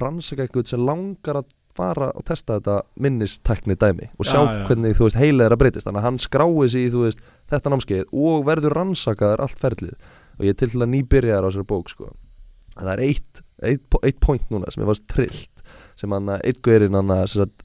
rannsaka 0.02 0.44
eitthvað 0.46 0.72
sem 0.74 0.84
langar 0.84 1.40
að 1.40 1.54
fara 1.76 2.10
og 2.16 2.24
testa 2.28 2.58
þetta 2.58 2.76
minnistækni 3.04 3.76
dæmi 3.80 4.10
og 4.16 4.28
sjá 4.28 4.40
Já, 4.40 4.44
já. 4.52 4.62
hvernig 4.70 4.98
þú 4.98 5.08
veist 5.08 5.20
heila 5.20 5.48
er 5.48 5.56
að 5.56 5.62
breytist 5.64 5.88
þannig 5.88 6.02
að 6.02 6.08
hann 6.08 6.20
skrái 6.24 6.70
sig 6.72 6.86
í 6.88 6.92
þú 6.94 7.02
veist 7.06 7.26
þetta 7.52 7.74
námskeið 7.74 8.14
og 8.26 8.46
verður 8.48 8.76
rannsakaður 8.80 9.44
allt 9.46 9.60
ferlið. 9.60 9.98
Og 10.36 10.46
ég 10.48 10.56
er 10.56 10.60
til 10.60 10.70
til 10.72 10.84
að 10.84 10.92
nýbyrjaðar 10.92 11.48
á 11.48 11.50
þessari 11.50 11.68
bók 11.72 11.92
sko. 11.92 12.10
En 12.76 12.84
það 12.88 12.94
er 12.94 13.04
eitt, 13.06 13.42
eitt, 13.64 13.98
eitt 14.04 14.20
point 14.24 14.50
núna 14.52 14.72
sem 14.72 14.84
ég 14.84 14.90
varst 14.90 15.08
trillt 15.12 15.64
sem 16.00 16.12
hann 16.12 16.32
eitt 16.38 16.60
guðurinn 16.64 16.96
hann 17.00 17.14
sem 17.28 17.44
sagt, 17.44 17.64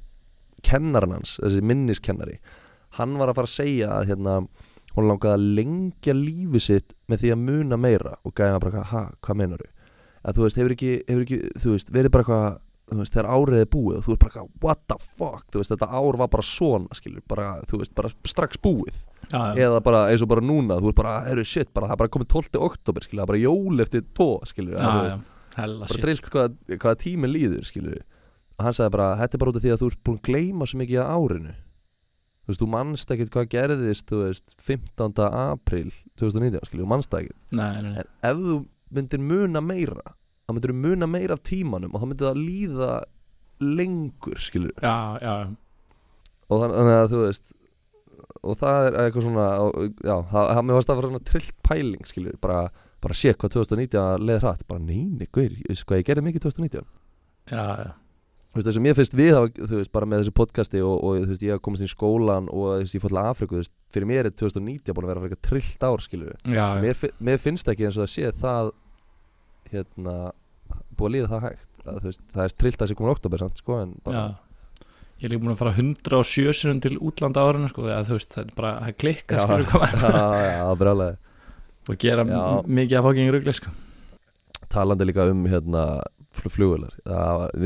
kennarinn 0.67 1.17
hans, 1.19 1.39
þessi 1.43 1.63
minniskennari 1.67 2.39
hann 2.99 3.17
var 3.19 3.31
að 3.31 3.41
fara 3.41 3.51
að 3.51 3.55
segja 3.57 3.91
að 3.97 4.11
hérna 4.11 4.35
hún 4.97 5.11
langaði 5.11 5.37
að 5.37 5.45
lengja 5.59 6.17
lífi 6.17 6.65
sitt 6.65 6.97
með 7.11 7.25
því 7.25 7.35
að 7.35 7.45
muna 7.45 7.79
meira. 7.81 8.17
Og 8.25 8.35
gæði 8.35 8.57
hann 8.57 8.65
bara, 8.65 8.89
ha, 8.91 9.05
hvað 9.25 9.41
meinar 9.43 9.69
að 10.21 10.37
þú 10.37 10.45
veist, 10.45 10.59
hefur 10.61 10.75
ekki, 10.75 10.91
hefur 11.09 11.23
ekki 11.25 11.39
þú 11.63 11.77
veist, 11.77 11.95
verið 11.95 12.13
bara 12.13 12.25
eitthvað 12.27 12.59
þú 12.91 12.99
veist, 12.99 13.15
þegar 13.15 13.29
árið 13.31 13.61
er 13.63 13.69
búið 13.71 13.97
og 13.97 14.05
þú 14.05 14.11
veist 14.11 14.21
bara 14.21 14.31
eitthvað, 14.31 14.49
what 14.65 14.81
the 14.91 14.97
fuck? 15.01 15.45
Þú 15.49 15.63
veist, 15.63 15.73
þetta 15.73 15.89
ár 16.01 16.19
var 16.21 16.31
bara 16.33 16.45
svona, 16.45 16.99
skilur 16.99 17.25
bara, 17.31 17.49
þú 17.71 17.81
veist, 17.81 17.95
bara 17.97 18.11
strax 18.29 18.61
búið. 18.61 18.99
Já, 19.31 19.39
já, 19.39 19.67
eða 19.69 19.83
bara 19.87 20.01
eins 20.11 20.25
og 20.25 20.31
bara 20.33 20.45
núna, 20.45 20.81
þú 20.81 20.91
veist 20.91 20.99
bara, 20.99 21.17
herru, 21.29 21.45
shit 21.47 21.71
bara, 21.77 21.93
það 21.93 22.01
bara 22.03 22.13
komið 22.17 22.31
12. 22.35 22.63
oktober, 22.67 23.07
skilur, 23.07 23.23
það 23.23 23.29
er 23.29 23.33
bara 23.33 23.43
jól 23.45 23.85
eftir 23.87 24.07
tvo, 24.11 24.31
skilur, 24.51 24.75
já, 24.75 24.91
já. 25.07 25.17
hella 25.57 25.87
bara 25.87 26.05
drillt 26.05 26.31
hvað, 26.35 26.59
hvað 26.75 27.01
tíminn 27.05 27.35
líður 27.35 27.69
skilur 27.69 28.03
og 28.61 28.67
hann 28.67 28.77
sagði 28.77 28.95
bara, 28.97 29.11
þetta 29.23 29.37
er 29.37 29.43
bara 29.43 29.53
út 29.53 29.59
af 29.59 29.65
því 29.65 29.73
að 29.73 29.83
þú 29.83 29.91
ert 29.91 30.01
búin 30.05 30.19
að 30.19 30.27
gleyma 30.29 30.69
svo 30.69 30.81
mikið 30.81 31.01
af 31.01 31.13
árinu 31.17 31.55
þú 32.51 32.55
veist, 32.55 32.63
þú 32.65 32.69
manst 32.75 33.15
ekkert 33.15 33.31
hvað 33.37 33.49
gerðist 33.55 34.11
þú 34.11 34.21
veist, 34.27 34.55
15. 34.67 35.23
apríl 35.31 35.93
2019, 36.21 36.67
skilur, 36.69 36.85
þú 36.85 36.91
manst 36.91 37.11
það 37.15 37.23
ekkert. 37.29 37.47
En 37.79 38.11
ef 38.31 38.43
þú 38.45 38.59
myndir 38.99 39.23
muna 39.23 39.63
meira 39.63 40.03
þá 40.51 40.53
myndir 40.57 40.73
þú 40.75 40.79
muna 40.83 41.07
meira 41.07 41.37
af 41.39 41.43
tímanum 41.47 41.95
og 41.95 42.03
þá 42.03 42.07
myndir 42.11 42.27
það 42.33 42.43
líða 42.43 42.91
lengur, 43.61 44.39
skilur 44.41 44.73
já, 44.83 44.95
já, 45.23 45.35
og 46.51 46.63
þann- 46.63 46.75
þannig 46.75 46.97
að 46.99 47.11
þú 47.13 47.19
veist 47.27 47.51
og 48.41 48.57
það 48.57 48.87
er 48.89 48.95
eitthvað 49.03 49.25
svona 49.27 49.47
já, 50.01 50.15
það, 50.31 50.47
það 50.55 50.63
mér 50.65 50.79
varst 50.79 50.91
að 50.93 51.01
vera 51.01 51.11
svona 51.11 51.25
trillt 51.31 51.57
pæling 51.69 52.07
skilur, 52.09 52.39
bara, 52.41 52.61
bara 53.05 53.15
sé 53.21 53.35
hvað 53.37 53.53
2019 53.59 54.25
leið 54.27 54.41
hratt, 54.47 54.65
bara 54.71 54.81
neini, 54.81 55.29
guður, 55.29 55.59
ég 55.61 55.69
veist 55.75 55.85
hvað 55.87 56.01
ég 56.01 56.09
gerði 56.09 56.25
mikið 56.31 56.47
2019 56.49 56.87
já, 57.53 57.65
já. 57.85 57.91
Þú 58.51 58.59
veist, 58.59 58.67
þess 58.67 58.79
að 58.81 58.85
mér 58.87 58.97
finnst 58.99 59.15
við 59.15 59.31
hafa, 59.37 59.51
þú 59.71 59.77
veist, 59.79 59.93
bara 59.95 60.09
með 60.11 60.23
þessu 60.25 60.35
podcasti 60.41 60.81
og, 60.83 60.97
og 61.07 61.19
þú 61.23 61.31
veist, 61.31 61.45
ég 61.47 61.55
hafa 61.55 61.65
komast 61.67 61.85
inn 61.85 61.91
í 61.91 61.95
skólan 61.95 62.49
og 62.51 62.67
þú 62.67 62.83
veist, 62.83 62.97
ég 62.99 63.05
fór 63.05 63.15
til 63.15 63.21
Afriku, 63.23 63.55
þú 63.57 63.63
veist, 63.63 63.73
fyrir 63.95 64.11
mér 64.11 64.29
er 64.31 64.35
2019 64.35 64.95
búin 64.97 65.07
að 65.07 65.13
vera 65.15 65.25
fyrir 65.27 65.41
trillt 65.49 65.87
ár, 65.87 66.03
skilur 66.05 66.35
já, 66.45 66.55
já. 66.59 66.67
mér, 66.83 67.05
mér 67.31 67.39
finnst 67.43 67.71
ekki 67.71 67.87
eins 67.89 67.99
og 67.99 68.07
það 68.07 68.13
sé 68.17 68.33
það 68.43 68.71
hérna, 69.71 70.15
búið 70.99 71.09
að 71.11 71.15
líða 71.17 71.31
það 71.35 71.45
hægt 71.49 71.67
að, 71.87 71.99
þú 72.03 72.07
veist, 72.11 72.23
það 72.35 72.45
er 72.49 72.55
trillt 72.63 72.79
að 72.81 72.87
þessi 72.89 72.99
komin 72.99 73.15
oktober 73.15 73.43
samt, 73.45 73.61
sko, 73.63 73.81
en 73.85 73.97
bara, 74.07 74.23
Já. 74.23 74.47
Ég 75.21 75.27
er 75.29 75.35
líka 75.35 75.43
búin 75.45 75.53
að 75.53 75.59
fara 75.61 75.73
107 75.77 76.53
sinum 76.57 76.79
til 76.81 76.95
útlanda 77.05 77.43
árinu 77.45 77.67
sko, 77.69 77.83
eða 77.85 78.07
þú 78.09 78.15
veist, 78.17 78.31
það 78.33 78.47
er 78.47 78.53
bara 78.57 78.71
það 78.87 78.95
klikka 79.03 79.41
skilur 79.45 79.67
hvað 79.69 79.91
já, 80.01 80.13
já, 80.17 80.47
já, 80.57 80.71
brjálega 80.81 81.17
og 81.91 81.99
gera 82.01 82.25
Já. 82.25 82.39
m- 82.41 82.71
mikið 82.79 82.97
af 83.01 83.05
fóking 83.05 83.33
rugli 83.35 83.53
sko. 83.57 83.73
talandi 84.73 85.05
líka 85.11 85.27
um 85.29 85.43
hérna 85.51 85.83
flugular 86.31 86.93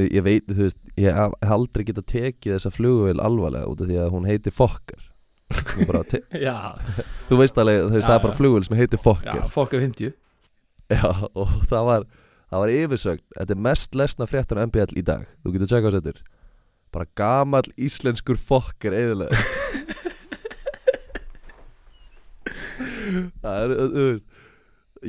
ég 0.00 0.22
veit, 0.24 0.46
þú 0.48 0.62
veist, 0.64 0.78
ég 1.00 1.12
hef 1.14 1.52
aldrei 1.56 1.84
getað 1.88 2.06
tekið 2.12 2.56
þessa 2.56 2.72
flugvél 2.74 3.20
alvarlega 3.20 3.68
út 3.70 3.82
af 3.84 3.90
því 3.90 3.98
að 4.00 4.12
hún 4.14 4.28
heiti 4.28 4.50
Fokker. 4.54 5.10
Þú 7.28 7.36
veist 7.38 7.58
alveg, 7.60 7.82
þú 7.84 7.94
veist, 7.94 8.08
það 8.08 8.16
er 8.16 8.22
bara 8.24 8.32
já. 8.32 8.38
flugvél 8.38 8.64
sem 8.64 8.78
heitir 8.78 8.98
já, 8.98 9.02
Fokker 9.04 9.42
fokka 9.52 9.80
50 9.82 10.14
Já, 10.94 11.10
og 11.34 11.48
það 11.70 11.84
var 11.88 12.06
það 12.50 12.62
var 12.62 12.72
yfirsögn, 12.74 13.22
þetta 13.36 13.54
er 13.54 13.60
mest 13.66 13.94
lesna 13.98 14.26
fréttan 14.30 14.60
á 14.60 14.64
MBL 14.68 14.96
í 14.98 15.04
dag, 15.04 15.22
þú 15.44 15.48
getur 15.54 15.70
tjekka 15.70 15.88
á 15.92 15.94
settur 15.94 16.18
bara 16.94 17.06
gamall 17.18 17.68
íslenskur 17.80 18.38
fokker 18.38 18.94
eðilega 18.94 19.34
það 23.42 23.56
er, 23.58 23.68
þú 23.74 24.04
veist 24.08 24.26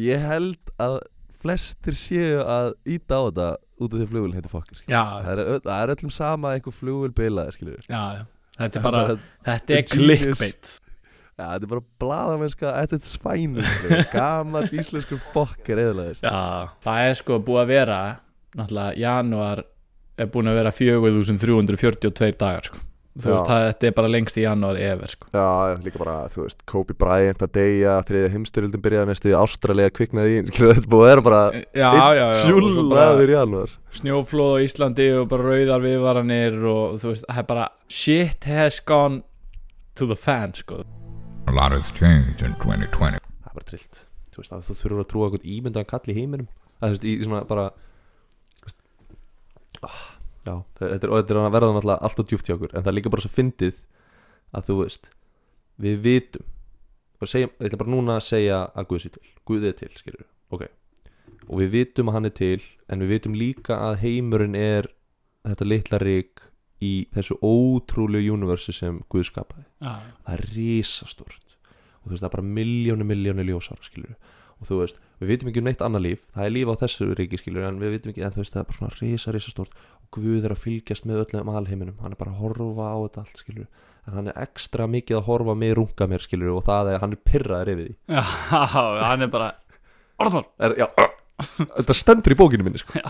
ég 0.06 0.26
held 0.26 0.74
að 0.82 0.98
flestir 1.46 1.98
séu 2.00 2.40
að 2.42 2.72
íta 2.96 3.20
á 3.20 3.22
þetta 3.28 3.50
út 3.76 3.92
af 3.92 4.00
því 4.00 4.06
að 4.06 4.14
flugvélin 4.14 4.40
heitir. 4.40 4.82
Já, 4.90 5.04
það 5.26 5.32
er, 5.34 5.44
það 5.66 5.76
er 5.76 5.94
öllum 5.96 6.16
sama 6.16 6.56
einhver 6.56 6.76
flugvél 6.76 7.14
bilaði 7.16 7.76
já, 7.86 8.02
já. 8.20 8.24
Þetta 8.56 8.80
er 8.80 8.84
bara, 8.86 9.06
þetta 9.46 9.76
er 9.76 9.88
clickbait. 9.92 10.74
Ja, 11.36 11.50
þetta 11.52 11.68
er 11.68 11.72
bara 11.74 11.84
bladamennska 12.00 12.70
þetta 12.80 12.96
er 12.96 13.08
svænur, 13.10 13.72
gamall 14.16 14.70
íslenskur 14.72 15.20
fokker 15.34 15.82
eðilega 15.84 16.16
Já, 16.24 16.70
það 16.86 17.08
er 17.10 17.18
sko 17.20 17.40
búið 17.44 17.62
að 17.66 17.72
vera 17.74 17.98
náttúrulega, 18.56 19.00
janúar 19.04 19.64
er 20.16 20.30
búin 20.32 20.48
að 20.48 20.62
vera 20.62 20.72
4342 20.72 22.38
dagar 22.40 22.70
sko. 22.70 22.80
Þú 23.16 23.32
veist, 23.32 23.48
það, 23.48 23.62
þetta 23.70 23.88
er 23.88 23.94
bara 23.96 24.10
lengst 24.12 24.38
í 24.40 24.44
janúar 24.44 24.80
efer 24.82 25.12
sko. 25.14 25.30
Já, 25.32 25.46
líka 25.86 26.02
bara, 26.02 26.16
þú 26.34 26.42
veist, 26.44 26.64
Kobe 26.68 26.96
Bryant 27.00 27.46
að 27.46 27.54
deyja, 27.56 27.94
þriðja 28.10 28.32
heimstyrjöldin 28.34 28.84
byrjaði 28.86 29.10
næstu 29.12 29.32
í 29.32 29.36
Ástralega 29.40 29.94
kviknaði 29.96 30.34
í, 30.36 30.42
skilur 30.50 30.74
þetta 30.76 30.92
búið 30.92 31.06
að 31.06 31.12
vera 31.14 31.26
bara 31.30 32.34
sjúlaður 32.42 33.32
í 33.32 33.38
janúar 33.38 33.76
Snjóflóð 33.96 34.58
á 34.60 34.60
Íslandi 34.66 35.08
og 35.16 35.30
bara 35.32 35.48
rauðar 35.48 35.86
viðvaranir 35.86 36.58
og 36.68 36.98
þú 37.00 37.14
veist, 37.14 37.30
það 37.30 37.40
er 37.44 37.48
bara 37.54 37.68
shit 37.88 38.50
has 38.50 38.82
gone 38.84 39.22
to 39.96 40.08
the 40.10 40.18
fan 40.20 40.52
sko. 40.58 40.82
A 41.48 41.54
lot 41.56 41.72
has 41.72 41.92
changed 41.96 42.44
in 42.44 42.58
2020. 42.60 42.92
Það 43.00 43.16
er 43.16 43.56
bara 43.56 43.70
trillt, 43.70 44.04
þú 44.34 44.44
veist, 44.44 44.52
að 44.52 44.68
þú 44.68 44.78
þurfur 44.82 45.04
að 45.06 45.10
trúa 45.14 45.30
eitthvað 45.30 45.50
ímyndaðan 45.56 45.92
kall 45.94 46.12
í 46.12 46.18
heiminum 46.20 46.50
að 46.82 46.90
þú 46.90 46.98
veist, 46.98 47.08
í 47.08 47.16
svona 47.24 47.44
bara 47.48 47.70
þú 48.60 48.68
veist, 48.68 48.80
ah, 49.88 50.02
Já, 50.46 50.56
þetta 50.78 51.00
er, 51.00 51.12
og 51.12 51.20
þetta 51.20 51.36
er 51.36 51.42
að 51.42 51.56
verða 51.56 51.74
náttúrulega 51.74 52.08
allt 52.08 52.22
og 52.22 52.30
djúft 52.30 52.50
hjá 52.50 52.56
okkur 52.56 52.74
en 52.74 52.84
það 52.86 52.92
er 52.92 52.98
líka 53.00 53.14
bara 53.14 53.26
svo 53.26 53.34
fyndið 53.34 53.84
að 54.56 54.68
þú 54.70 54.80
veist, 54.84 55.12
við 55.82 56.02
vitum 56.06 56.52
og 57.22 57.32
segjum, 57.32 57.54
ég 57.58 57.70
ætla 57.70 57.82
bara 57.82 57.94
núna 57.96 58.18
að 58.20 58.26
segja 58.28 58.60
að 58.76 58.90
Guð 58.92 59.02
sé 59.02 59.14
til, 59.16 59.24
Guð 59.50 59.70
er 59.70 59.78
til, 59.80 59.92
skilur 59.98 60.28
ok, 60.54 60.68
og 61.48 61.62
við 61.64 61.72
vitum 61.80 62.12
að 62.12 62.18
hann 62.20 62.30
er 62.30 62.36
til 62.38 62.68
en 62.92 63.02
við 63.02 63.16
vitum 63.16 63.38
líka 63.40 63.80
að 63.88 64.02
heimurinn 64.04 64.58
er 64.60 64.92
þetta 65.46 65.68
litla 65.68 66.02
rík 66.02 66.46
í 66.84 66.94
þessu 67.16 67.38
ótrúlegu 67.44 68.36
universi 68.36 68.74
sem 68.76 69.02
Guð 69.12 69.30
skapaði. 69.30 69.66
Já, 69.80 70.02
það 70.26 70.34
er 70.36 70.46
risastórt. 70.56 71.58
Og 72.02 72.10
þú 72.10 72.14
veist 72.14 72.24
það 72.24 72.30
er 72.30 72.36
bara 72.36 72.56
miljónu 72.60 73.08
miljónu 73.08 73.46
ljósar 73.48 73.82
skilur 73.86 74.16
og 74.56 74.70
þú 74.70 74.78
veist 74.80 75.00
við 75.20 75.32
vitum 75.34 75.50
ekki 75.52 75.62
um 75.62 75.68
neitt 75.68 75.82
annað 75.84 76.06
líf. 76.06 76.22
Það 76.36 76.46
er 76.46 76.54
líf 76.56 76.70
á 76.72 76.76
þessu 76.86 77.08
ríki 77.20 77.40
skilur 77.42 77.68
en 77.68 77.80
við 77.82 77.96
vitum 77.98 78.14
ekki 78.14 78.24
en 78.24 78.36
þú 78.36 78.42
veist 78.42 78.54
það 78.56 78.62
er 78.62 78.70
bara 78.70 78.78
svona 78.80 79.00
risa 79.02 79.34
risastórt. 79.36 79.74
og 80.04 80.05
Guð 80.16 80.48
er 80.48 80.56
að 80.56 80.62
fylgjast 80.64 81.08
með 81.10 81.26
öllum 81.26 81.52
alheiminum. 81.52 81.98
Hann 82.02 82.16
er 82.16 82.20
bara 82.20 82.32
að 82.32 82.42
horfa 82.44 82.88
á 82.88 82.98
þetta 83.04 83.26
allt 83.26 83.44
skilur 83.44 83.68
en 84.06 84.14
hann 84.20 84.30
er 84.30 84.38
ekstra 84.44 84.86
mikið 84.90 85.18
að 85.18 85.28
horfa 85.32 85.56
mig 85.58 85.74
runga 85.80 86.08
mér 86.12 86.22
skilur 86.22 86.54
og 86.54 86.66
það 86.68 86.92
er 86.94 87.00
hann 87.02 87.16
er 87.16 87.22
pyrraður 87.26 87.72
yfir 87.74 87.88
því. 87.88 87.96
Já 88.14 88.24
hann 89.10 89.26
er 89.26 89.32
bara 89.34 89.52
Orðan, 90.16 90.46
já, 90.80 90.86
þetta 91.60 91.96
stendur 91.98 92.32
í 92.32 92.38
bókinu 92.40 92.64
minni 92.64 92.80
sko. 92.80 93.02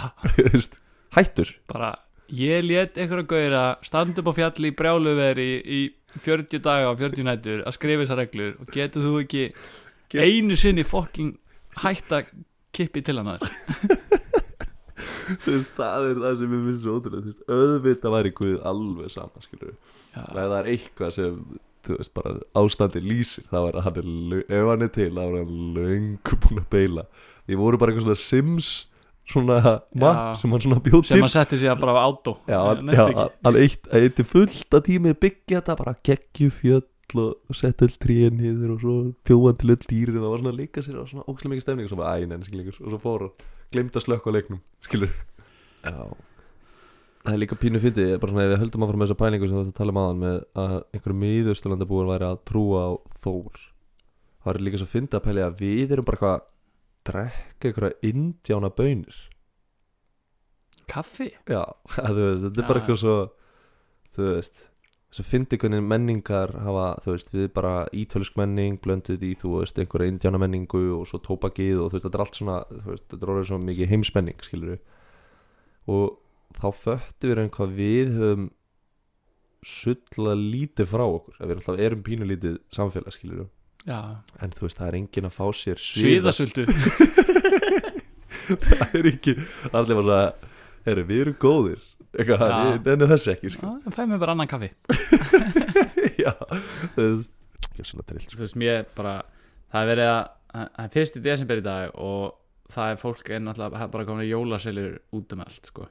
hættur. 1.15 1.51
Bara 1.69 1.91
ég 2.33 2.63
let 2.65 2.97
einhverja 2.97 3.27
gauðra 3.29 3.63
standa 3.85 4.23
upp 4.23 4.31
á 4.33 4.37
fjalli 4.39 4.71
í 4.71 4.75
brjáluveri 4.77 5.49
í, 5.61 5.79
í 5.85 6.21
40 6.23 6.63
daga 6.65 6.89
og 6.89 6.99
40 7.03 7.27
nætur 7.27 7.61
að 7.67 7.75
skrifa 7.77 8.05
þessar 8.05 8.21
reglur 8.23 8.55
og 8.63 8.71
getur 8.73 9.05
þú 9.05 9.13
ekki 9.21 9.43
einu 10.15 10.57
sinni 10.57 10.85
fokking 10.87 11.35
hætt 11.83 12.13
að 12.15 12.31
kippi 12.75 13.03
til 13.05 13.19
hann 13.19 13.35
aðeins 13.35 13.51
veist, 15.45 15.69
það 15.77 16.07
er 16.09 16.19
það 16.23 16.39
sem 16.41 16.55
ég 16.57 16.65
finnst 16.69 16.83
svo 16.85 16.97
ótrúlega 16.99 17.35
auðvitað 17.59 18.15
væri 18.17 18.33
Guð 18.39 18.57
alveg 18.71 19.13
sama 19.13 19.45
skilur 19.45 19.75
og 19.75 20.35
ef 20.39 20.49
það 20.49 20.57
er 20.61 20.71
eitthvað 20.73 21.15
sem 21.19 21.37
þú 21.85 21.99
veist 21.99 22.13
bara 22.17 22.33
ástandi 22.63 23.01
lýsir 23.05 23.45
þá 23.51 23.57
er 23.69 23.79
að 23.79 23.87
hann 23.89 24.01
er 24.01 24.43
ef 24.59 24.67
hann 24.71 24.85
er 24.87 24.91
til 24.95 25.11
þá 25.13 25.23
er 25.27 25.37
hann 25.43 25.63
löngu 25.77 26.39
búin 26.45 26.61
að 26.63 26.69
beila 26.73 27.07
því 27.45 27.59
voru 27.61 27.77
bara 27.81 27.93
eitthvað 27.93 28.07
svona 28.09 28.23
Sims 28.23 28.69
svona 29.25 29.59
mapp 29.97 30.35
sem 30.41 30.51
hann 30.53 30.61
svona 30.65 30.81
bjóð 30.85 31.01
til. 31.07 31.15
sem 31.15 31.23
að 31.25 31.31
setti 31.33 31.57
sig 31.61 31.69
að 31.71 31.79
bara 31.81 31.97
á 31.97 32.05
átó 32.05 32.35
hann, 32.45 32.83
Nennti 32.85 32.97
já, 32.99 33.05
ekki. 33.09 33.29
hann 33.47 33.59
eitt, 33.61 33.87
eitt 33.97 34.19
fullt 34.29 34.77
að 34.77 34.83
tími 34.89 35.13
byggja 35.17 35.61
þetta 35.61 35.77
bara 35.79 35.95
geggju 36.05 36.49
fjöll 36.53 36.83
og 37.21 37.55
setja 37.57 37.85
öll 37.87 37.95
tríin 38.01 38.37
niður 38.41 38.75
og 38.75 38.79
svo 38.81 38.93
bjóða 39.29 39.51
til 39.61 39.73
öll 39.75 39.83
dýrin 39.89 40.17
og 40.19 40.23
það 40.25 40.31
var 40.33 40.41
svona 40.43 40.55
leika 40.57 40.81
sér 40.85 40.97
og 41.01 41.09
svona 41.09 41.25
ógæslega 41.29 41.51
mikið 41.53 41.65
stemning 41.65 41.85
og 41.87 41.91
svo 41.93 41.99
bara 42.01 42.15
æ, 42.17 42.25
neina, 42.29 42.45
skilur 42.47 42.79
og 42.81 42.89
svo 42.95 42.99
fór 43.03 43.25
hann, 43.27 43.35
glemt 43.75 43.99
að 43.99 44.05
slökka 44.07 44.31
á 44.31 44.35
leiknum 44.35 44.63
skilur 44.87 45.11
já. 45.11 45.93
Það 47.25 47.33
er 47.33 47.39
líka 47.41 47.57
pínu 47.57 47.79
fyndið, 47.81 48.11
bara 48.21 48.31
svona 48.31 48.43
ef 48.45 48.51
við 48.51 48.59
höldum 48.61 48.83
áfram 48.85 48.99
með 49.01 49.07
þessa 49.09 49.19
pælingu 49.21 49.47
sem 49.49 49.55
þú 49.57 49.61
ert 49.63 49.69
að 49.71 49.77
tala 49.79 49.93
um 49.95 49.99
aðan 50.01 50.19
með 50.21 50.35
að 50.61 50.73
einhverju 50.93 51.15
miðausturlandabúar 51.23 52.09
væri 52.11 52.27
að 52.27 52.41
trúa 52.45 52.81
á 52.85 52.91
Þór. 53.23 53.63
Það 54.45 54.51
er 54.51 54.59
líka 54.67 54.81
svo 54.81 54.89
fyndið 54.91 55.17
að 55.17 55.23
pæli 55.25 55.41
að 55.45 55.55
við 55.63 55.95
erum 55.95 56.05
bara 56.05 56.19
eitthvað 56.19 56.35
að 56.35 56.43
drekka 57.09 57.71
einhverja 57.71 58.11
indjána 58.11 58.69
bönir 58.77 59.17
kaffi? 60.91 61.31
Já, 61.49 61.63
að 61.97 62.13
þú 62.19 62.27
veist, 62.29 62.45
þetta 62.45 62.61
er 62.61 62.69
bara 62.69 62.79
Já. 62.79 62.83
eitthvað 62.83 63.01
svo 63.01 63.17
Þú 64.15 64.27
veist 64.29 64.61
Svo 65.15 65.23
fyndi 65.23 65.59
hvernig 65.61 65.85
menningar 65.85 66.51
hafa 66.65 66.89
Þú 67.05 67.13
veist, 67.13 67.31
við 67.31 67.47
bara 67.55 67.75
ítölsk 67.95 68.35
menning 68.39 68.81
Blönduð 68.83 69.23
í, 69.23 69.31
þú 69.39 69.53
veist, 69.61 69.79
einhverja 69.79 70.11
indjána 70.11 70.41
menningu 70.41 70.83
Og 70.97 71.07
svo 71.07 71.21
tópakið 71.23 71.85
og 71.85 71.93
þú 71.93 71.97
veist, 71.97 72.07
þetta 72.09 72.19
er 72.19 72.25
allt 72.25 72.41
svona 72.41 72.59
Þú 72.73 72.91
veist, 72.91 73.07
þetta 73.13 73.23
er 73.23 73.33
orðið 73.35 73.49
svo 73.51 73.61
mikið 73.63 73.91
heimsmenning, 73.93 74.43
skilur 74.43 74.77
Og 75.85 76.05
þá 76.59 76.67
föttu 76.75 77.31
við 77.31 77.41
einhvað 77.45 77.75
við 77.79 78.13
höfum 78.19 78.45
sulla 79.65 80.35
lítið 80.37 80.89
frá 80.91 81.03
okkur 81.07 81.39
að 81.39 81.49
við 81.49 81.55
alltaf 81.57 81.79
erum 81.87 82.03
pínulítið 82.05 82.57
samfélag 82.75 83.15
skilur 83.15 83.47
já, 83.87 83.99
en 84.41 84.53
þú 84.53 84.67
veist 84.67 84.79
það 84.79 84.89
er 84.89 84.97
engin 84.99 85.29
að 85.29 85.37
fá 85.39 85.45
sér 85.57 85.81
sviðas 85.81 86.37
sviðasöldu 86.37 86.65
það 88.69 88.97
er 88.99 89.09
ekki 89.09 89.35
allir 89.71 90.01
bara 90.03 90.19
herri 90.85 91.07
við 91.09 91.23
erum 91.23 91.39
góðir 91.41 91.81
eitthvað, 92.15 92.43
Já. 92.49 92.81
nennum 92.85 93.11
þessi 93.11 93.31
ekki 93.33 93.51
sko. 93.53 93.75
það 93.85 93.97
fæði 93.97 94.09
mig 94.11 94.21
bara 94.21 94.35
annan 94.35 94.49
kaffi 94.51 94.71
já 96.23 96.31
veist 96.95 97.35
ekki 97.69 97.85
svona 97.89 98.07
trillt 98.07 98.33
þú 98.33 98.41
veist, 98.43 98.57
mér 98.59 98.87
bara 98.95 99.15
það 99.73 99.81
er 99.81 99.89
verið 99.91 100.11
að, 100.11 100.25
það 100.55 100.81
er 100.85 100.91
fyrst 100.95 101.19
í 101.19 101.23
desember 101.25 101.61
í 101.61 101.65
dag 101.65 101.95
og 102.07 102.35
það 102.75 102.91
er 102.91 103.01
fólk 103.01 103.31
en 103.35 103.53
það 103.53 103.77
er 103.81 103.93
bara 103.93 104.07
komin 104.07 104.29
jólaselir 104.29 104.99
út 105.15 105.35
um 105.35 105.43
allt 105.45 105.71
sko. 105.71 105.87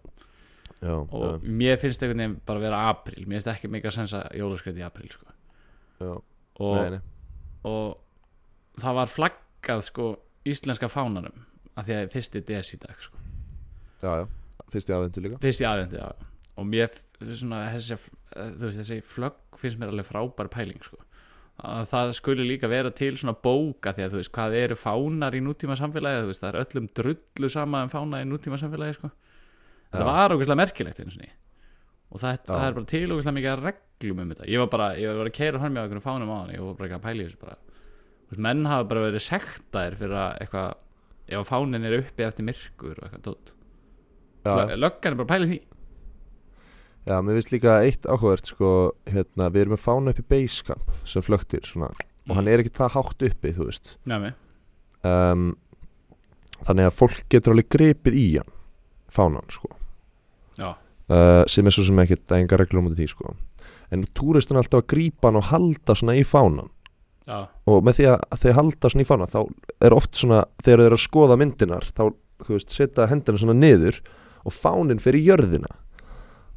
já, 0.81 0.95
og 0.95 1.27
já, 1.27 1.49
mér 1.63 1.81
finnst 1.81 2.03
einhvern 2.03 2.23
veginn 2.25 2.39
bara 2.47 2.61
að 2.61 2.69
vera 2.69 2.85
april 2.91 3.27
mér 3.27 3.39
finnst 3.39 3.53
ekki 3.55 3.73
mikið 3.75 3.91
að 3.91 3.99
sensa 3.99 4.23
jólaskreiti 4.35 4.83
í 4.83 4.87
april 4.87 5.11
sko. 5.13 5.37
já, 6.01 6.15
og, 6.15 6.79
nei, 6.81 6.97
nei. 6.97 7.03
og 7.71 8.81
það 8.81 9.01
var 9.01 9.13
flaggað 9.13 9.85
sko, 9.91 10.09
íslenska 10.49 10.91
fánanum 10.93 11.45
af 11.75 11.87
því 11.87 11.93
að 11.93 12.01
það 12.01 12.07
er 12.07 12.15
fyrsti 12.15 12.45
des 12.49 12.75
í 12.75 12.81
dag 12.83 13.07
sko. 13.09 13.23
já, 14.03 14.11
já, 14.23 14.27
fyrst 14.75 14.91
í 14.91 14.95
aðvendu 14.95 15.25
líka. 15.25 15.41
Fyrst 15.43 15.63
í 15.63 15.67
aðvendu, 15.69 16.01
já. 16.01 16.31
Og 16.55 16.69
mér, 16.71 16.93
svona, 17.35 17.65
þessi, 17.75 17.99
veist, 18.35 18.79
þessi 18.79 19.01
flögg 19.07 19.59
finnst 19.59 19.81
mér 19.81 19.93
alveg 19.93 20.07
frábær 20.07 20.51
pæling 20.53 20.85
sko. 20.87 21.01
að 21.55 21.85
það 21.87 22.13
skuli 22.19 22.45
líka 22.49 22.67
vera 22.67 22.91
til 22.91 23.13
svona 23.15 23.37
bóka 23.39 23.93
því 23.95 24.05
að 24.05 24.15
þú 24.15 24.21
veist, 24.21 24.33
hvað 24.35 24.57
eru 24.59 24.77
fánar 24.79 25.37
í 25.39 25.43
nútíma 25.43 25.77
samfélagi, 25.79 26.27
veist, 26.27 26.43
það 26.43 26.51
er 26.51 26.65
öllum 26.65 26.89
drullu 26.99 27.51
sama 27.51 27.83
um 27.87 27.93
fána 27.93 28.23
í 28.23 28.27
nútíma 28.27 28.59
samfélagi 28.59 28.97
sko. 28.99 29.11
það 29.95 30.09
var 30.11 30.35
ógeðslega 30.35 30.61
merkilegt 30.63 31.03
og 32.15 32.21
það, 32.23 32.41
það 32.47 32.65
er 32.65 32.75
bara 32.79 32.91
til 32.91 33.05
ógeðslega 33.11 33.37
mikið 33.39 33.53
að 33.53 33.63
reglum 33.65 34.19
um 34.23 34.33
þetta. 34.33 34.49
Ég 34.51 34.61
var 34.63 34.69
bara, 34.71 34.89
ég 34.99 35.17
var 35.19 35.31
að 35.31 35.35
keira 35.35 35.59
fram 35.59 35.73
með 35.75 35.87
okkur 35.89 36.03
fánum 36.05 36.31
á 36.31 36.37
hann 36.37 36.53
ég 36.55 36.63
var 36.63 36.77
bara 36.79 36.87
ekki 36.89 36.99
að 36.99 37.07
pæla 37.07 37.23
í 37.23 37.27
þessu 37.27 37.41
bara. 37.41 37.57
Veist, 38.29 38.43
menn 38.47 38.69
hafa 38.71 38.89
bara 38.91 39.07
verið 39.09 39.25
sektaðir 39.27 39.97
fyrir 39.99 40.21
að 40.21 40.37
eitthvað, 40.45 40.85
ef 41.35 41.51
fánin 41.51 41.89
er 41.89 41.97
uppi 41.99 42.27
eftir 42.27 42.47
myrkur 42.47 43.01
og 43.01 43.09
eitthvað 43.09 43.25
tótt 43.27 43.55
löggan 44.77 45.13
er 45.13 45.19
bara 45.21 45.39
að 45.39 45.45
í 45.47 45.49
því. 45.53 45.61
Já, 47.05 47.19
mér 47.21 47.37
finnst 47.37 47.53
líka 47.53 47.75
eitt 47.85 48.07
áhugavert 48.09 48.49
sko, 48.49 48.69
hérna, 49.13 49.51
við 49.53 49.61
erum 49.65 49.75
með 49.77 49.83
fána 49.85 50.13
upp 50.15 50.21
í 50.23 50.29
basecamp 50.31 50.93
sem 51.05 51.23
flögtir 51.25 51.65
svona 51.69 51.91
og 51.93 52.31
Mm. 52.31 52.37
hann 52.37 52.49
er 52.49 52.59
ekki 52.63 52.73
það 52.73 52.95
hátt 52.95 53.23
uppi, 53.29 53.51
þú 53.53 53.65
veist. 53.69 53.97
Nefni, 54.09 54.31
um, 55.05 55.57
þannig 56.65 56.87
að 56.89 56.95
fólk 56.97 57.19
getur 57.29 57.53
alveg 57.53 57.69
gripið 57.69 58.15
í 58.17 58.39
hann 58.39 58.53
fánan 59.13 59.45
sko. 59.53 59.69
Já, 60.57 60.71
uh, 61.11 61.45
sem 61.47 61.67
er 61.67 61.71
svo 61.77 61.85
sem 61.85 61.99
ekkert 62.01 62.33
enga 62.33 62.57
reglur 62.57 62.81
um 62.87 62.95
því 62.95 63.09
sko. 63.13 63.35
En 63.93 64.03
túristin 64.17 64.57
er 64.57 64.63
alltaf 64.63 64.81
að 64.81 64.89
grípa 64.95 65.29
hann 65.29 65.37
og 65.37 65.45
halda 65.51 65.95
svona 65.95 66.17
í 66.17 66.25
fánan. 66.25 66.71
Já, 67.29 67.49
og 67.67 67.85
með 67.85 67.99
því 68.01 68.09
að 68.17 68.41
þeir 68.41 68.55
halda 68.55 68.89
svona 68.89 69.05
í 69.05 69.09
fánan 69.09 69.31
þá 69.33 69.41
er 69.81 69.93
oft 69.97 70.15
svona 70.17 70.45
þegar 70.65 70.79
þeir 70.81 70.87
eru 70.87 70.97
að 70.97 71.05
skoða 71.05 71.39
myndinar 71.41 71.85
þá 71.93 72.03
þú 72.45 72.49
veist, 72.57 72.71
setja 72.71 73.07
hendina 73.09 73.39
svona 73.41 73.55
niður 73.57 74.01
og 74.45 74.55
fánin 74.55 75.01
fyrir 75.03 75.25
jörðina. 75.31 75.73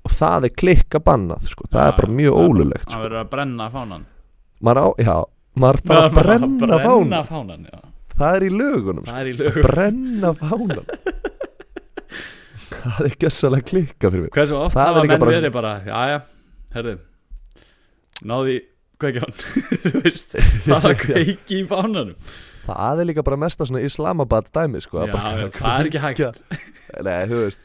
Og 0.07 0.13
það 0.15 0.47
er 0.47 0.53
klikka 0.61 1.01
bannað 1.03 1.49
sko. 1.51 1.67
það 1.71 1.81
Já, 1.83 1.87
er 1.87 1.97
bara 1.97 2.13
mjög 2.19 2.33
það 2.37 2.43
er 2.43 2.51
ólulegt 2.51 2.85
Það 2.87 2.93
sko. 2.93 3.03
verður 3.03 3.21
að 3.23 3.29
brenna 3.33 3.69
fánan. 3.73 4.05
Maður 4.63 4.79
á, 4.79 4.87
já, 5.03 5.15
maður 5.57 5.81
þarf 5.87 6.03
að 6.03 6.17
brenna 6.17 6.47
brenna 6.61 6.79
fánan 6.85 7.27
fánan 7.27 7.67
það 8.17 8.37
er 8.37 8.45
í 8.47 8.49
lögunum 8.53 9.03
sko. 9.05 9.11
Það 9.11 9.19
er 9.21 9.27
í 9.27 9.35
lögum 9.41 9.67
brenna 9.67 10.31
fánan 10.37 10.87
það 12.77 13.03
er 13.05 13.15
gessalega 13.21 13.67
klikka 13.67 14.09
fyrir 14.09 14.25
mig 14.25 14.33
Hversu 14.33 14.57
oft 14.57 14.77
Það 14.77 14.87
er 14.87 14.97
hafa 14.97 15.11
menn 15.11 15.27
verið 15.27 15.53
bara 15.55 15.75
Jæja, 15.85 16.17
herðu 16.75 16.97
Náði 18.27 18.57
Þú 18.97 19.99
veist, 20.01 20.31
bara 20.71 20.95
kveiki 20.97 21.59
í 21.59 21.65
fánanum. 21.69 22.15
Það 22.65 23.01
er 23.03 23.07
líka 23.11 23.23
bara 23.27 23.37
mesta 23.39 23.67
svona 23.69 23.83
Islamabad 23.85 24.47
dæmi 24.49 24.81
sko, 24.81 25.03
að 25.03 25.11
já, 25.13 25.51
það 25.53 25.75
er 25.83 25.89
ekki 25.91 26.01
hægt. 26.01 26.39
Nei, 27.05 27.19
þú 27.29 27.43
veist 27.43 27.61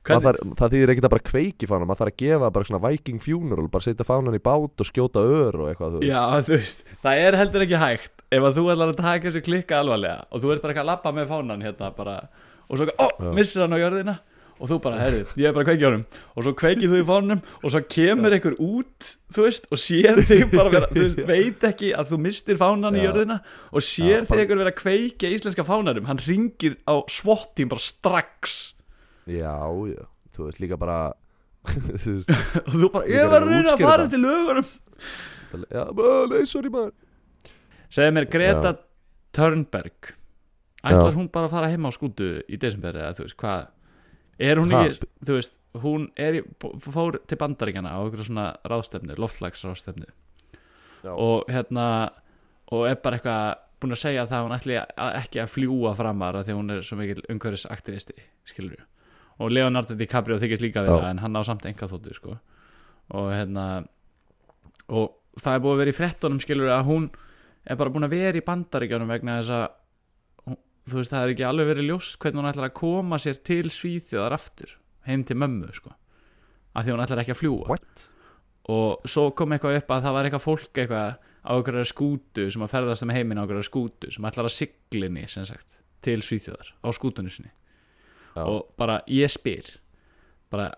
Þarf, 0.00 0.38
það 0.56 0.72
þýðir 0.72 0.90
ekkert 0.94 1.06
að 1.06 1.12
bara 1.12 1.26
kveiki 1.28 1.66
fánan 1.68 1.88
maður 1.90 2.00
þarf 2.00 2.12
að 2.14 2.20
gefa 2.22 2.50
bara 2.54 2.68
svona 2.70 2.80
viking 2.86 3.18
funeral 3.20 3.66
bara 3.68 3.84
setja 3.84 4.06
fánan 4.08 4.38
í 4.38 4.40
bát 4.40 4.80
og 4.80 4.88
skjóta 4.88 5.20
ör 5.20 5.58
og 5.60 5.68
eitthvað 5.68 5.98
þú. 5.98 6.00
Já, 6.08 6.22
þú 6.46 6.54
veist, 6.56 6.80
það 7.04 7.20
er 7.26 7.36
heldur 7.40 7.66
ekki 7.66 7.82
hægt 7.82 8.24
Ef 8.30 8.46
að 8.46 8.56
þú 8.56 8.64
ætlar 8.72 8.92
að 8.94 9.00
taka 9.02 9.26
þessu 9.28 9.42
klikka 9.44 9.78
alvarlega 9.82 10.24
Og 10.30 10.40
þú 10.40 10.54
ert 10.54 10.64
bara 10.64 10.72
ekki 10.76 10.82
að 10.84 10.90
labba 10.92 11.12
með 11.18 11.30
fánan 11.34 11.64
hérna 11.66 11.92
bara 11.98 12.16
Og 12.70 12.78
svo, 12.80 12.86
ó, 12.96 13.06
Já. 13.10 13.30
missir 13.36 13.64
hann 13.66 13.74
á 13.76 13.82
jörðina 13.82 14.16
Og 14.60 14.68
þú 14.68 14.76
bara, 14.84 14.98
herðu, 15.00 15.20
ég 15.40 15.48
er 15.48 15.54
bara 15.56 15.64
að 15.64 15.68
kveikja 15.70 15.88
honum 15.90 16.02
Og 16.36 16.44
svo 16.46 16.52
kveikið 16.60 16.92
þú 16.94 16.98
í 17.00 17.06
fánunum 17.10 17.40
Og 17.60 17.72
svo 17.74 17.80
kemur 17.96 18.36
einhver 18.36 18.56
út, 18.60 19.08
þú 19.34 19.46
veist 19.48 19.68
Og 19.72 19.80
sér 19.80 20.20
þig 20.28 20.44
bara 20.52 20.72
vera, 20.72 20.90
þú 20.92 21.04
veist, 21.06 21.22
veit 21.32 21.64
ekki 21.70 21.92
Að 21.96 22.12
þú 22.12 22.18
mistir 22.28 22.60
fánan 22.60 22.96
í 23.00 23.02
jörðina 23.04 23.40
Og 23.72 23.84
sér 23.84 24.28
þig 24.28 24.44
einhver 24.44 24.60
vera 24.62 24.72
að 24.72 24.80
kveikja 24.82 25.32
íslenska 25.34 25.64
fánanum 25.66 26.06
Hann 26.08 26.20
ringir 26.24 26.76
á 26.86 27.00
svottin 27.10 27.72
bara 27.72 27.82
strax 27.82 28.60
já, 29.30 29.54
já, 29.94 30.04
þú 30.36 30.46
veist 30.48 30.62
líka 30.62 30.78
bara 30.80 31.00
þú 32.02 32.14
veist 32.18 32.30
Og 32.64 32.76
þú 32.76 32.92
bara, 32.94 33.08
Ég 33.10 33.28
var 33.30 33.44
að 33.44 33.48
að 33.48 33.54
reyna 33.54 33.74
að 33.74 33.84
fara 33.84 34.06
til 34.10 34.22
lögunum. 34.22 34.70
Já, 35.50 35.82
bara, 35.98 36.14
nei, 36.30 36.46
sorry 36.48 36.70
maður. 36.72 36.94
Segðu 37.90 38.16
mér 38.16 38.30
Greta 38.30 38.72
Já. 38.74 38.80
Thunberg 39.36 40.14
Ætlar 40.80 41.12
hún 41.12 41.28
bara 41.28 41.50
að 41.50 41.54
fara 41.54 41.68
heima 41.68 41.90
á 41.90 41.92
skútu 41.92 42.28
í 42.48 42.58
desember 42.60 42.96
eða 42.96 43.16
þú 43.18 43.26
veist 43.26 43.38
hvað? 43.40 43.66
Er 44.40 44.56
hún 44.56 44.70
ekki, 44.72 45.08
þú 45.28 45.34
veist, 45.36 45.58
hún 45.82 46.06
er 46.16 46.38
í, 46.38 46.40
fór 46.80 47.18
til 47.28 47.36
bandaríkjana 47.42 47.92
á 47.92 48.00
einhverju 48.00 48.30
svona 48.30 48.46
ráðstefnu, 48.64 49.18
loftlagsráðstefnu 49.20 50.08
Já. 51.04 51.12
og 51.12 51.50
hérna 51.52 51.84
og 52.72 52.86
er 52.88 52.96
bara 53.04 53.18
eitthvað 53.18 53.44
búin 53.80 53.96
að 53.96 54.00
segja 54.06 54.24
það 54.30 54.38
að 54.38 54.46
hún 54.46 54.56
ætli 54.56 54.78
að, 54.80 55.12
ekki 55.20 55.42
að 55.42 55.52
fljúa 55.52 55.92
framar 55.98 56.40
af 56.40 56.46
því 56.46 56.54
að 56.54 56.60
hún 56.62 56.74
er 56.74 56.82
svo 56.86 56.98
mikil 57.00 57.20
umhverfisaktivisti 57.34 58.16
skilur 58.48 58.78
við 58.78 58.86
og 59.40 59.52
Leonardo 59.54 59.96
DiCaprio 59.96 60.38
þykist 60.40 60.64
líka 60.64 60.84
vera 60.84 61.08
Já. 61.08 61.10
en 61.14 61.22
hann 61.24 61.38
á 61.38 61.42
samt 61.46 61.66
enga 61.68 61.88
þóttu 61.88 62.14
sko 62.16 62.36
og 63.16 63.32
hérna 63.32 63.66
og 64.90 65.16
það 65.40 65.56
er 65.56 65.62
búið 65.64 65.74
að 65.74 65.82
vera 65.82 65.92
í 65.92 65.96
frettunum 65.96 66.42
skilur 66.42 66.68
við 66.68 66.76
að 66.76 66.88
hún 66.90 67.08
er 67.64 67.78
bara 67.80 67.92
búin 67.94 68.06
að 68.06 68.16
vera 68.16 68.40
í 68.40 68.46
bandaríkjunum 68.46 69.12
vegna 69.14 69.38
þess 69.40 69.54
að 69.56 69.66
þú 70.90 71.00
veist 71.00 71.14
það 71.14 71.24
er 71.24 71.32
ekki 71.34 71.46
alveg 71.46 71.70
verið 71.70 71.90
ljóst 71.90 72.18
hvernig 72.20 72.42
hún 72.42 72.50
ætlar 72.50 72.68
að 72.70 72.78
koma 72.80 73.18
sér 73.20 73.40
til 73.46 73.64
Svíþjóðar 73.72 74.36
aftur 74.36 74.76
heim 75.08 75.24
til 75.26 75.38
mömmu 75.40 75.72
sko 75.76 75.92
af 76.74 76.86
því 76.86 76.94
hún 76.94 77.04
ætlar 77.04 77.22
ekki 77.24 77.34
að 77.34 77.40
fljúa 77.42 77.68
what? 77.70 78.06
og 78.70 79.08
svo 79.08 79.30
kom 79.36 79.54
eitthvað 79.54 79.80
upp 79.80 79.94
að 79.94 80.06
það 80.06 80.16
var 80.16 80.28
eitthvað 80.28 80.46
fólk 80.46 80.82
eitthvað 80.82 81.14
á 81.40 81.50
einhverjar 81.56 81.88
skútu 81.88 82.48
sem 82.52 82.64
að 82.64 82.74
ferðast 82.74 83.06
um 83.06 83.14
heiminn 83.14 83.40
á 83.40 83.42
einhverjar 83.44 83.68
skútu 83.70 84.10
sem 84.12 84.26
ætlar 84.28 84.50
að 84.50 84.56
siglinni 84.56 85.24
sem 85.30 85.46
sagt 85.48 85.80
til 86.04 86.20
Svíþjóðar 86.24 86.74
á 86.84 86.88
skútunni 86.96 87.32
sinni 87.32 87.52
Já. 88.40 88.46
og 88.48 88.70
bara 88.80 89.00
ég 89.08 89.30
spyr 89.32 89.68
bara 90.50 90.70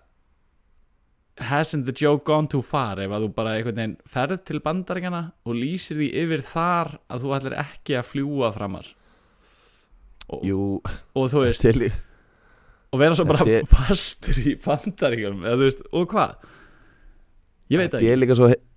hasn't 1.41 1.87
the 1.89 1.95
joke 1.97 2.25
gone 2.29 2.49
too 2.49 2.63
far? 2.63 3.01
Ef 3.01 3.11
að 3.11 3.27
þú 3.27 3.29
bara 3.35 3.55
einhvern 3.57 3.79
veginn 3.81 3.97
ferð 4.09 4.43
til 4.49 4.61
bandaríkjana 4.65 5.23
og 5.49 5.57
lýsir 5.57 5.99
því 6.01 6.09
yfir 6.23 6.45
þar 6.47 6.93
að 7.09 7.25
þú 7.25 7.35
ætlar 7.39 7.57
ekki 7.65 7.97
að 7.99 8.09
fljúa 8.11 8.51
framar. 8.55 8.91
Og, 10.33 10.45
jú, 10.47 10.61
og 11.19 11.31
þú 11.33 11.45
veist 11.47 11.65
til 11.65 11.91
og 12.93 13.01
vera 13.01 13.17
svo 13.17 13.25
bara 13.29 13.45
er- 13.49 13.65
pastur 13.71 14.37
í 14.45 14.55
bandaríkjum 14.61 15.43
eða 15.49 15.59
veist, 15.65 15.83
og 15.93 16.09
hvað? 16.13 16.37
Ég 17.73 17.81
veit 17.81 17.95
ekki. 17.95 18.05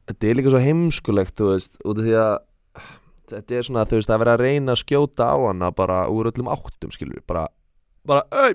þetta 0.08 0.30
er 0.30 0.38
líka 0.40 0.52
svo 0.54 0.62
heimskulegt 0.64 1.36
þú 1.36 1.52
veist, 1.52 1.78
út 1.84 2.00
af 2.00 2.06
því 2.08 2.16
að 2.22 2.36
þetta 3.36 3.58
er 3.58 3.68
svona, 3.68 3.86
þú 3.90 4.00
veist, 4.00 4.10
að 4.14 4.22
vera 4.24 4.36
að 4.38 4.44
reyna 4.46 4.72
að 4.76 4.82
skjóta 4.84 5.28
á 5.28 5.38
hana 5.48 5.72
bara 5.76 6.06
úr 6.08 6.30
öllum 6.32 6.48
áttum 6.54 6.94
skilur 6.94 7.22
bara, 7.28 7.48
bara, 8.06 8.24
ei 8.46 8.54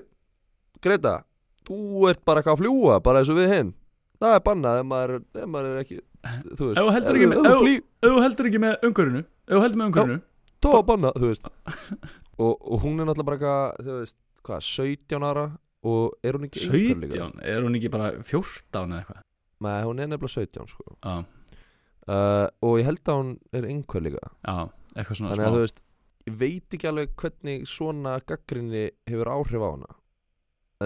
Greta, 0.81 1.13
þú 1.67 2.07
ert 2.09 2.23
bara 2.25 2.41
eitthvað 2.41 2.57
að 2.57 2.61
fljúa 2.63 2.99
bara 3.05 3.21
eins 3.21 3.29
og 3.33 3.37
við 3.37 3.51
hinn 3.55 3.73
það 4.21 4.35
er 4.37 4.43
bannað 4.45 4.79
ef 4.81 4.87
maður, 4.91 5.13
ef 5.41 5.47
maður 5.49 5.69
er 5.75 5.83
ekki 5.83 5.99
þú 6.57 6.67
veist, 6.69 6.77
Ef 6.77 6.85
þú 6.85 6.93
heldur 6.95 7.17
ekki 7.19 7.29
með- 7.31 7.41
þú 7.41 7.45
þú 7.45 8.11
umhverfinu 8.89 9.21
ef 9.21 9.55
þú 9.55 9.61
heldur 9.65 9.79
með 9.81 9.91
umhverfinu. 9.91 10.19
þá 10.61 10.69
er 10.77 10.83
bannað, 10.91 11.19
þú 11.21 11.31
veist. 11.31 11.51
Og, 12.41 12.55
og 12.73 12.79
hún 12.81 13.01
er 13.01 13.05
náttúrulega 13.05 13.27
bara 13.27 13.37
eitthvað 13.37 13.85
þú 13.85 13.95
veist, 13.99 14.15
hvað, 14.47 14.61
17 14.65 15.25
ára? 15.27 15.43
Og 15.85 16.13
er 16.25 16.37
hún 16.37 16.45
ekki 16.47 16.61
einhver 16.65 17.01
líka? 17.03 17.17
17, 17.17 17.41
er 17.51 17.65
hún 17.65 17.77
ekki 17.77 17.91
bara 17.93 18.07
14 18.21 18.81
eða 18.81 18.99
eitthvað? 19.01 19.21
Nei, 19.61 19.77
hún 19.85 20.01
er 20.01 20.09
nefnilega 20.09 20.45
17 20.47 20.69
sko. 20.71 20.85
Já, 21.05 21.13
uh, 22.09 22.47
og 22.65 22.75
ég 22.81 22.87
held 22.89 23.03
að 23.05 23.19
hún 23.21 23.31
er 23.57 23.67
einhver 23.69 24.05
líka. 24.07 24.23
Já, 24.45 24.55
eitthvað 24.95 25.19
svona 25.19 25.33
þannig 25.35 25.45
að 25.45 25.51
þú 25.51 25.57
smá 25.57 25.65
veist 25.65 25.81
ég 26.29 26.37
veit 26.41 26.75
ekki 26.77 26.89
alveg 26.91 27.13
hvernig 27.21 27.67
svona 27.69 28.15
gaggrinni 28.29 28.83
hefur 29.09 29.31
áhrif 29.33 29.65
á 29.65 29.69
hana 29.73 29.91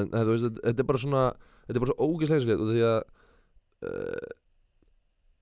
en, 0.02 0.10
þú 0.16 0.32
veist, 0.34 0.48
þetta- 0.62 0.80
er 0.86 0.90
bara 0.92 1.04
svona 1.04 1.26
þetta 1.66 1.78
er 1.80 1.84
bara 1.86 1.94
svo 1.94 2.10
ógeðslega 2.10 2.58
og 2.62 2.72
því 2.74 2.84
að 2.90 2.98
uh, 3.90 4.34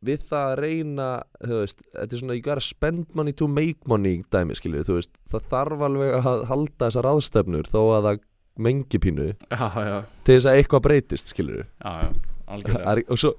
við 0.03 0.25
það 0.27 0.49
að 0.49 0.57
reyna 0.59 1.07
þú 1.39 1.61
veist, 1.61 1.85
þetta 1.93 2.15
er 2.17 2.21
svona 2.23 2.35
you 2.37 2.43
gotta 2.43 2.65
spend 2.65 3.15
money 3.15 3.35
to 3.39 3.47
make 3.47 3.87
money 3.87 4.19
dæmi 4.33 4.57
skilju, 4.59 4.83
þú 4.87 4.97
veist, 4.99 5.13
það 5.31 5.47
þarf 5.53 5.85
alveg 5.87 6.17
að 6.19 6.43
halda 6.51 6.89
þessar 6.89 7.09
aðstefnur 7.13 7.69
þó 7.71 7.81
að 7.97 8.07
það 8.09 8.21
mengi 8.63 8.99
pínu 9.01 9.31
já, 9.31 9.65
já, 9.73 9.95
til 10.27 10.35
þess 10.37 10.49
að 10.51 10.59
eitthvað 10.59 10.85
breytist 10.85 11.31
skilur 11.33 11.63
já, 11.63 11.91
já, 12.03 12.09
algjörlega. 12.53 13.05
Og 13.09 13.17
svo 13.23 13.31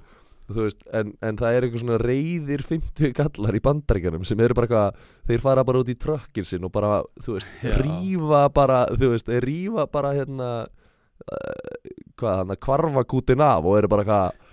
þú 0.45 0.65
veist, 0.67 0.81
en, 0.93 1.13
en 1.25 1.37
það 1.39 1.55
er 1.57 1.65
einhver 1.65 1.81
svona 1.81 1.99
reyðir 2.01 2.61
50 2.67 3.13
gallar 3.17 3.55
í 3.57 3.61
bandaríkjanum 3.65 4.25
sem 4.29 4.41
eru 4.45 4.57
bara 4.57 4.67
eitthvað, 4.67 4.99
þeir 5.29 5.41
fara 5.45 5.63
bara 5.65 5.81
út 5.81 5.89
í 5.89 5.95
trökkir 5.97 6.45
sinn 6.45 6.67
og 6.67 6.73
bara, 6.75 6.99
þú 7.25 7.37
veist, 7.37 7.53
Já. 7.65 7.77
rífa 7.81 8.41
bara, 8.53 8.81
þú 8.93 9.13
veist, 9.15 9.31
rífa 9.45 9.87
bara 9.93 10.11
hérna 10.17 10.49
hvað, 12.19 12.35
hann 12.41 12.53
að 12.55 12.59
kvarfa 12.65 13.03
kútin 13.11 13.41
af 13.45 13.65
og 13.65 13.77
eru 13.79 13.89
bara 13.91 14.03
eitthvað 14.05 14.43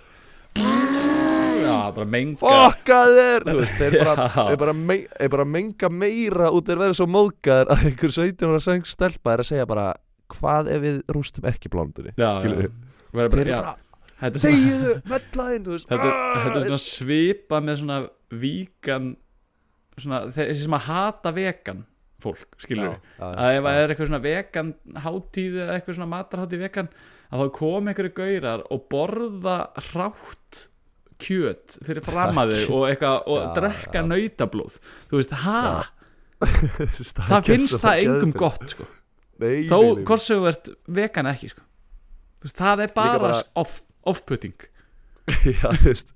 já, 1.63 1.77
bara 1.95 2.07
menga. 2.09 2.39
Fokka 2.43 2.99
þér, 3.17 3.45
þú 3.47 3.55
veist, 3.61 3.77
þeir 3.79 3.97
bara, 4.05 4.27
þeir 4.51 4.59
bara, 4.63 4.75
me, 4.77 4.97
þeir 5.19 5.33
bara 5.37 5.47
menga 5.49 5.91
meira 5.95 6.51
út 6.55 6.67
þeir 6.69 6.81
verið 6.83 6.99
svo 6.99 7.07
móðgæður 7.11 7.73
að 7.75 7.85
einhver 7.91 8.15
17 8.19 8.51
ára 8.51 8.63
sæng 8.67 8.89
stelpa 8.91 9.35
er 9.37 9.45
að 9.45 9.51
segja 9.53 9.69
bara 9.71 9.87
hvað 10.33 10.71
ef 10.75 10.83
við 10.85 10.99
rústum 11.13 11.49
ekki 11.51 11.71
blóndunni 11.73 12.15
já, 12.17 12.29
skilur 12.41 12.67
já, 12.67 12.73
þeir 13.13 13.33
bara, 13.35 13.43
eru 13.45 13.57
bara, 13.57 13.75
svona 14.23 14.43
þegiðu, 14.47 14.93
mellaðinn, 15.13 15.67
þetta, 15.73 15.97
er- 15.99 16.13
"Ah!" 16.13 16.37
þetta 16.47 16.59
er 16.63 16.69
svona 16.71 16.83
svipa 16.87 17.61
með 17.63 17.81
svona 17.83 17.99
víkan 18.43 19.09
svona, 19.99 20.23
þessi 20.33 20.63
sem 20.65 20.77
að 20.79 20.87
hata 20.89 21.33
vegan 21.37 21.83
fólk, 22.23 22.45
skilur 22.62 22.93
við 22.93 23.25
að 23.29 23.57
ef 23.57 23.64
það 23.66 23.81
er 23.81 23.95
eitthvað 23.95 24.11
svona 24.11 24.23
vegan 24.27 24.75
hátíð 25.07 25.57
eða 25.62 25.77
eitthvað 25.77 25.99
svona 25.99 26.12
matarhátíð 26.12 26.64
vegan 26.66 26.93
að 27.33 27.43
þá 27.43 27.55
kom 27.59 27.91
einhverju 27.91 28.14
gaurar 28.18 28.64
og 28.73 28.85
borða 28.93 29.57
hrátt 29.91 30.62
kjöt 31.23 31.79
fyrir 31.87 32.05
fram 32.05 32.41
að 32.43 32.55
þau 32.57 32.77
og, 32.79 32.87
eitthvað, 32.91 33.18
og 33.31 33.53
drekka 33.57 34.03
já. 34.03 34.07
nautablóð 34.09 34.79
þú 35.11 35.20
veist, 35.20 35.37
ha, 35.45 35.61
það 37.31 37.51
finnst 37.51 37.79
það 37.83 38.03
engum 38.07 38.35
gott 38.37 38.75
sko. 38.75 38.89
Nei, 39.43 39.64
þó 39.70 39.79
hvort 40.03 40.23
sem 40.23 40.41
þú 40.41 40.49
ert 40.51 40.73
vegan 40.99 41.31
ekki 41.31 41.53
sko. 41.53 41.64
Veist, 42.43 42.59
það 42.59 42.85
er 42.87 42.95
bara, 42.97 43.20
bara- 43.23 43.43
off, 43.62 43.81
off-putting. 44.09 44.57
Já, 45.61 45.68
þú 45.70 45.87
veist 45.89 46.12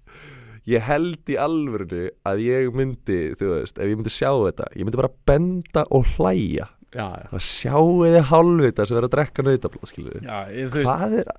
Ég 0.67 0.83
held 0.83 1.31
í 1.31 1.37
alvörinu 1.39 2.09
að 2.27 2.41
ég 2.43 2.73
myndi, 2.75 3.21
þú 3.39 3.53
veist, 3.53 3.77
ef 3.79 3.87
ég 3.87 3.99
myndi 4.01 4.11
sjá 4.11 4.33
þetta 4.33 4.67
Ég 4.75 4.87
myndi 4.87 4.99
bara 4.99 5.13
benda 5.31 5.85
og 5.95 6.09
hlæja. 6.17 6.67
Já, 6.91 7.07
já, 7.07 7.29
Það 7.31 7.45
sjáu 7.47 7.95
þið 8.03 8.19
hálfvita 8.33 8.87
sem 8.89 8.99
er 8.99 9.07
að 9.07 9.15
drekka 9.15 9.45
þú 9.47 9.53
veist 9.55 10.89
Hvað 10.91 11.17
er, 11.21 11.31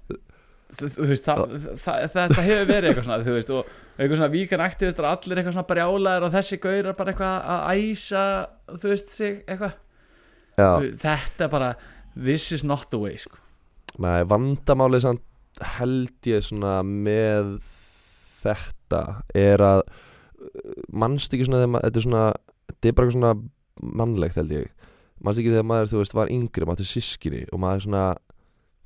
þú, 0.78 0.90
þú 0.94 1.08
veist, 1.10 1.28
það, 1.28 1.44
það, 1.82 2.06
þetta 2.14 2.46
hefur 2.46 2.70
verið 2.70 2.90
eitthvað 2.92 3.08
svona 3.08 3.26
þú 3.26 3.36
veist, 3.38 3.52
og 3.56 3.72
eitthvað 3.98 4.20
svona 4.20 4.34
víkan 4.34 4.64
aktivistar 4.66 5.10
allir 5.10 5.42
eitthvað 5.42 5.56
svona 5.58 5.70
brjálæðir 5.72 6.28
og 6.28 6.34
þessi 6.36 6.60
gaurar 6.64 6.98
bara 7.00 7.14
eitthvað 7.14 7.52
að 7.56 7.82
æsa 7.82 8.24
þú 8.74 8.92
veist 8.94 9.14
sig 9.16 9.38
eitthvað. 9.48 9.78
Já, 10.58 10.70
þetta 11.06 11.48
er 11.48 11.54
bara, 11.54 11.72
this 12.18 12.50
is 12.56 12.66
not 12.68 12.88
the 12.92 13.00
way 13.02 13.18
sko. 13.22 13.40
nei, 14.04 14.22
vandamálið 14.30 15.06
samt 15.08 15.24
held 15.78 16.30
ég 16.30 16.44
svona 16.46 16.80
með 16.86 17.56
þetta 18.44 18.77
er 19.36 19.64
að 19.64 19.82
mannst 20.94 21.34
ekki 21.34 21.48
svona 21.48 21.64
þegar 21.64 21.88
þetta 21.88 22.00
er 22.00 22.06
svona 22.08 22.24
þetta 22.68 22.90
er 22.90 22.98
bara 22.98 23.08
eitthvað 23.08 23.18
svona 23.18 23.34
mannlegt 24.02 24.40
held 24.40 24.54
ég. 24.56 24.72
Mannst 25.24 25.42
ekki 25.42 25.52
þegar 25.54 25.68
maður, 25.68 25.92
þú 25.92 26.02
veist, 26.02 26.16
var 26.18 26.32
yngri 26.34 26.68
maður 26.68 26.84
til 26.84 26.90
sískinni 26.92 27.44
og 27.52 27.62
maður 27.62 27.86
svona 27.88 28.06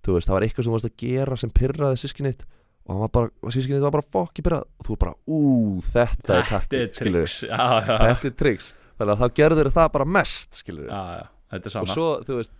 þú 0.01 0.15
veist, 0.17 0.29
það 0.29 0.37
var 0.37 0.45
eitthvað 0.45 0.65
sem 0.65 0.71
þú 0.71 0.77
varst 0.77 0.89
að 0.89 0.97
gera 1.01 1.37
sem 1.39 1.53
pyrraði 1.53 2.01
sískinnitt 2.01 2.45
og 2.89 3.17
og 3.45 3.53
sískinnitt 3.53 3.83
var 3.83 3.93
bara 3.93 4.07
fokki 4.13 4.43
pyrrað 4.45 4.65
og 4.65 4.87
þú 4.87 4.97
bara, 5.03 5.13
ú, 5.29 5.41
þetta 5.85 6.39
er 6.39 6.47
þetta 6.49 6.79
já, 7.45 7.59
þetta 7.85 8.31
er 8.31 8.35
triks 8.39 8.71
þannig 8.97 9.13
að 9.13 9.21
þá 9.21 9.37
gerður 9.37 9.71
það 9.75 9.91
bara 9.93 10.09
mest 10.17 10.63
já, 10.65 11.01
já, 11.21 11.27
þetta 11.53 11.73
og 11.81 11.91
svo, 11.93 12.07
þú 12.25 12.39
veist 12.39 12.57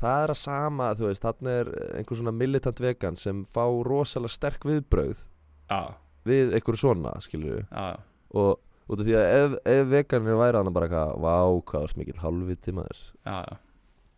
það 0.00 0.24
er 0.24 0.34
að 0.34 0.40
sama, 0.40 0.90
þú 0.98 1.06
veist, 1.06 1.24
þarna 1.24 1.56
er 1.60 1.72
einhver 2.00 2.20
svona 2.20 2.34
militant 2.34 2.82
vegan 2.82 3.18
sem 3.20 3.44
fá 3.54 3.62
rosalega 3.86 4.34
sterk 4.34 4.66
viðbrögð 4.66 5.22
já, 5.70 5.80
við 6.28 6.54
einhverju 6.58 6.82
svona, 6.82 7.14
skilur 7.24 7.56
við 7.56 7.64
já, 7.64 7.84
já. 7.94 7.98
og 8.36 8.50
út 8.90 9.00
af 9.00 9.06
því 9.06 9.16
að 9.20 9.26
ef, 9.38 9.56
ef 9.74 9.90
veganir 9.94 10.38
væri 10.40 10.60
hann 10.60 10.72
bara 10.74 10.88
eitthvað, 10.88 11.12
vá, 11.24 11.34
hvað 11.70 11.84
er 11.88 11.98
mikill 12.00 12.20
halvviti 12.24 12.74
maður 12.76 13.00
já, 13.00 13.36
já. 13.46 13.58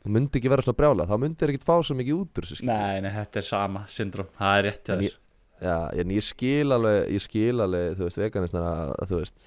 það 0.03 0.14
myndi 0.16 0.40
ekki 0.40 0.53
vera 0.53 0.66
svona 0.66 0.80
brjála, 0.80 1.09
þá 1.11 1.16
myndi 1.22 1.42
þér 1.42 1.53
ekkit 1.55 1.68
fá 1.68 1.74
svo 1.84 1.98
mikið 1.98 2.16
út 2.22 2.40
úr 2.40 2.48
þessu, 2.48 2.59
skilur 2.61 2.72
nei, 2.72 3.03
nei, 3.05 3.12
þetta 3.18 3.42
er 3.42 3.46
sama 3.48 3.84
syndrom 3.92 4.32
það 4.38 4.59
er 4.59 4.66
rétt 4.68 4.88
hjá 4.88 4.94
En 4.96 5.05
þér 5.07 5.18
Já, 5.62 5.76
en 5.94 6.11
ég 6.11 6.24
skil 6.26 6.74
alveg, 6.74 7.05
ég 7.14 7.22
skil 7.22 7.62
alveg, 7.62 7.92
þú 7.94 8.07
veist, 8.09 8.18
veganistar 8.18 8.64
að, 8.66 8.88
þú 9.07 9.18
veist, 9.20 9.44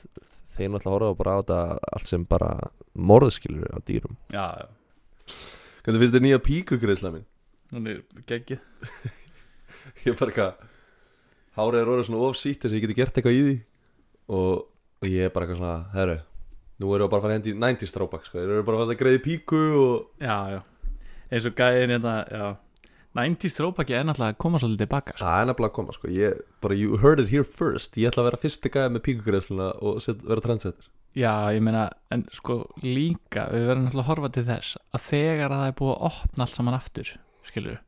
þeir 0.55 0.69
náttúrulega 0.71 0.93
horfa 0.95 1.17
bara 1.19 1.33
á 1.35 1.39
þetta 1.41 1.57
allt 1.97 2.07
sem 2.07 2.23
bara 2.31 2.51
morðskilur 2.95 3.73
á 3.75 3.79
dýrum. 3.83 4.15
já, 4.31 4.45
já, 4.61 4.67
Hvernig 5.83 6.01
finnst 6.05 6.15
þér 6.15 6.23
nýja 6.23 6.39
píkugreisla 6.45 7.11
mín? 7.11 7.25
hún 7.75 7.89
er 7.91 7.99
geggið 8.29 8.61
Ég 10.05 10.13
er 10.13 10.17
bara 10.21 10.31
eitthvað, 10.31 10.71
hárið 11.55 11.81
er 11.81 11.91
orðið 11.93 12.09
svona 12.09 12.27
ofsýtt 12.29 12.63
þess 12.63 12.73
að 12.73 12.77
ég 12.77 12.85
geti 12.85 12.97
gert 12.99 13.19
eitthvað 13.19 13.37
í 13.37 13.43
því. 13.45 13.55
Og, 14.35 14.65
og 15.01 15.09
ég 15.09 15.27
er 15.27 15.33
bara 15.33 15.45
eitthvað 15.45 15.61
svona, 15.61 15.77
herru, 15.93 16.17
nú 16.81 16.91
erum 16.91 17.05
við 17.05 17.11
bara 17.13 17.21
að 17.21 17.25
fara 17.25 17.37
hendi 17.37 17.53
í 17.53 17.57
90s 17.61 17.95
throwback, 17.95 18.27
sko, 18.27 18.39
þeir 18.39 18.53
eru 18.55 18.67
bara 18.67 18.79
að 18.79 18.83
fara 18.83 18.95
að 18.95 19.01
greiði 19.03 19.23
píku 19.25 19.63
og 19.79 20.23
já, 20.25 20.37
já, 20.55 20.61
eins 21.29 21.49
og 21.49 21.59
gæðin 21.59 21.95
hérna, 21.95 22.15
já. 22.31 22.45
90s 23.15 23.55
throwbacki 23.55 23.95
er 23.95 24.07
náttúrulega 24.09 24.35
að 24.35 24.41
koma 24.43 24.59
svolítið 24.59 24.81
tilbaka 24.83 25.13
sko. 25.13 25.21
það 25.21 25.37
er 25.37 25.49
nefnilega 25.51 25.71
að 25.71 25.77
koma, 25.77 25.95
sko, 25.95 26.11
ég, 26.11 26.41
bara 26.65 26.79
you 26.79 26.99
heard 26.99 27.21
it 27.23 27.31
here 27.31 27.47
first, 27.47 27.95
ég 28.01 28.11
ætla 28.11 28.25
að 28.25 28.29
vera 28.31 28.41
fyrsti 28.41 28.71
gæði 28.73 28.95
með 28.95 29.05
píkugreisluna 29.05 29.71
og 29.79 30.01
set, 30.03 30.25
vera 30.25 30.43
trendsetter. 30.43 30.89
Já, 31.15 31.31
ég 31.55 31.63
meina, 31.63 31.85
en 32.11 32.25
sko 32.35 32.65
líka, 32.83 33.45
við 33.53 33.69
verðum 33.69 33.85
náttúrulega 33.85 34.03
að 34.03 34.09
horfa 34.09 34.33
til 34.35 34.47
þess 34.49 34.79
að 34.91 35.05
þegar 35.05 35.45
að 35.53 35.61
það 35.61 35.69
er 35.69 35.77
búið 35.79 35.93
að 35.93 36.07
opna 36.09 36.43
allt 36.43 36.59
saman 36.59 36.75
aftur, 36.81 37.13
skilur 37.47 37.79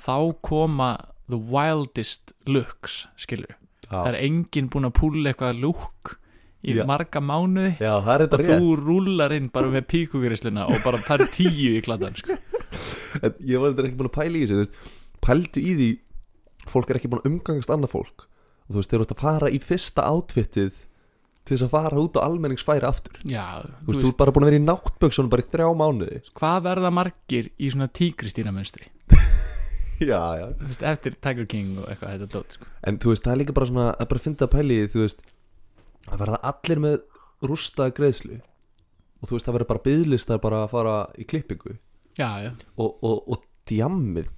þá 0.00 0.16
koma 0.44 0.90
the 1.32 1.40
wildest 1.40 2.34
looks, 2.48 3.04
skilur 3.20 3.56
það 3.90 4.10
er 4.12 4.18
enginn 4.22 4.70
búin 4.70 4.88
að 4.88 4.96
púla 5.00 5.32
eitthvað 5.32 5.62
lúk 5.64 6.16
í 6.60 6.74
Já. 6.76 6.84
marga 6.88 7.22
mánuði 7.24 7.72
Já, 7.80 7.94
það 8.04 8.14
er 8.14 8.24
og 8.26 8.44
þú 8.50 8.74
rúlar 8.82 9.34
inn 9.34 9.48
bara 9.52 9.72
með 9.72 9.86
píkugrisluna 9.94 10.66
og 10.68 10.82
bara 10.84 11.00
fær 11.02 11.24
tíu 11.32 11.72
í 11.78 11.82
klatan, 11.84 12.16
sko. 12.18 12.36
Ég 13.50 13.60
var 13.60 13.72
þetta 13.72 13.88
ekki 13.88 13.98
búin 13.98 14.10
að 14.10 14.16
pæla 14.18 14.36
í 14.38 14.44
þessu 14.44 14.66
þú 14.68 14.96
Pældu 15.20 15.62
í 15.62 15.72
því 15.78 15.88
Fólk 16.70 16.92
er 16.92 17.00
ekki 17.00 17.08
búin 17.10 17.22
að 17.24 17.30
umgangast 17.30 17.72
annað 17.72 17.94
fólk. 17.94 18.26
Og 18.68 18.74
þú 18.74 18.78
veist, 18.78 18.90
þeir 18.92 19.00
eru 19.00 19.06
að 19.16 19.22
fara 19.24 19.48
í 19.50 19.58
fyrsta 19.64 20.04
átfittið 20.06 20.84
Til 21.48 21.56
þess 21.56 21.64
að 21.66 21.72
fara 21.72 22.02
út 22.02 22.18
á 22.20 22.28
almenningsfæri 22.28 22.86
aftur. 22.86 23.16
Þú 23.24 23.32
Já, 23.32 23.46
veist, 23.64 23.86
þú 23.88 23.94
þú 23.96 24.04
veist, 24.04 24.16
bara 24.20 24.34
búin 24.36 24.44
að 24.44 24.50
vera 24.50 24.60
í 24.60 24.64
náttböksunum 24.66 25.30
bara 25.32 25.42
í 25.42 25.48
þrjá 25.50 25.68
mánuði. 25.80 26.18
Hvað 26.36 26.58
verða 26.68 26.90
margir 26.94 27.48
í 27.56 27.70
svona 27.72 27.88
tígristína 27.96 28.52
mönstri, 28.54 28.90
Já, 30.10 30.20
já. 30.40 30.46
Veist, 30.64 30.82
eftir 30.92 31.16
Tiger 31.20 31.46
King 31.50 31.74
og 31.82 31.88
eitthvað 31.92 32.14
þetta 32.16 32.28
dót, 32.32 32.54
sko. 32.56 32.68
En 32.88 32.98
þú 33.02 33.12
veist, 33.12 33.24
það 33.26 33.32
er 33.34 33.40
líka 33.42 33.56
bara 33.58 33.68
svona 33.68 33.86
að 34.00 34.08
bara 34.12 34.22
finna 34.24 34.46
að 34.46 34.52
pæla 34.54 34.76
í 34.78 34.86
Þú 34.94 35.02
veist, 35.04 35.20
að 36.08 36.22
verða 36.24 36.38
allir 36.50 36.80
með 36.86 36.96
rústaða 37.50 37.94
greiðslu 37.98 38.38
Og 39.20 39.28
þú 39.28 39.34
veist, 39.36 39.46
það 39.48 39.56
verður 39.58 39.70
bara 39.74 39.84
byðlistar 39.84 40.40
bara 40.40 40.62
að 40.64 40.70
fara 40.72 40.94
í 41.20 41.26
klippingu. 41.28 41.74
Já, 42.16 42.30
já, 42.46 42.50
Og, 42.80 42.94
og, 43.04 43.18
og 43.36 43.44
djammið 43.68 44.30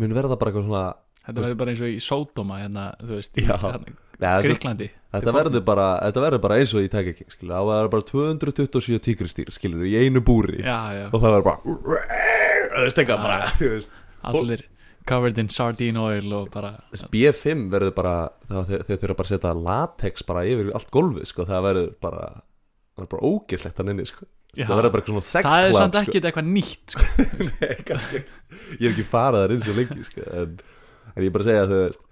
Mun 0.00 0.14
verða 0.16 0.36
bara 0.40 0.52
eitthvað 0.52 0.68
svona 0.68 0.84
þetta 1.20 1.42
verður 1.44 1.58
bara 1.60 1.72
eins 1.74 1.82
og 1.84 1.90
í 1.92 1.98
Sódóma 2.04 2.60
hérna, 2.60 2.84
þú 3.00 3.16
veist, 3.18 3.36
í 3.40 3.44
Já. 3.46 3.56
hérna, 3.60 3.96
Nei, 4.20 4.30
Gríklandi 4.44 4.86
Þetta 5.10 5.32
verður 5.34 5.62
bara, 5.66 5.86
þetta 6.04 6.22
verður 6.26 6.42
bara 6.44 6.56
eins 6.60 6.72
og 6.76 6.84
í 6.84 6.90
Tiger 6.92 7.16
King 7.18 7.32
skilur, 7.32 7.54
það 7.56 7.68
verður 7.72 7.90
bara 7.96 8.06
227 8.12 9.00
tígristýr 9.08 9.48
skilur, 9.56 9.82
í 9.88 9.96
einu 9.98 10.20
búri. 10.24 10.60
Já, 10.62 10.76
já, 10.94 11.06
og 11.10 11.16
það 11.24 11.34
verður 11.34 11.46
bara 11.48 11.62
þú 11.64 12.84
veist 12.84 13.00
eitthvað 13.02 13.24
bara 13.24 13.38
þú 13.56 13.70
veist. 13.74 13.96
allir 14.30 14.62
covered 15.08 15.38
in 15.40 15.48
sardine 15.52 16.00
oil 16.00 16.34
og 16.36 16.50
bara 16.54 16.74
B5 17.12 17.68
verður 17.72 17.94
bara 17.96 18.16
þeir, 18.48 18.84
þurfa 18.90 19.16
bara 19.16 19.26
að 19.26 19.32
setja 19.32 19.54
latex 19.56 20.26
bara 20.28 20.44
yfir 20.48 20.74
allt 20.76 20.92
gólfið 20.94 21.30
sko, 21.30 21.46
það 21.48 21.64
verður 21.68 21.88
bara 22.04 22.26
það 22.34 23.00
verður 23.00 23.10
bara 23.14 23.32
ógeslegt 23.32 23.80
hann 23.80 23.94
inni 23.94 24.06
sko. 24.10 24.28
Það 24.50 24.74
verður 24.74 24.92
bara 24.92 25.00
eitthvað 25.00 25.14
svona 25.14 25.28
sex 25.28 25.46
það 25.46 25.64
er 25.64 25.70
club 25.70 25.80
samt 25.80 25.96
sko. 25.96 26.04
ekkit 26.04 26.28
eitthvað 26.28 26.48
nýtt 26.50 26.94
sko. 26.94 27.08
Nei, 27.62 27.74
kannski 27.86 28.20
ég 28.20 28.86
er 28.86 28.92
ekki 28.92 29.08
farað 29.08 29.44
þar 29.44 29.56
inn 29.56 29.66
svo 29.66 29.74
lengi 29.78 30.06
sko, 30.06 30.28
en, 30.42 30.56
en 31.14 31.20
ég 31.20 31.28
er 31.30 31.36
bara 31.36 31.46
að 31.46 31.50
segja 31.50 31.66
að 31.66 31.74
veist 31.76 32.06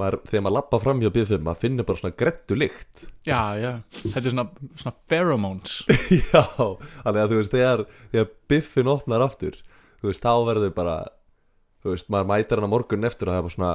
maður, 0.00 0.16
þegar 0.28 0.44
maður 0.44 0.56
lappa 0.56 0.80
fram 0.82 1.02
hjá 1.02 1.10
B5 1.14 1.44
maður 1.44 1.60
finnur 1.62 1.86
bara 1.88 2.00
svona 2.00 2.16
grettu 2.18 2.56
lykt 2.58 3.04
já, 3.26 3.40
já, 3.60 3.70
þetta 4.00 4.22
er 4.22 4.32
svona, 4.32 4.46
svona 4.80 4.94
pheromones 5.10 5.76
Já, 6.32 6.42
þannig 7.04 7.20
að 7.22 7.28
þú 7.30 7.38
veist 7.40 7.54
þegar, 7.54 7.84
þegar 8.14 8.32
biffin 8.50 8.90
opnar 8.90 9.26
aftur 9.28 9.60
þú 10.00 10.10
veist, 10.10 10.24
þá 10.24 10.34
verður 10.48 10.74
bara 10.76 10.96
þú 11.84 11.92
veist, 11.92 12.10
maður 12.12 12.30
mætir 12.32 12.60
hann 12.60 12.68
á 12.68 12.74
morgun 12.74 13.08
eftir 13.08 13.28
og 13.30 13.34
það 13.34 13.40
er 13.40 13.46
bara 13.46 13.56
svona 13.56 13.74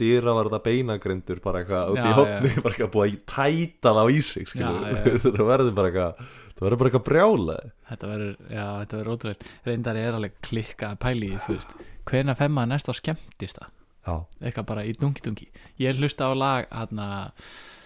dýravarða 0.00 0.60
beinagrindur 0.64 1.42
bara 1.44 1.60
eitthvað 1.60 1.90
út 1.92 2.00
í 2.00 2.06
Já, 2.08 2.16
hotni 2.16 2.52
bara 2.64 2.74
eitthvað 2.74 2.92
búið 2.94 3.10
að 3.10 3.18
tæta 3.34 3.92
það 3.92 4.00
á 4.00 4.06
í 4.08 4.22
sig 4.24 4.48
skilur, 4.48 4.86
það 5.24 5.50
verður 5.50 5.74
bara 5.76 5.90
eitthvað 5.90 6.22
það 6.54 6.64
verður 6.64 6.80
bara 6.80 6.90
eitthvað 6.90 7.06
brjála 7.10 7.58
þetta 7.90 8.12
verður, 8.14 8.38
já, 8.46 8.64
þetta 8.80 9.00
verður 9.00 9.12
ótrúlega 9.16 9.52
reyndar 9.68 10.00
er 10.00 10.16
alveg 10.18 10.38
klikka 10.48 10.94
að 10.94 11.02
pæli 11.04 11.34
í 11.34 11.42
þú 11.44 11.58
veist, 11.58 11.76
hvena 12.10 12.36
fem 12.38 12.56
maður 12.56 12.72
næst 12.74 12.88
á 12.88 12.94
skemmtist 12.96 13.60
það 13.60 13.76
Já, 14.00 14.14
eitthvað 14.40 14.64
bara 14.70 14.86
í 14.88 14.94
dungi 14.96 15.20
dungi 15.20 15.50
ég 15.82 15.98
hlusta 16.00 16.24
á 16.24 16.32
lag 16.32 16.70
hérna 16.72 17.08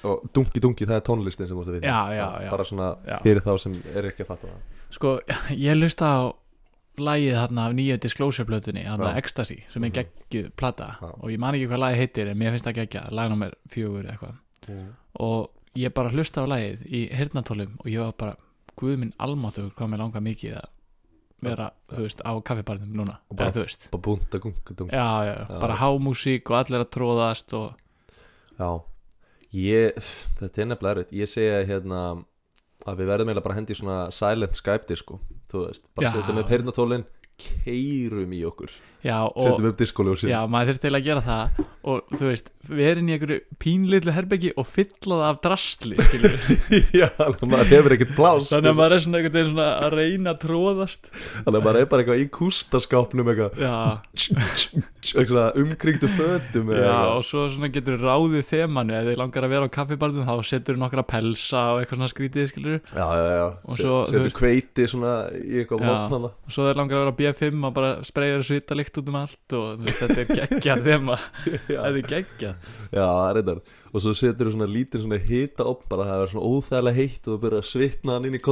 og 0.07 0.29
dungi 0.37 0.61
dungi 0.63 0.87
það 0.87 1.01
er 1.01 1.05
tónlistin 1.09 1.49
sem 1.49 1.59
þú 1.59 1.75
ert 1.75 1.89
að 1.89 2.15
já. 2.15 2.51
bara 2.53 2.67
svona 2.69 2.89
Já. 3.07 3.17
fyrir 3.25 3.43
þá 3.45 3.53
sem 3.63 3.77
er 3.95 4.09
ekki 4.11 4.25
að 4.25 4.31
fatta 4.31 4.51
það. 4.51 4.63
Sko, 4.95 5.13
ég 5.67 5.79
hlusta 5.81 6.11
á 6.13 6.21
lagið 6.99 7.35
þarna 7.35 7.67
af 7.69 7.73
nýju 7.75 7.97
Disclosure 8.01 8.47
plötunni, 8.47 8.85
þarna 8.87 9.13
Já. 9.15 9.17
Ecstasy 9.19 9.57
sem 9.71 9.85
er 9.85 9.91
Mhm. 9.91 9.95
geggjuð 10.31 10.51
plata. 10.57 10.97
Já. 11.01 11.11
og 11.23 11.31
ég 11.31 11.39
man 11.39 11.55
ekki 11.55 11.69
hvað 11.69 11.79
lagið 11.85 11.97
heitir 11.97 12.29
en 12.31 12.39
mér 12.39 12.51
finnst 12.53 12.65
það 12.67 12.75
geggja, 12.75 13.11
lagnúmer 13.11 13.53
fjögur 13.69 14.07
eitthvað. 14.11 14.37
Og 15.21 15.51
ég 15.77 15.93
bara 15.95 16.11
hlusta 16.11 16.43
á 16.43 16.47
lagið 16.47 16.87
í 16.87 17.11
hirnatólum 17.13 17.77
og 17.81 17.87
ég 17.87 17.99
var 17.99 18.13
bara 18.13 18.37
guð 18.77 18.99
minn 18.99 19.13
almáttugur 19.19 19.73
hvað 19.75 19.89
mér 19.91 19.99
langar 19.99 20.21
mikið 20.23 20.55
að 20.57 20.69
vera, 21.43 21.71
þú 21.91 22.01
veist, 22.07 22.21
á 22.25 22.33
kaffibarnum 22.43 22.95
núna, 22.95 23.19
Og 23.31 23.37
bara- 23.37 23.51
eða 23.51 23.55
bara 23.55 25.25
já, 25.25 25.49
Já. 25.51 25.61
bara 25.61 25.77
hámúsík 25.77 26.51
og 26.51 26.57
allir 26.67 26.81
að 26.85 26.91
tróðast 26.91 27.53
og 27.53 27.75
Já, 28.59 28.83
ég, 29.53 29.93
þetta 30.39 30.59
er 30.63 30.67
nefnilega 30.67 30.95
erfitt. 30.95 31.13
Ég 31.13 31.29
segja 31.29 31.65
hérna 31.67 32.25
að 32.87 33.01
við 33.01 33.11
verðum 33.13 33.31
eiginlega 33.31 33.47
bara 33.49 33.59
hendi 33.59 33.77
svona 33.79 33.99
silent 34.15 34.59
Skype 34.59 34.89
disco 34.91 35.21
Þú 35.53 35.67
veist, 35.67 35.85
bara 35.97 36.11
setjum 36.15 36.41
upp 36.43 36.51
heyrnatólin 36.53 37.05
Keirum 37.35 38.31
í 38.37 38.45
okkur. 38.47 38.71
Setjum 39.43 39.67
upp 39.73 39.79
diskoljósin 39.81 40.31
Já, 40.31 40.41
maður 40.47 40.75
þurfti 40.75 40.87
til 40.87 40.95
að 40.99 41.07
gera 41.09 41.23
það 41.25 41.65
og 41.85 42.07
þú 42.17 42.29
veist, 42.31 42.47
við 42.65 42.87
erum 42.89 43.09
í 43.11 43.13
einhverju 43.15 43.37
pínlitlu 43.61 44.13
herbeggi 44.17 44.51
og 44.57 44.65
fylla 44.69 45.19
það 45.21 45.25
af 45.29 45.39
drastli 45.45 45.97
Já, 47.01 47.09
þannig 47.19 47.43
að 47.45 47.51
maður 47.53 47.69
hefur 47.75 47.95
ekkert 47.97 48.15
pláss 48.17 48.49
þannig 48.53 48.71
að 48.71 48.79
maður 48.79 48.95
er 48.97 49.03
svona 49.05 49.19
einhvern 49.21 49.35
veginn 49.37 49.51
svona 49.53 49.67
að 49.85 49.97
reyna 49.99 50.33
að 50.33 50.41
tróðast 50.47 51.11
Þannig 51.13 51.59
að 51.59 51.67
maður 51.67 51.79
er 51.81 51.89
bara 51.93 52.01
eitthvað 52.05 52.23
í 52.23 52.27
kústaskápnum 52.39 53.31
eitthvað. 53.35 53.53
Umkringdu 55.61 56.09
fötum 56.15 56.71
já 56.73 56.79
eitthvað. 56.79 57.11
og 57.19 57.23
svo 57.29 57.43
svona 57.53 57.69
getur 57.75 57.97
ráðið 58.01 58.45
þemanu. 58.49 58.93
Ef 58.97 59.05
þið 59.11 59.19
langar 59.21 59.45
að 59.45 59.53
vera 59.53 59.69
á 59.69 59.75
kaffibarnum 59.77 60.29
þá 60.29 60.35
setur 60.49 60.81
nokkra 60.81 61.05
pelsa 61.05 61.63
og 61.75 61.83
eitthvað 61.83 61.99
svona 62.01 62.13
skrítið 62.15 62.49
skilur 62.53 62.79
Já, 62.81 63.05
já, 63.05 63.25
já, 63.29 63.47
svo, 63.77 63.95
setur 64.09 64.25
veist- 64.25 64.39
kveiti 64.41 64.89
svona 64.89 65.15
í 65.37 65.61
eitthvað 65.61 65.85
mótnana. 65.85 66.33
Og 66.33 66.51
svo 66.57 66.63
þeir 66.69 66.81
langar 66.81 66.97
að 66.97 67.05
vera 67.05 67.13
á 67.13 67.19
B5 67.21 67.69
og 67.69 67.73
bara 67.77 67.91
spreyður 68.09 68.43
þetta 71.83 72.01
er 72.01 72.09
geggjað 72.13 72.69
þema 72.69 72.95
Já, 72.95 73.05
er 73.05 73.19
það 73.19 73.29
er 73.31 73.41
þetta 73.41 73.83
Og 73.95 74.03
svo 74.03 74.13
setur 74.19 74.49
þú 74.49 74.53
svona 74.55 74.67
lítið 74.71 75.05
svona 75.05 75.19
hita 75.23 75.67
upp 75.71 75.83
bara 75.91 76.07
það 76.09 76.23
er 76.25 76.31
svona 76.33 76.49
óþægilega 76.51 76.99
heitt 76.99 77.29
og 77.29 77.35
þú 77.35 77.41
byrjar 77.45 77.61
að 77.63 77.69
svitna 77.69 78.17
hann 78.17 78.25
inn 78.29 78.35
í 78.35 78.43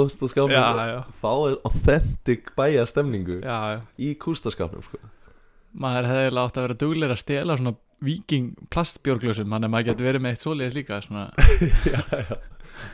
já, 0.92 1.00
Þá 1.22 1.30
er 1.48 1.56
authentic 1.70 2.52
bæja 2.58 2.84
stemningu 2.86 3.38
já, 3.42 3.56
já. 3.74 3.80
í 3.98 4.12
kústaskápnum 4.22 4.84
sko. 4.86 5.00
maður 5.72 6.10
hefði 6.10 6.26
eiginlega 6.26 6.46
átt 6.46 6.58
að 6.60 6.66
vera 6.68 6.78
duglegur 6.82 7.16
að 7.16 7.22
stela 7.24 7.56
svona 7.58 7.74
viking 8.02 8.52
plastbjörglösum 8.74 9.48
þannig 9.50 9.68
að 9.68 9.72
maður 9.72 9.88
getur 9.88 10.08
verið 10.10 10.22
með 10.24 10.34
eitt 10.36 10.44
svoleiðis 10.46 10.76
líka 10.76 10.98
svona, 11.04 11.24
já, 11.94 12.00
já. 12.12 12.36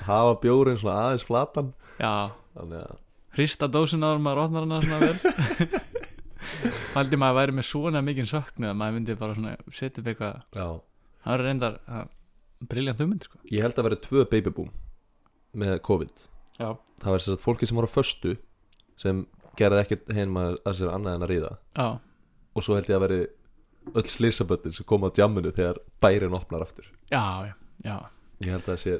Hafa 0.09 0.35
bjórin 0.43 0.79
svona 0.79 0.97
aðeins 1.09 1.25
flatan. 1.27 1.73
Já, 1.99 2.13
Þannig 2.55 2.83
að 2.85 2.97
hrista 3.39 3.69
dósin 3.71 4.03
áður 4.03 4.23
maður 4.25 4.41
opnar 4.47 4.65
hana 4.67 4.79
svona 4.83 4.99
vel 5.05 5.69
Faldi 6.93 7.19
maður 7.21 7.39
væri 7.39 7.57
með 7.59 7.67
svona 7.69 8.03
mikinn 8.05 8.29
söknu 8.29 8.71
að 8.71 8.79
maður 8.81 8.97
myndi 8.99 9.17
bara 9.19 9.37
svona 9.37 9.55
setja 9.75 10.03
upp 10.03 10.11
eitthvað. 10.13 10.41
Já. 10.57 10.69
Það 11.25 11.35
er 11.35 11.45
reyndar 11.47 11.79
briljant 12.69 13.03
hugmynd 13.03 13.27
sko. 13.29 13.41
Ég 13.53 13.65
held 13.67 13.79
að 13.79 13.89
vera 13.89 14.01
tvö 14.09 14.25
babyboom 14.33 14.71
með 15.59 15.79
COVID. 15.87 16.25
Já, 16.59 16.71
Það 16.99 17.15
var 17.15 17.25
að 17.31 17.43
fólki 17.45 17.69
sem 17.71 17.79
voru 17.79 17.87
á 17.91 17.95
föstu 17.95 18.35
sem 18.99 19.23
gerði 19.59 19.83
ekkert 19.85 20.09
heim 20.15 20.39
að, 20.41 20.57
að 20.67 20.79
sér 20.81 20.91
annað 20.91 21.19
en 21.19 21.27
að 21.27 21.31
ríða. 21.33 21.53
Já, 21.79 21.87
og 22.59 22.65
svo 22.67 22.75
held 22.79 22.91
ég 22.91 22.99
að 22.99 23.05
veri 23.07 23.21
öll 23.95 24.09
slísaböttin 24.11 24.75
sem 24.75 24.87
koma 24.89 25.09
á 25.11 25.15
djamminu 25.15 25.53
þegar 25.55 25.79
bærin 26.03 26.35
opnar 26.37 26.65
aftur. 26.67 26.89
Já, 27.13 27.23
já. 27.87 27.97
Ég 28.43 28.51
held 28.51 28.65
að 28.67 28.73
það 28.73 28.83
sé 28.83 28.97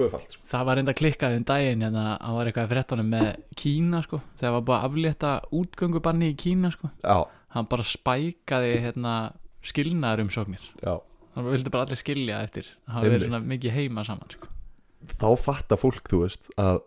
tvöfalt 0.00 0.34
sko. 0.36 0.46
Það 0.50 0.64
var 0.68 0.80
reynda 0.80 0.94
klikkað 0.96 1.36
um 1.36 1.44
daginn 1.50 1.84
hérna 1.84 2.06
að 2.14 2.24
það 2.24 2.38
var 2.38 2.50
eitthvað 2.50 2.66
í 2.66 2.72
fréttunum 2.72 3.12
með 3.12 3.28
Kína 3.60 4.00
sko. 4.06 4.20
Þegar 4.40 4.56
var 4.56 4.64
bara 4.70 4.80
að 4.80 4.88
aflétta 4.88 5.32
útgöngubanni 5.60 6.32
í 6.32 6.38
Kína 6.40 6.72
sko. 6.74 6.90
Já, 7.04 7.18
hann 7.56 7.70
bara 7.70 7.86
spækaði 7.86 8.74
hérna 8.86 9.14
skilnaður 9.66 10.24
umsóknir 10.26 10.64
já. 10.80 10.94
Hann 11.36 11.46
vildi 11.46 11.72
bara 11.72 11.86
allir 11.86 12.00
skilja 12.00 12.40
eftir 12.46 12.70
hann 12.90 13.04
verið 13.06 13.28
svona 13.28 13.42
mikið 13.52 13.76
heima 13.76 14.04
saman 14.06 14.32
sko. 14.32 14.48
Þá 15.20 15.28
fattar 15.40 15.80
fólk, 15.80 16.02
þú 16.10 16.24
veist, 16.24 16.50
að 16.60 16.82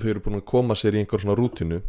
þau 0.00 0.06
eru 0.12 0.22
búin 0.24 0.38
að 0.38 0.46
koma 0.48 0.76
sér 0.78 0.96
í 0.96 1.02
einhver 1.02 1.20
svona 1.20 1.36
rútinu 1.38 1.82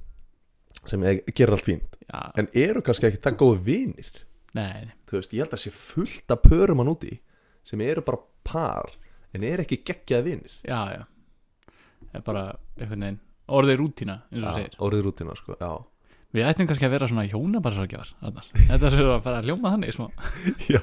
sem 0.89 1.03
er, 1.07 1.21
gerir 1.31 1.55
allt 1.55 1.67
fínt. 1.67 1.99
Já, 2.09 2.19
en 2.39 2.49
eru 2.51 2.81
kannski 2.83 3.07
ekki 3.07 3.21
það 3.23 3.37
góð 3.39 3.61
vinir? 3.67 4.09
Nei, 4.57 4.89
þú 5.09 5.19
veist, 5.19 5.35
ég 5.35 5.45
held 5.45 5.55
að 5.55 5.63
sé 5.63 5.71
fullt 5.73 6.33
af 6.33 6.43
pörum 6.43 6.81
hann 6.83 6.91
úti 6.91 7.15
sem 7.67 7.81
eru 7.85 8.03
bara 8.05 8.19
par 8.43 8.91
en 9.33 9.45
eru 9.47 9.65
ekki 9.65 9.81
geggjaði 9.87 10.29
vinir. 10.29 10.57
Já, 10.67 10.79
já. 10.93 11.03
Það 12.03 12.19
er 12.19 12.25
bara 12.27 12.43
einhvern 12.77 13.05
veginn 13.07 13.19
orðið 13.53 13.79
rútína 13.81 14.19
eins 14.29 14.43
og 14.43 14.45
þú 14.45 14.53
segir. 14.59 14.77
orðið 14.87 15.03
rútina, 15.07 15.35
sko, 15.39 15.57
já. 15.59 15.71
Við 16.33 16.47
ættum 16.49 16.65
kannski 16.69 16.87
að 16.87 16.93
vera 16.95 17.07
svona 17.11 17.27
hjónabarsargjafar 17.29 18.09
þetta 18.57 18.87
er 18.87 18.95
svo 18.95 19.11
að 19.13 19.25
fara 19.27 19.41
að 19.41 19.49
hljóma 19.51 19.73
þannig 19.75 19.93
smá. 19.93 20.07
Já, 20.73 20.81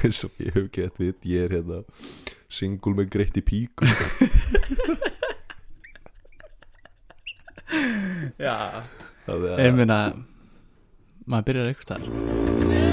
eins 0.00 0.22
og 0.24 0.40
ég 0.40 0.56
hef 0.56 0.70
gett 0.72 1.02
við 1.02 1.28
ég 1.34 1.44
er 1.44 1.56
hérna 1.58 1.82
singul 2.48 2.94
með 2.96 3.10
greitt 3.12 3.36
í 3.36 3.44
píku. 3.44 3.84
Já, 8.40 8.56
ég 9.28 9.76
meina 9.76 10.00
maður 11.28 11.48
byrjar 11.50 11.74
eitthvað 11.74 11.90
staðar 11.90 12.87